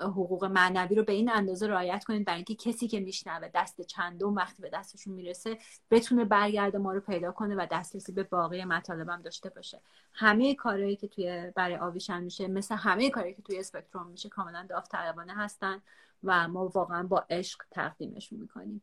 حقوق 0.00 0.44
معنوی 0.44 0.94
رو 0.94 1.04
به 1.04 1.12
این 1.12 1.30
اندازه 1.30 1.66
رعایت 1.66 2.04
کنید. 2.04 2.24
برای 2.24 2.36
اینکه 2.36 2.54
کسی 2.54 2.88
که 2.88 3.00
میشنوه 3.00 3.50
دست 3.54 3.80
چندم 3.80 4.34
وقتی 4.34 4.62
به 4.62 4.70
دستشون 4.70 5.14
می‌رسه 5.14 5.58
بتونه 5.90 6.24
برگرده 6.24 6.78
ما 6.78 6.92
رو 6.92 7.00
پیدا 7.00 7.32
کنه 7.32 7.54
و 7.54 7.66
دسترسی 7.70 8.12
به 8.12 8.22
باقی 8.22 8.64
مطالبم 8.64 9.22
داشته 9.22 9.50
باشه. 9.50 9.80
همه 10.12 10.54
کارهایی 10.54 10.96
که 10.96 11.08
توی 11.08 11.52
برای 11.54 11.76
آویشن 11.76 12.22
میشه 12.22 12.48
مثل 12.48 12.74
همه 12.74 13.10
کارهایی 13.10 13.34
که 13.34 13.42
توی 13.42 13.58
اسپکتروم 13.58 14.06
میشه 14.06 14.28
کاملا 14.28 14.66
داوطلبانه 14.68 15.34
هستن. 15.36 15.82
و 16.24 16.48
ما 16.48 16.68
واقعا 16.68 17.02
با 17.02 17.26
عشق 17.30 17.62
تقدیمشون 17.70 18.38
می‌کنیم. 18.38 18.82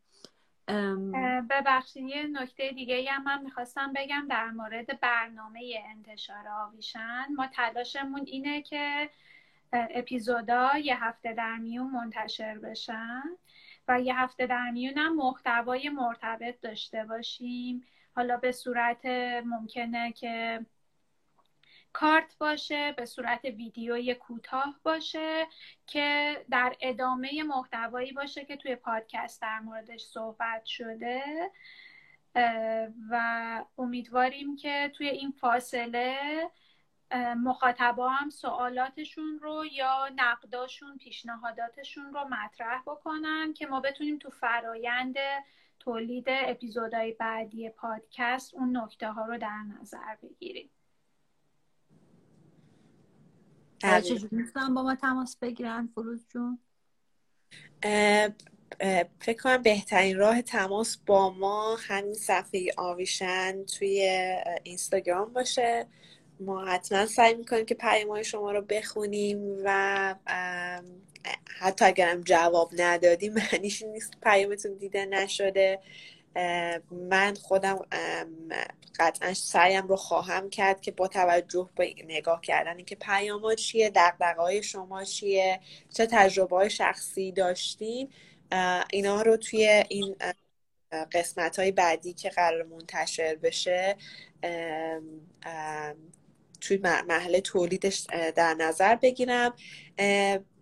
ببخشید 1.50 2.04
یه 2.04 2.28
نکته 2.28 2.72
دیگه 2.72 3.12
هم 3.12 3.24
من 3.24 3.42
می‌خواستم 3.42 3.94
بگم 3.96 4.28
در 4.30 4.50
مورد 4.52 5.00
برنامه 5.00 5.84
انتشار 5.86 6.48
آویشن. 6.48 7.26
ما 7.36 7.48
تلاشمون 7.48 8.22
اینه 8.26 8.62
که 8.62 9.10
اپیزودا 9.74 10.78
یه 10.78 11.04
هفته 11.04 11.34
در 11.34 11.56
میون 11.56 11.92
منتشر 11.92 12.58
بشن 12.58 13.24
و 13.88 14.02
یه 14.02 14.20
هفته 14.20 14.48
در 14.48 14.72
میون 14.72 14.98
هم 14.98 15.16
محتوای 15.16 15.90
مرتبط 15.90 16.62
داشته 16.62 17.04
باشیم. 17.04 17.84
حالا 18.16 18.38
به 18.38 18.52
صورت 18.52 19.06
ممکنه 19.46 20.12
که 20.12 20.66
کارت 21.94 22.38
باشه 22.39 22.91
به 22.91 23.06
صورت 23.06 23.46
ویدیوی 23.46 24.16
کوتاه 24.16 24.80
باشه 24.84 25.48
که 25.88 26.38
در 26.50 26.76
ادامه 26.82 27.44
محتوایی 27.44 28.12
باشه 28.12 28.46
که 28.46 28.58
توی 28.58 28.76
پادکست 28.76 29.41
در 29.41 29.60
موردش 29.60 30.02
صحبت 30.02 30.66
شده. 30.66 31.22
و 33.10 33.66
امیدواریم 33.78 34.56
که 34.56 34.91
توی 34.96 35.08
این 35.08 35.32
فاصله 35.32 36.18
مخاطبا 37.38 38.10
هم 38.10 38.30
سوالاتشون 38.30 39.39
رو 39.41 39.66
یا 39.66 40.10
نقداشون 40.16 40.98
پیشنهاداتشون 40.98 42.14
رو 42.14 42.28
مطرح 42.28 42.82
بکنن 42.82 43.54
که 43.54 43.68
ما 43.68 43.80
بتونیم 43.80 44.18
تو 44.18 44.30
فرایند 44.30 45.16
تولید 45.80 46.26
اپیزودهای 46.28 47.12
بعدی 47.12 47.70
پادکست 47.70 48.54
اون 48.54 48.78
نکته 48.78 49.12
ها 49.12 49.26
رو 49.26 49.38
در 49.38 49.64
نظر 49.80 50.16
بگیریم. 50.22 50.70
چجوری 53.84 54.28
می‌تونم 54.32 54.74
با 54.74 54.84
ما 54.84 54.96
تماس 54.96 55.38
بگیرن 55.38 55.90
فروز 55.96 56.26
جون. 56.30 56.60
فکر 59.20 59.42
کنم 59.44 59.62
بهترین 59.62 60.18
راه 60.18 60.42
تماس 60.42 60.98
با 60.98 61.30
ما 61.30 61.76
همین 61.76 62.14
صفحه 62.14 62.72
آویشن 62.78 63.64
توی 63.66 64.02
اینستاگرام 64.64 65.34
باشه. 65.34 65.86
ما 66.40 66.66
حتما 66.66 67.06
سعی 67.06 67.34
می‌کنیم 67.36 67.66
که 67.66 67.76
پیام 67.76 68.22
شما 68.24 68.52
رو 68.52 68.62
بخونیم 68.62 69.62
و 69.64 70.16
حتی 71.60 71.86
اگرم 71.86 72.22
جواب 72.22 72.72
ندادیم 72.78 73.34
معنیش 73.34 73.82
نیست 73.82 74.14
پیامتون 74.24 74.74
دیده 74.74 75.06
نشده. 75.06 75.80
من 76.92 77.34
خودم 77.42 77.86
قطعا 79.00 79.34
سعیم 79.34 79.88
رو 79.88 79.96
خواهم 79.96 80.50
کرد 80.50 80.82
که 80.82 80.92
با 80.92 81.08
توجه 81.08 81.70
به 81.76 81.96
نگاه 82.08 82.42
کردن 82.42 82.78
اینکه 82.78 82.96
پیام 82.96 83.56
چیه 83.56 83.90
دقدقه 83.90 84.42
های 84.42 84.64
شما 84.64 85.04
چیه 85.04 85.60
چه 85.94 86.08
تجربه 86.12 86.56
های 86.56 86.70
شخصی 86.70 87.32
داشتین 87.32 88.10
اینا 88.92 89.22
رو 89.22 89.38
توی 89.38 89.84
این 89.90 90.16
قسمت 91.12 91.60
های 91.60 91.72
بعدی 91.72 92.14
که 92.14 92.30
قرار 92.30 92.64
منتشر 92.64 93.36
بشه 93.36 93.98
توی 96.62 96.78
محل 96.78 97.40
تولیدش 97.40 98.08
در 98.36 98.54
نظر 98.54 98.96
بگیرم. 98.96 99.54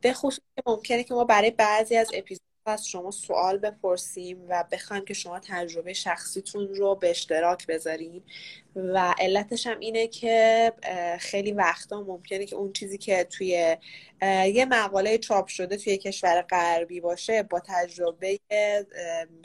به 0.01 0.13
خصوص 0.13 0.43
ممکنه 0.65 1.03
که 1.03 1.13
ما 1.13 1.23
برای 1.23 1.51
بعضی 1.51 1.97
از 1.97 2.11
اپیزود 2.13 2.50
از 2.71 2.87
شما 2.87 3.11
سوال 3.11 3.57
بپرسیم 3.57 4.45
و 4.49 4.65
بخوایم 4.71 5.05
که 5.05 5.13
شما 5.13 5.39
تجربه 5.39 5.93
شخصیتون 5.93 6.67
رو 6.75 6.95
به 6.95 7.09
اشتراک 7.09 7.67
بذارین. 7.67 8.23
و 8.75 9.15
علتش 9.19 9.67
هم 9.67 9.79
اینه 9.79 10.07
که 10.07 10.73
خیلی 11.19 11.51
وقتا 11.51 12.01
ممکنه 12.01 12.45
که 12.45 12.55
اون 12.55 12.73
چیزی 12.73 12.97
که 12.97 13.23
توی 13.23 13.77
یه 14.53 14.65
مقاله 14.65 15.17
چاپ 15.17 15.47
شده 15.47 15.77
توی 15.77 15.97
کشور 15.97 16.41
غربی 16.41 16.99
باشه 16.99 17.43
با 17.43 17.61
تجربه 17.65 18.39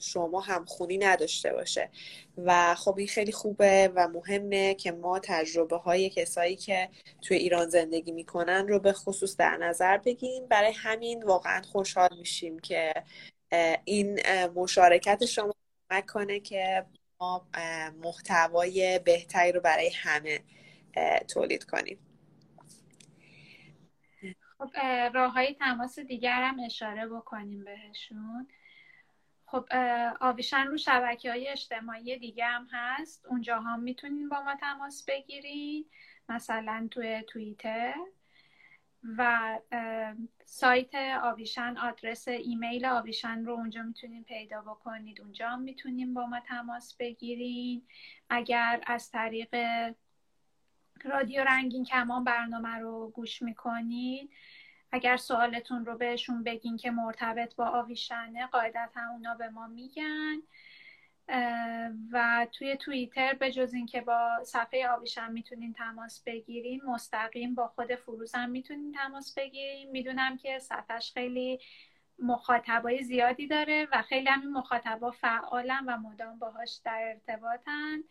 شما 0.00 0.40
هم 0.40 0.64
خونی 0.64 0.98
نداشته 0.98 1.52
باشه. 1.52 1.90
و 2.38 2.74
خب 2.74 2.98
این 2.98 3.08
خیلی 3.08 3.32
خوبه 3.32 3.92
و 3.94 4.08
مهمه 4.08 4.74
که 4.74 4.92
ما 4.92 5.18
تجربه 5.18 5.76
های 5.76 6.10
کسایی 6.10 6.56
که 6.56 6.88
توی 7.22 7.36
ایران 7.36 7.68
زندگی 7.68 8.12
می‌کنن 8.12 8.68
رو 8.68 8.78
به 8.78 8.92
خصوص 8.92 9.36
در 9.36 9.56
نظر 9.56 9.96
بگیریم. 9.96 10.46
برای 10.46 10.72
همین 10.72 11.22
واقعا 11.22 11.62
خوشحال 11.62 12.18
میشیم 12.18 12.58
که 12.58 12.94
این 13.84 14.20
مشارکت 14.54 15.24
شما 15.24 15.54
کمک 15.90 16.06
کنه 16.06 16.40
که 16.40 16.84
ما 17.20 17.46
محتوای 18.02 18.98
بهتری 18.98 19.52
رو 19.52 19.60
برای 19.60 19.90
همه 19.90 20.40
تولید 21.28 21.64
کنیم. 21.64 21.98
خب 24.58 24.76
راه 25.14 25.32
های 25.32 25.54
تماس 25.54 25.98
دیگر 25.98 26.42
هم 26.42 26.60
اشاره 26.64 27.06
بکنیم 27.06 27.64
بهشون. 27.64 28.48
خب 29.46 29.64
آویشن 30.20 30.66
رو 30.66 30.76
شبکه 30.76 31.30
های 31.30 31.48
اجتماعی 31.48 32.18
دیگه 32.18 32.44
هم 32.44 32.68
هست. 32.72 33.26
اونجا 33.26 33.60
هم 33.60 33.80
می‌تونین 33.80 34.28
با 34.28 34.40
ما 34.40 34.56
تماس 34.60 35.04
بگیرین 35.08 35.84
مثلا 36.28 36.88
توی 36.90 37.22
توییتر. 37.28 37.94
و 39.18 39.58
سایت 40.44 40.94
آویشن 41.22 41.76
آدرس 41.76 42.28
ایمیل 42.28 42.86
آویشن 42.86 43.44
رو 43.44 43.52
اونجا 43.52 43.82
می‌تونین 43.82 44.24
پیدا 44.24 44.60
بکنید. 44.60 45.20
اونجا 45.20 45.48
هم 45.48 45.60
می‌تونین 45.60 46.14
با 46.14 46.26
ما 46.26 46.40
تماس 46.40 46.96
بگیرین. 46.96 47.82
اگر 48.30 48.82
از 48.86 49.10
طریق 49.10 49.56
رادیو 51.04 51.44
رنگین 51.44 51.84
کمان 51.84 52.24
برنامه 52.24 52.74
رو 52.78 53.10
گوش 53.10 53.42
می‌کنید 53.42 54.30
اگر 54.92 55.16
سوالتون 55.16 55.86
رو 55.86 55.96
بهشون 55.96 56.42
بگین 56.42 56.76
که 56.76 56.90
مرتبط 56.90 57.54
با 57.56 57.66
آویشنه 57.66 58.46
قاعدتا 58.46 59.00
اونا 59.12 59.34
به 59.34 59.48
ما 59.48 59.66
میگن. 59.66 60.42
و 62.12 62.46
توی 62.52 62.76
توییتر 62.76 63.34
به 63.34 63.52
جز 63.52 63.74
اینکه 63.74 64.00
با 64.00 64.44
صفحه 64.44 64.88
آویشن 64.88 65.32
می‌تونین 65.32 65.72
تماس 65.72 66.22
بگیریم 66.22 66.80
مستقیم 66.84 67.54
با 67.54 67.68
خود 67.68 67.94
فروز 67.94 68.34
هم 68.34 68.50
می‌تونین 68.50 68.92
تماس 68.92 69.34
بگیریم 69.34 69.90
می‌دونم 69.90 70.36
که 70.36 70.58
صفحش 70.58 71.12
خیلی 71.12 71.60
مخاطبای 72.18 73.02
زیادی 73.02 73.46
داره 73.46 73.88
و 73.92 74.02
خیلی 74.02 74.28
همین 74.28 74.52
مخاطبا 74.52 75.10
فعالن 75.10 75.84
و 75.86 75.96
مدام 75.96 76.38
باهاش 76.38 76.80
در 76.84 77.02
ارتباطن. 77.02 78.04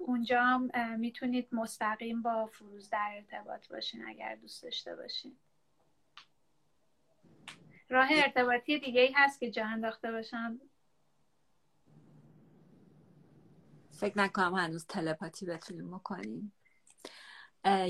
اونجا 0.00 0.42
هم 0.42 0.70
می‌تونید 0.98 1.48
مستقیم 1.52 2.22
با 2.22 2.46
فروز 2.46 2.90
در 2.90 3.12
ارتباط 3.14 3.68
باشین 3.68 4.04
اگر 4.06 4.34
دوست 4.34 4.62
داشته 4.62 4.96
باشین. 4.96 5.36
راه 7.88 8.08
ارتباطی 8.10 8.78
دیگه 8.78 9.00
ای 9.00 9.12
هست 9.16 9.40
که 9.40 9.50
جا 9.50 9.66
انداخته 9.66 10.12
باشم. 10.12 10.60
فکر 13.96 14.18
نکنم 14.18 14.54
هنوز 14.54 14.86
تلپاتی 14.86 15.46
بتونیم 15.46 15.90
بکنیم. 15.90 16.52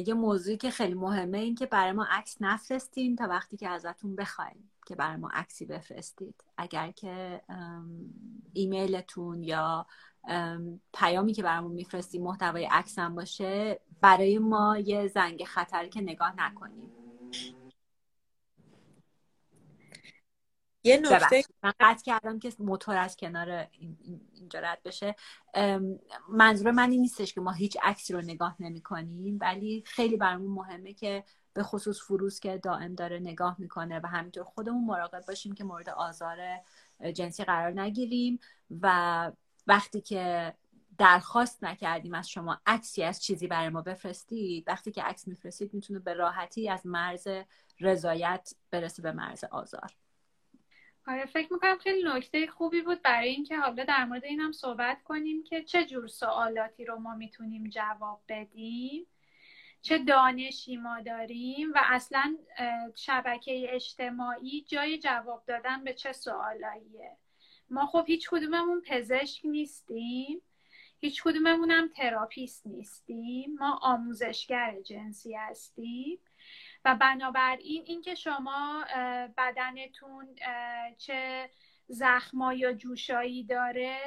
یه 0.07 0.15
موضوعی 0.15 0.57
که 0.57 0.71
خیلی 0.71 0.95
مهمه 0.95 1.39
این 1.39 1.55
که 1.55 1.67
برای 1.67 1.93
ما 1.93 2.07
عکس 2.11 2.37
نفرستین 2.41 3.17
تا 3.17 3.29
وقتی 3.29 3.57
که 3.57 3.69
ازتون 3.69 4.17
بخوایم 4.17 4.71
که 4.87 4.95
برای 4.95 5.17
ما 5.17 5.31
عکسی 5.33 5.67
بفرستید. 5.67 6.45
اگر 6.57 6.91
که 6.91 7.43
ایمیلتون 8.53 9.43
یا 9.43 9.87
پیامی 10.95 11.33
که 11.33 11.43
برامون 11.43 11.73
میفرستید 11.73 12.23
محتوای 12.23 12.65
عکس 12.65 12.99
هم 12.99 13.15
باشه 13.15 13.81
برای 14.01 14.39
ما 14.39 14.79
یه 14.79 15.09
زنگ 15.09 15.45
خطری 15.45 15.89
که 15.89 16.01
نگاه 16.01 16.35
نکنیم. 16.37 16.91
یه 20.87 20.97
نکته 20.97 21.43
من 21.63 21.73
قطع 21.81 22.05
کردم 22.05 22.39
که 22.39 22.53
موتور 22.59 22.97
از 22.97 23.17
کنار 23.17 23.67
اینجا 24.35 24.61
رد 24.61 24.83
بشه. 24.85 25.15
منظور 26.29 26.71
من 26.71 26.91
این 26.91 27.01
نیستش 27.01 27.35
که 27.35 27.41
ما 27.41 27.53
هیچ 27.53 27.77
عکسی 27.83 28.13
رو 28.13 28.21
نگاه 28.21 28.57
نمی 28.61 28.83
کنیم 28.83 29.39
ولی 29.41 29.83
خیلی 29.87 30.17
برامون 30.17 30.51
مهمه 30.51 30.93
که 30.93 31.25
به 31.53 31.63
خصوص 31.63 32.03
فروز 32.03 32.41
که 32.41 32.59
دائم 32.59 32.95
داره 32.95 33.19
نگاه 33.19 33.57
می‌کنه 33.59 34.01
و 34.05 34.07
همینطور 34.07 34.45
خودمون 34.45 34.85
مراقب 34.85 35.25
باشیم 35.29 35.55
که 35.55 35.65
مورد 35.65 35.89
آزار 35.89 36.39
جنسی 37.15 37.45
قرار 37.45 37.81
نگیریم 37.81 38.39
و 38.83 39.33
وقتی 39.67 40.01
که 40.01 40.55
درخواست 40.99 41.65
نکردیم 41.65 42.15
از 42.15 42.31
شما 42.31 42.61
عکسی 42.67 43.03
از 43.03 43.23
چیزی 43.23 43.47
برای 43.47 43.69
ما 43.69 43.83
بفرستید 43.83 44.65
وقتی 44.69 44.93
که 44.93 45.03
عکس 45.03 45.29
میفرستید 45.29 45.75
می‌تونه 45.75 45.99
به 45.99 46.15
راحتی 46.15 46.69
از 46.69 46.87
مرز 46.87 47.29
رضایت 47.81 48.55
برسه 48.71 49.03
به 49.03 49.13
مرز 49.13 49.45
آزار. 49.45 50.06
آره 51.07 51.27
فکر 51.27 51.53
می‌کنم 51.53 51.79
خیلی 51.79 52.09
نکته 52.09 52.47
خوبی 52.47 52.83
بود 52.83 53.03
برای 53.03 53.29
اینکه 53.29 53.57
حالا 53.57 53.85
در 53.85 54.05
مورد 54.05 54.25
این 54.25 54.41
هم 54.41 54.53
صحبت 54.53 55.03
کنیم 55.03 55.45
که 55.45 55.63
چه 55.63 55.85
جور 55.85 56.07
سوالاتی 56.07 56.85
رو 56.85 56.99
ما 56.99 57.15
می‌تونیم 57.15 57.69
جواب 57.69 58.21
بدیم 58.29 59.07
چه 59.83 59.99
دانشی 59.99 60.77
ما 60.77 61.01
داریم 61.01 61.73
و 61.73 61.81
اصلا 61.85 62.37
شبکه 62.95 63.75
اجتماعی 63.75 64.65
جای 64.69 64.99
جواب 64.99 65.45
دادن 65.47 65.85
به 65.85 65.95
چه 65.95 66.13
سوالاییه. 66.13 67.17
ما 67.71 67.87
خب 67.87 68.05
هیچ 68.07 68.31
کدوممون 68.31 68.83
پزشک 68.87 69.41
نیستیم 69.45 70.43
هیچ 71.01 71.23
کدوممون 71.23 71.71
هم 71.71 71.89
تراپیست 71.89 72.67
نیستیم. 72.67 73.57
ما 73.61 73.79
آموزشگر 73.83 74.77
جنسی 74.85 75.35
هستیم. 75.35 76.19
و 76.87 76.95
بنابراین 76.95 77.83
اینکه 77.87 78.15
شما 78.15 78.85
بدنتون 79.37 80.29
چه 80.99 81.51
زخما 81.87 82.53
یا 82.53 82.73
جوشایی 82.73 83.45
داره 83.45 83.99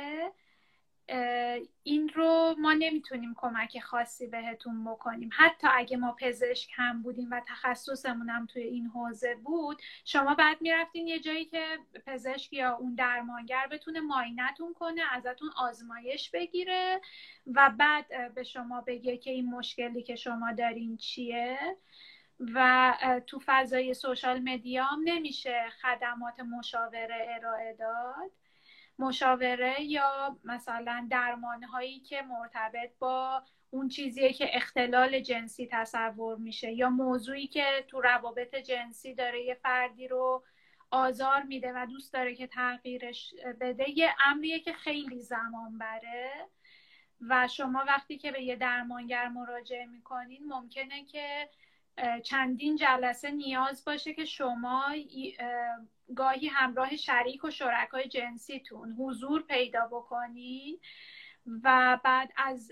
این 1.83 2.09
رو 2.09 2.55
ما 2.57 2.73
نمی‌تونیم 2.73 3.33
کمک 3.37 3.79
خاصی 3.79 4.27
بهتون 4.27 4.85
بکنیم. 4.85 5.29
حتی 5.33 5.67
اگه 5.71 5.97
ما 5.97 6.15
پزشک 6.19 6.69
هم 6.75 7.01
بودیم 7.01 7.27
و 7.31 7.41
تخصصمون 7.47 8.29
هم 8.29 8.45
توی 8.45 8.63
این 8.63 8.85
حوزه 8.85 9.35
بود 9.35 9.81
شما 10.05 10.35
بعد 10.35 10.61
می‌رفتین 10.61 11.07
یه 11.07 11.19
جایی 11.19 11.45
که 11.45 11.77
پزشک 12.05 12.53
یا 12.53 12.75
اون 12.75 12.95
درمانگر 12.95 13.67
بتونه 13.67 13.99
ماینتون 13.99 14.73
کنه 14.73 15.01
ازتون 15.11 15.49
آزمایش 15.57 16.31
بگیره 16.31 17.01
و 17.47 17.69
بعد 17.77 18.33
به 18.35 18.43
شما 18.43 18.81
بگه 18.81 19.17
که 19.17 19.31
این 19.31 19.49
مشکلی 19.49 20.03
که 20.03 20.15
شما 20.15 20.51
دارین 20.51 20.97
چیه. 20.97 21.77
و 22.39 22.93
تو 23.27 23.41
فضای 23.45 23.93
سوشال 23.93 24.39
مدیا 24.39 24.87
نمیشه 25.03 25.69
خدمات 25.81 26.39
مشاوره 26.39 27.27
ارائه 27.29 27.73
داد. 27.73 28.31
مشاوره 28.99 29.81
یا 29.81 30.37
مثلا 30.43 31.07
درمان 31.11 31.63
هایی 31.63 31.99
که 31.99 32.21
مرتبط 32.21 32.91
با 32.99 33.43
اون 33.69 33.87
چیزیه 33.87 34.33
که 34.33 34.55
اختلال 34.55 35.19
جنسی 35.19 35.67
تصور 35.71 36.37
میشه 36.37 36.71
یا 36.71 36.89
موضوعی 36.89 37.47
که 37.47 37.85
تو 37.87 38.01
روابط 38.01 38.55
جنسی 38.55 39.13
داره 39.13 39.43
یه 39.43 39.53
فردی 39.53 40.07
رو 40.07 40.43
آزار 40.91 41.43
میده 41.43 41.73
و 41.75 41.85
دوست 41.85 42.13
داره 42.13 42.35
که 42.35 42.47
تغییرش 42.47 43.33
بده 43.61 43.89
یه 43.89 44.15
امریه 44.25 44.59
که 44.59 44.73
خیلی 44.73 45.19
زمان 45.19 45.77
بره 45.77 46.31
و 47.29 47.47
شما 47.47 47.83
وقتی 47.87 48.17
که 48.17 48.31
به 48.31 48.43
یه 48.43 48.55
درمانگر 48.55 49.27
مراجعه 49.27 49.85
می‌کنین 49.85 50.47
ممکنه 50.47 51.05
که 51.05 51.49
چندین 52.23 52.75
جلسه 52.75 53.31
نیاز 53.31 53.85
باشه 53.85 54.13
که 54.13 54.25
شما 54.25 54.85
گاهی 56.15 56.47
همراه 56.47 56.95
شریک 56.95 57.43
و 57.43 57.49
شرکای 57.49 58.07
جنسیتون 58.07 58.91
حضور 58.91 59.43
پیدا 59.43 59.87
بکنید 59.87 60.81
و 61.63 61.99
بعد 62.03 62.31
از 62.37 62.71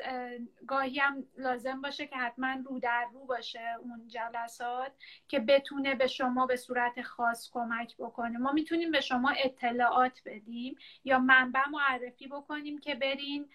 گاهی 0.67 0.99
هم 0.99 1.23
لازم 1.37 1.81
باشه 1.81 2.07
که 2.07 2.15
حتما 2.15 2.55
رو 2.65 2.79
در 2.79 3.07
رو 3.13 3.25
باشه 3.25 3.75
اون 3.79 4.07
جلسات 4.07 4.91
که 5.27 5.39
بتونه 5.39 5.95
به 5.95 6.07
شما 6.07 6.45
به 6.45 6.55
صورت 6.55 7.01
خاص 7.01 7.49
کمک 7.53 7.95
بکنه. 7.97 8.37
ما 8.37 8.51
می‌تونیم 8.51 8.91
به 8.91 9.01
شما 9.01 9.29
اطلاعات 9.29 10.21
بدیم 10.25 10.75
یا 11.03 11.19
منبع 11.19 11.67
معرفی 11.69 12.27
بکنیم 12.27 12.79
که 12.79 12.95
برین 12.95 13.49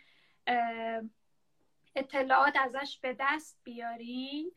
اطلاعات 1.97 2.57
ازش 2.57 2.99
به 3.03 3.17
دست 3.21 3.61
بیارین. 3.65 4.53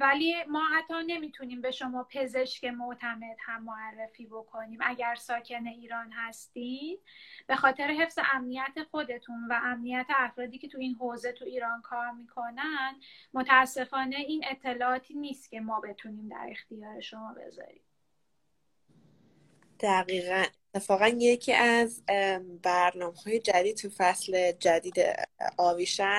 ولی 0.00 0.34
ما 0.48 0.62
حتی 0.74 0.94
نمی‌تونیم 1.06 1.60
به 1.60 1.70
شما 1.70 2.08
پزشک 2.10 2.64
معتمد 2.64 3.36
هم 3.40 3.64
معرفی 3.64 4.26
بکنیم 4.26 4.78
اگر 4.82 5.14
ساکن 5.14 5.66
ایران 5.66 6.12
هستید 6.12 7.00
به 7.46 7.56
خاطر 7.56 7.90
حفظ 7.90 8.18
امنیت 8.34 8.82
خودتون 8.90 9.48
و 9.50 9.60
امنیت 9.62 10.06
افرادی 10.08 10.58
که 10.58 10.68
تو 10.68 10.78
این 10.78 10.94
حوزه 10.94 11.32
تو 11.32 11.44
ایران 11.44 11.82
کار 11.82 12.10
می‌کنن 12.10 13.00
متاسفانه 13.34 14.16
این 14.16 14.44
اطلاعاتی 14.50 15.14
نیست 15.14 15.50
که 15.50 15.60
ما 15.60 15.80
بتونیم 15.80 16.28
در 16.28 16.48
اختیار 16.50 17.00
شما 17.00 17.34
بذاریم. 17.34 17.82
دقیقا. 19.80 20.44
اتفاقا 20.74 21.08
یکی 21.08 21.52
از 21.52 22.04
برنامه 22.62 23.18
های 23.26 23.40
جدید 23.40 23.76
تو 23.76 23.88
فصل 23.88 24.52
جدید 24.52 24.94
آویشن 25.58 26.18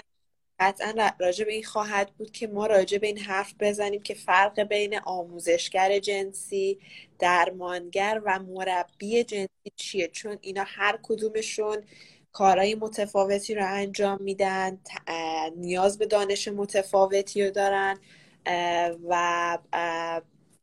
قطعا 0.60 1.12
راجع 1.20 1.46
به 1.46 1.54
این 1.54 1.64
خواهد 1.64 2.12
بود 2.18 2.32
که 2.32 2.48
ما 2.48 2.68
راجع 2.68 2.98
به 2.98 3.08
این 3.08 3.18
حرف 3.18 3.54
بزنیم 3.60 4.02
که 4.02 4.14
فرق 4.14 4.60
بین 4.60 5.00
آموزشگر 5.00 6.00
جنسی 6.00 6.80
درمانگر 7.20 8.22
و 8.26 8.40
مربی 8.40 9.24
جنسی 9.24 9.72
چیه؟ 9.76 10.08
چون 10.08 10.38
اینا 10.42 10.64
هر 10.68 11.00
کدومشون 11.04 11.78
کارهای 12.32 12.76
متفاوتی 12.76 13.56
رو 13.56 13.66
انجام 13.66 14.22
میدن 14.22 14.80
نیاز 15.56 15.98
به 15.98 16.06
دانش 16.06 16.48
متفاوتی 16.48 17.44
رو 17.44 17.52
دارن 17.52 17.98
و 19.10 19.58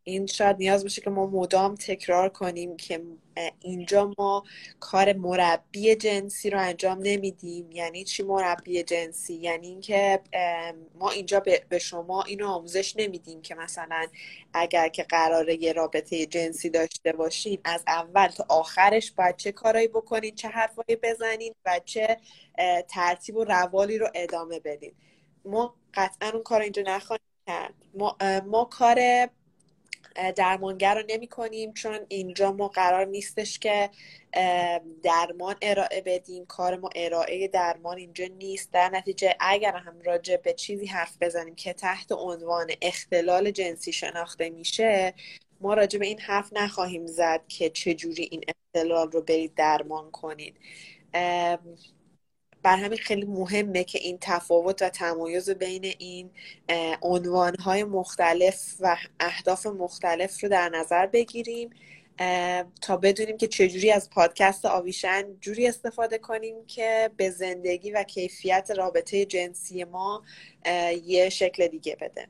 این 0.05 0.27
شاید 0.27 0.57
نیاز 0.57 0.83
باشه 0.83 1.01
که 1.01 1.11
ما 1.11 1.27
مدام 1.27 1.75
تکرار 1.75 2.29
کنیم 2.29 2.77
که 2.77 3.03
اینجا 3.61 4.13
ما 4.19 4.45
کار 4.81 5.13
مربی 5.13 5.95
جنسی 5.95 6.51
رو 6.51 6.61
انجام 6.61 6.99
نمیدیم. 7.03 7.73
یعنی 7.73 8.05
چی 8.05 8.23
مربی 8.23 8.83
جنسی؟ 8.83 9.35
یعنی 9.35 9.67
اینکه 9.69 10.21
ما 10.95 11.11
اینجا 11.11 11.41
به 11.69 11.79
شما 11.79 12.23
اینو 12.23 12.49
آموزش 12.49 12.97
نمیدیم 12.97 13.43
که 13.43 13.55
مثلا 13.55 14.07
اگر 14.55 14.89
که 14.89 15.03
قراره 15.03 15.63
یه 15.63 15.73
رابطه 15.73 16.27
جنسی 16.27 16.71
داشته 16.71 17.13
باشین 17.13 17.59
از 17.65 17.85
اول 17.87 18.27
تا 18.27 18.47
آخرش 18.49 19.13
باید 19.13 19.37
چه 19.37 19.53
کارایی 19.53 19.89
بکنین 19.89 20.35
چه 20.35 20.49
حرفایی 20.49 20.97
بزنین 21.03 21.55
و 21.67 21.81
چه 21.85 22.17
ترتیب 22.89 23.37
و 23.37 23.45
روالی 23.45 23.99
رو 23.99 24.09
ادامه 24.15 24.61
بدین. 24.61 24.93
ما 25.45 25.75
قطعا 25.95 26.31
اون 26.31 26.43
کار 26.43 26.61
اینجا 26.61 26.83
نخواهیم 26.87 27.23
کرد. 27.47 27.75
ما, 27.95 28.17
ما 28.47 28.65
کار 28.65 29.29
درمانگر 30.37 30.95
رو 30.95 31.03
نمی 31.09 31.27
کنیم 31.27 31.73
چون 31.73 31.99
اینجا 32.09 32.53
ما 32.53 32.69
قرار 32.69 33.05
نیستش 33.05 33.59
که 33.59 33.91
درمان 35.03 35.57
ارائه 35.63 36.03
بدیم. 36.07 36.47
کار 36.47 36.77
ما 36.77 36.91
ارائه 36.97 37.49
درمان 37.49 37.97
اینجا 37.99 38.25
نیست. 38.39 38.73
در 38.73 38.89
نتیجه 38.89 39.37
اگر 39.41 39.77
هم 39.77 40.01
راجع 40.05 40.37
به 40.37 40.53
چیزی 40.53 40.87
حرف 40.87 41.17
بزنیم 41.21 41.55
که 41.55 41.73
تحت 41.73 42.13
عنوان 42.13 42.67
اختلال 42.83 43.51
جنسی 43.51 43.93
شناخته 43.93 44.51
میشه 44.51 45.15
ما 45.61 45.75
راجع 45.75 45.99
به 45.99 46.07
این 46.07 46.21
حرف 46.21 46.53
نخواهیم 46.53 47.07
زد 47.07 47.41
که 47.49 47.71
چجوری 47.71 48.29
این 48.31 48.45
اختلال 48.49 49.11
رو 49.11 49.23
برید 49.23 49.55
درمان 49.55 50.11
کنید. 50.11 50.57
بر 52.63 52.77
همین 52.77 52.99
خیلی 52.99 53.25
مهمه 53.25 53.85
که 53.85 53.99
این 53.99 54.19
تفاوت 54.21 54.83
و 54.83 54.89
تمایز 54.89 55.51
بین 55.51 55.85
این 55.85 56.31
عنوانهای 57.03 57.85
مختلف 57.85 58.77
و 58.81 58.97
اهداف 59.21 59.67
مختلف 59.67 60.43
رو 60.43 60.49
در 60.49 60.69
نظر 60.69 61.07
بگیریم 61.07 61.71
تا 62.81 62.97
بدونیم 63.03 63.37
که 63.37 63.47
چجوری 63.49 63.91
از 63.91 64.11
پادکست 64.11 64.67
آویشن 64.67 65.25
جوری 65.41 65.69
استفاده 65.69 66.19
کنیم 66.19 66.67
که 66.67 67.11
به 67.17 67.31
زندگی 67.31 67.91
و 67.91 68.03
کیفیت 68.03 68.71
رابطه 68.77 69.25
جنسی 69.25 69.85
ما 69.85 70.23
یه 71.05 71.29
شکل 71.29 71.67
دیگه 71.67 71.97
بده. 72.01 72.29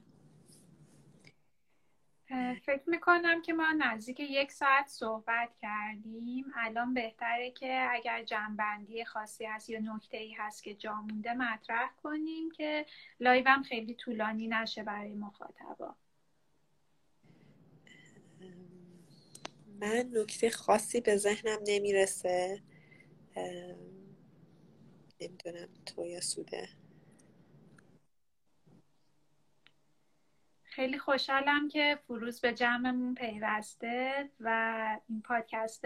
فکر 2.62 2.82
می‌کنم 2.86 3.42
که 3.42 3.52
ما 3.52 3.72
نزدیک 3.72 4.20
یک 4.20 4.52
ساعت 4.52 4.88
صحبت 4.88 5.48
کردیم. 5.62 6.44
الان 6.54 6.94
بهتره 6.94 7.50
که 7.50 7.88
اگر 7.90 8.24
جنبندی 8.24 9.04
خاصی 9.04 9.44
هست 9.44 9.70
یا 9.70 9.80
نکته 9.80 10.16
ای 10.16 10.32
هست 10.32 10.62
که 10.62 10.74
جا 10.74 10.94
مونده 10.94 11.34
مطرح 11.34 11.90
کنیم 12.02 12.50
که 12.50 12.86
لایوم 13.20 13.62
خیلی 13.62 13.94
طولانی 13.94 14.48
نشه 14.48 14.82
برای 14.82 15.14
مخاطبا. 15.14 15.96
من 19.80 20.10
نکته 20.12 20.50
خاصی 20.50 21.00
به 21.00 21.16
ذهنم 21.16 21.58
نمی‌رسه. 21.66 22.62
نمی‌دونم 25.20 25.68
تو 25.86 26.06
یا 26.06 26.20
سوده. 26.20 26.68
خیلی 30.72 30.98
خوشحالم 30.98 31.68
که 31.68 31.98
فروز 32.06 32.40
به 32.40 32.52
جمعمون 32.52 33.14
پیوسته 33.14 34.30
و 34.40 34.98
این 35.08 35.22
پادکست 35.22 35.84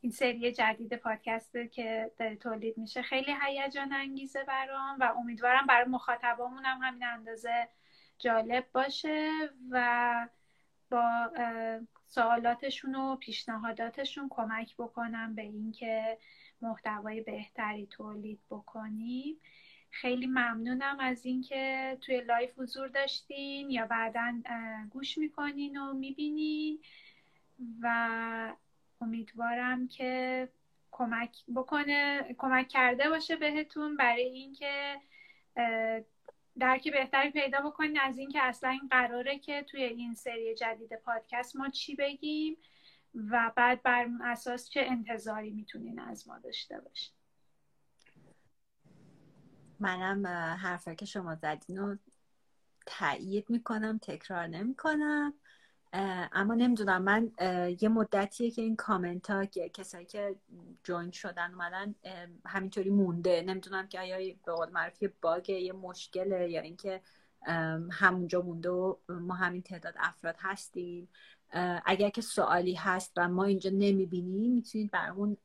این 0.00 0.12
سری 0.12 0.52
جدید 0.52 0.96
پادکست 0.96 1.56
که 1.70 2.10
داره 2.18 2.36
تولید 2.36 2.78
میشه 2.78 3.02
خیلی 3.02 3.34
هیجان 3.42 3.92
انگیزه 3.92 4.44
برام 4.44 4.98
و 5.00 5.12
امیدوارم 5.18 5.66
برای 5.66 5.88
مخاطبامون 5.88 6.64
هم 6.64 6.78
همین 6.82 7.04
اندازه 7.04 7.68
جالب 8.18 8.66
باشه 8.72 9.30
و 9.70 10.28
با 10.90 11.30
سوالاتشون 12.06 12.94
و 12.94 13.16
پیشنهاداتشون 13.16 14.28
کمک 14.30 14.76
بکنم 14.76 15.34
به 15.34 15.42
اینکه 15.42 16.18
محتوای 16.60 17.20
بهتری 17.20 17.86
تولید 17.86 18.40
بکنیم. 18.50 19.40
خیلی 19.90 20.26
ممنونم 20.26 20.96
از 21.00 21.26
اینکه 21.26 21.96
توی 22.00 22.20
لایف 22.20 22.58
حضور 22.58 22.88
داشتین 22.88 23.70
یا 23.70 23.86
بعدا 23.86 24.42
گوش 24.90 25.18
می‌کنین 25.18 25.76
و 25.76 25.92
می‌بینین. 25.92 26.78
و 27.80 28.54
امیدوارم 29.00 29.88
که 29.88 30.48
کمک 30.90 31.36
بکنه 31.56 32.34
کمک 32.38 32.68
کرده 32.68 33.08
باشه 33.08 33.36
بهتون 33.36 33.96
برای 33.96 34.22
اینکه 34.22 34.96
درک 36.58 36.92
بهتری 36.92 37.30
پیدا 37.30 37.60
بکنین 37.60 38.00
از 38.00 38.18
اینکه 38.18 38.42
اصلا 38.42 38.70
این 38.70 38.88
قراره 38.90 39.38
که 39.38 39.62
توی 39.62 39.82
این 39.82 40.14
سری 40.14 40.54
جدید 40.54 40.96
پادکست 40.96 41.56
ما 41.56 41.68
چی 41.68 41.94
بگیم 41.94 42.56
و 43.14 43.52
بعد 43.56 43.82
بر 43.82 44.08
اساس 44.24 44.70
چه 44.70 44.80
انتظاری 44.80 45.50
می‌تونین 45.50 46.00
از 46.00 46.28
ما 46.28 46.38
داشته 46.38 46.80
باشین. 46.80 47.17
منم 49.80 50.26
حرفه 50.56 50.94
که 50.94 51.06
شما 51.06 51.34
زدین 51.34 51.76
رو 51.76 51.96
تایید 52.86 53.50
می‌کنم 53.50 53.98
تکرار 54.02 54.46
نمی‌کنم. 54.46 55.34
اما 56.32 56.54
نمی‌دونم 56.54 57.02
من 57.02 57.30
یه 57.80 57.88
مدتیه 57.88 58.50
که 58.50 58.62
این 58.62 58.76
کامنت 58.76 59.30
ها 59.30 59.44
که 59.44 59.68
کسایی 59.68 60.06
که 60.06 60.36
جوین 60.84 61.10
شدن 61.10 61.52
اومدن 61.52 61.94
همینطوری 62.46 62.90
مونده. 62.90 63.42
نمی‌دونم 63.42 63.86
که 63.86 64.00
آیا 64.00 64.34
به 64.44 64.52
قول 64.52 64.70
معروف 64.70 65.04
باگ 65.22 65.48
یه 65.48 65.72
مشکله 65.72 66.50
یا 66.50 66.60
اینکه 66.60 67.00
همونجا 67.90 68.42
مونده 68.42 68.70
و 68.70 68.96
ما 69.08 69.34
همین 69.34 69.62
تعداد 69.62 69.94
افراد 69.98 70.36
هستیم. 70.38 71.08
اگر 71.84 72.10
که 72.10 72.20
سوالی 72.20 72.74
هست 72.74 73.12
و 73.16 73.28
ما 73.28 73.44
اینجا 73.44 73.70
نمی‌بینیم 73.70 74.52
می‌تونید 74.52 74.90
برامون 74.90 75.36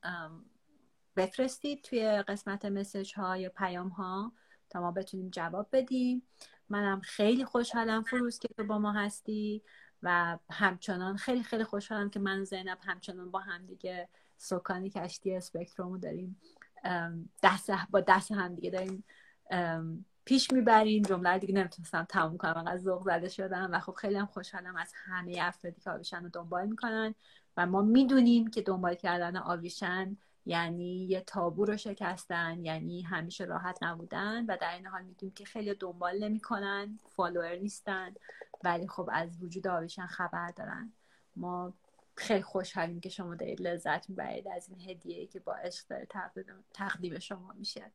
بفرستید 1.15 1.81
توی 1.81 2.21
قسمت 2.27 2.65
مسج 2.65 3.13
ها 3.15 3.37
یا 3.37 3.49
پیام 3.49 3.89
ها 3.89 4.33
تا 4.69 4.81
ما 4.81 4.91
بتونیم 4.91 5.29
جواب 5.29 5.67
بدیم. 5.71 6.23
منم 6.69 7.01
خیلی 7.01 7.45
خوشحالم 7.45 8.03
فروز 8.03 8.39
که 8.39 8.47
تو 8.57 8.63
با 8.63 8.79
ما 8.79 8.91
هستی 8.91 9.63
و 10.03 10.37
همچنان 10.51 11.17
خیلی 11.17 11.43
خیلی 11.43 11.63
خوشحالم 11.63 12.09
که 12.09 12.19
من 12.19 12.43
زینب 12.43 12.77
همچنان 12.81 13.31
با 13.31 13.39
هم 13.39 13.65
دیگه 13.65 14.09
سکان 14.37 14.89
کشتی 14.89 15.35
اسپکترومو 15.35 15.97
داریم 15.97 16.41
دست 17.43 17.71
با 17.89 17.99
دست 17.99 18.31
هم 18.31 18.55
دیگه 18.55 18.69
داریم 18.69 19.05
پیش 20.25 20.51
می‌بریم. 20.51 21.03
جمله 21.03 21.37
دیگه 21.37 21.53
نمی‌تونستم 21.53 22.03
تموم 22.03 22.37
کنم. 22.37 22.53
انقدر 22.57 22.77
ذوق 22.77 23.03
زده 23.03 23.29
شدم 23.29 23.69
و 23.71 23.79
خب 23.79 23.93
خیلی 23.93 24.15
هم 24.15 24.25
خوشحالم 24.25 24.75
از 24.75 24.91
همه 25.05 25.37
افرادی 25.41 25.81
که 25.81 25.91
آویشن 25.91 26.23
رو 26.23 26.29
دنبال 26.29 26.67
می‌کنن 26.67 27.15
و 27.57 27.65
ما 27.65 27.81
می‌دونیم 27.81 28.47
که 28.47 28.61
دنبال 28.61 28.95
کردن 28.95 29.37
آویشن 29.37 30.17
یعنی 30.45 31.05
یه 31.05 31.21
تابو 31.21 31.65
رو 31.65 31.77
شکستن 31.77 32.65
یعنی 32.65 33.01
همیشه 33.01 33.45
راحت 33.45 33.83
نبودن 33.83 34.45
و 34.45 34.57
در 34.61 34.75
این 34.75 34.87
حال 34.87 35.03
می‌دونیم 35.03 35.33
که 35.35 35.45
خیلی 35.45 35.73
دنبال 35.73 36.23
نمی‌کنن 36.23 36.99
follower 37.15 37.55
نیستن 37.55 38.13
ولی 38.63 38.87
خب 38.87 39.09
از 39.13 39.43
وجود 39.43 39.67
آویشن 39.67 40.05
خبر 40.05 40.51
دارن. 40.51 40.93
ما 41.35 41.73
خیلی 42.15 42.41
خوشحالیم 42.41 42.99
که 42.99 43.09
شما 43.09 43.35
دارید 43.35 43.61
لذت 43.61 44.09
می‌برید 44.09 44.47
از 44.47 44.69
این 44.69 44.89
هدیه 44.89 45.27
که 45.27 45.39
با 45.39 45.53
عشق 45.53 45.87
داره 45.87 46.07
تقدیم 46.73 47.19
شما 47.19 47.53
میشه. 47.53 47.91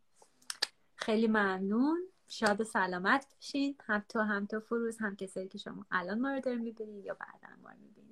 خیلی 0.94 1.26
ممنون. 1.26 2.00
شاد 2.28 2.62
سلامت 2.62 3.26
باشین. 3.34 3.76
هم 3.84 4.04
تو 4.08 4.20
هم 4.20 4.46
تو 4.46 4.60
فروز 4.60 4.98
هم 4.98 5.16
کسایی 5.16 5.48
که 5.48 5.58
شما 5.58 5.86
الان 5.90 6.20
ما 6.20 6.32
رو 6.32 6.40
دارین 6.40 6.60
می‌بینید 6.60 7.04
یا 7.04 7.14
بعدا 7.14 7.56
ما 7.62 7.70
رو 7.70 7.76
می‌بینید 7.78 8.07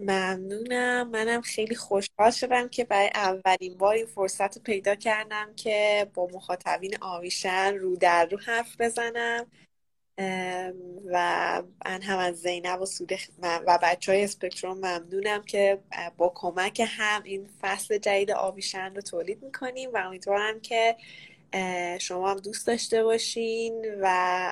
ممنونم. 0.00 1.08
منم 1.08 1.40
خیلی 1.40 1.74
خوشحال 1.74 2.30
شدم 2.30 2.68
که 2.68 2.84
برای 2.84 3.10
اولین 3.14 3.78
بار 3.78 3.94
این 3.94 4.06
فرصت 4.06 4.56
رو 4.56 4.62
پیدا 4.62 4.94
کردم 4.94 5.54
که 5.56 6.10
با 6.14 6.28
مخاطبین 6.32 6.94
آویشن 7.00 7.74
رو 7.74 7.96
در 7.96 8.26
رو 8.26 8.38
حرف 8.38 8.76
بزنم. 8.80 9.46
و 11.06 11.62
من 11.84 12.02
هم 12.02 12.18
از 12.18 12.36
زینب 12.36 12.80
و 12.80 12.86
سوده 12.86 13.18
و 13.42 13.78
بچه 13.82 14.12
های 14.12 14.24
اسپکتروم 14.24 14.76
ممنونم 14.76 15.42
که 15.42 15.78
با 16.16 16.32
کمک 16.34 16.82
هم 16.88 17.22
این 17.22 17.48
فصل 17.60 17.98
جدید 17.98 18.30
آویشن 18.30 18.94
رو 18.94 19.00
تولید 19.00 19.42
می‌کنیم 19.42 19.90
و 19.92 19.96
امیدوارم 19.96 20.60
که 20.60 20.96
شما 22.00 22.30
هم 22.30 22.36
دوست 22.36 22.66
داشته 22.66 23.04
باشین 23.04 23.94
و 24.00 24.06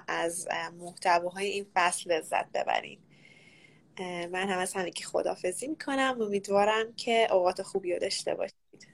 از 0.09 0.49
محتواهای 0.79 1.47
این 1.47 1.67
فصل 1.75 2.13
لذت 2.13 2.53
ببرین. 2.53 2.99
من 4.03 4.49
هم 4.49 4.59
از 4.59 4.75
همگی 4.75 5.03
خدافزی 5.05 5.69
می‌کنم. 5.69 6.19
امیدوارم 6.21 6.95
که 6.95 7.29
اوقات 7.33 7.63
خوبی 7.63 7.93
رو 7.93 7.99
داشته 7.99 8.35
باشید. 8.35 8.89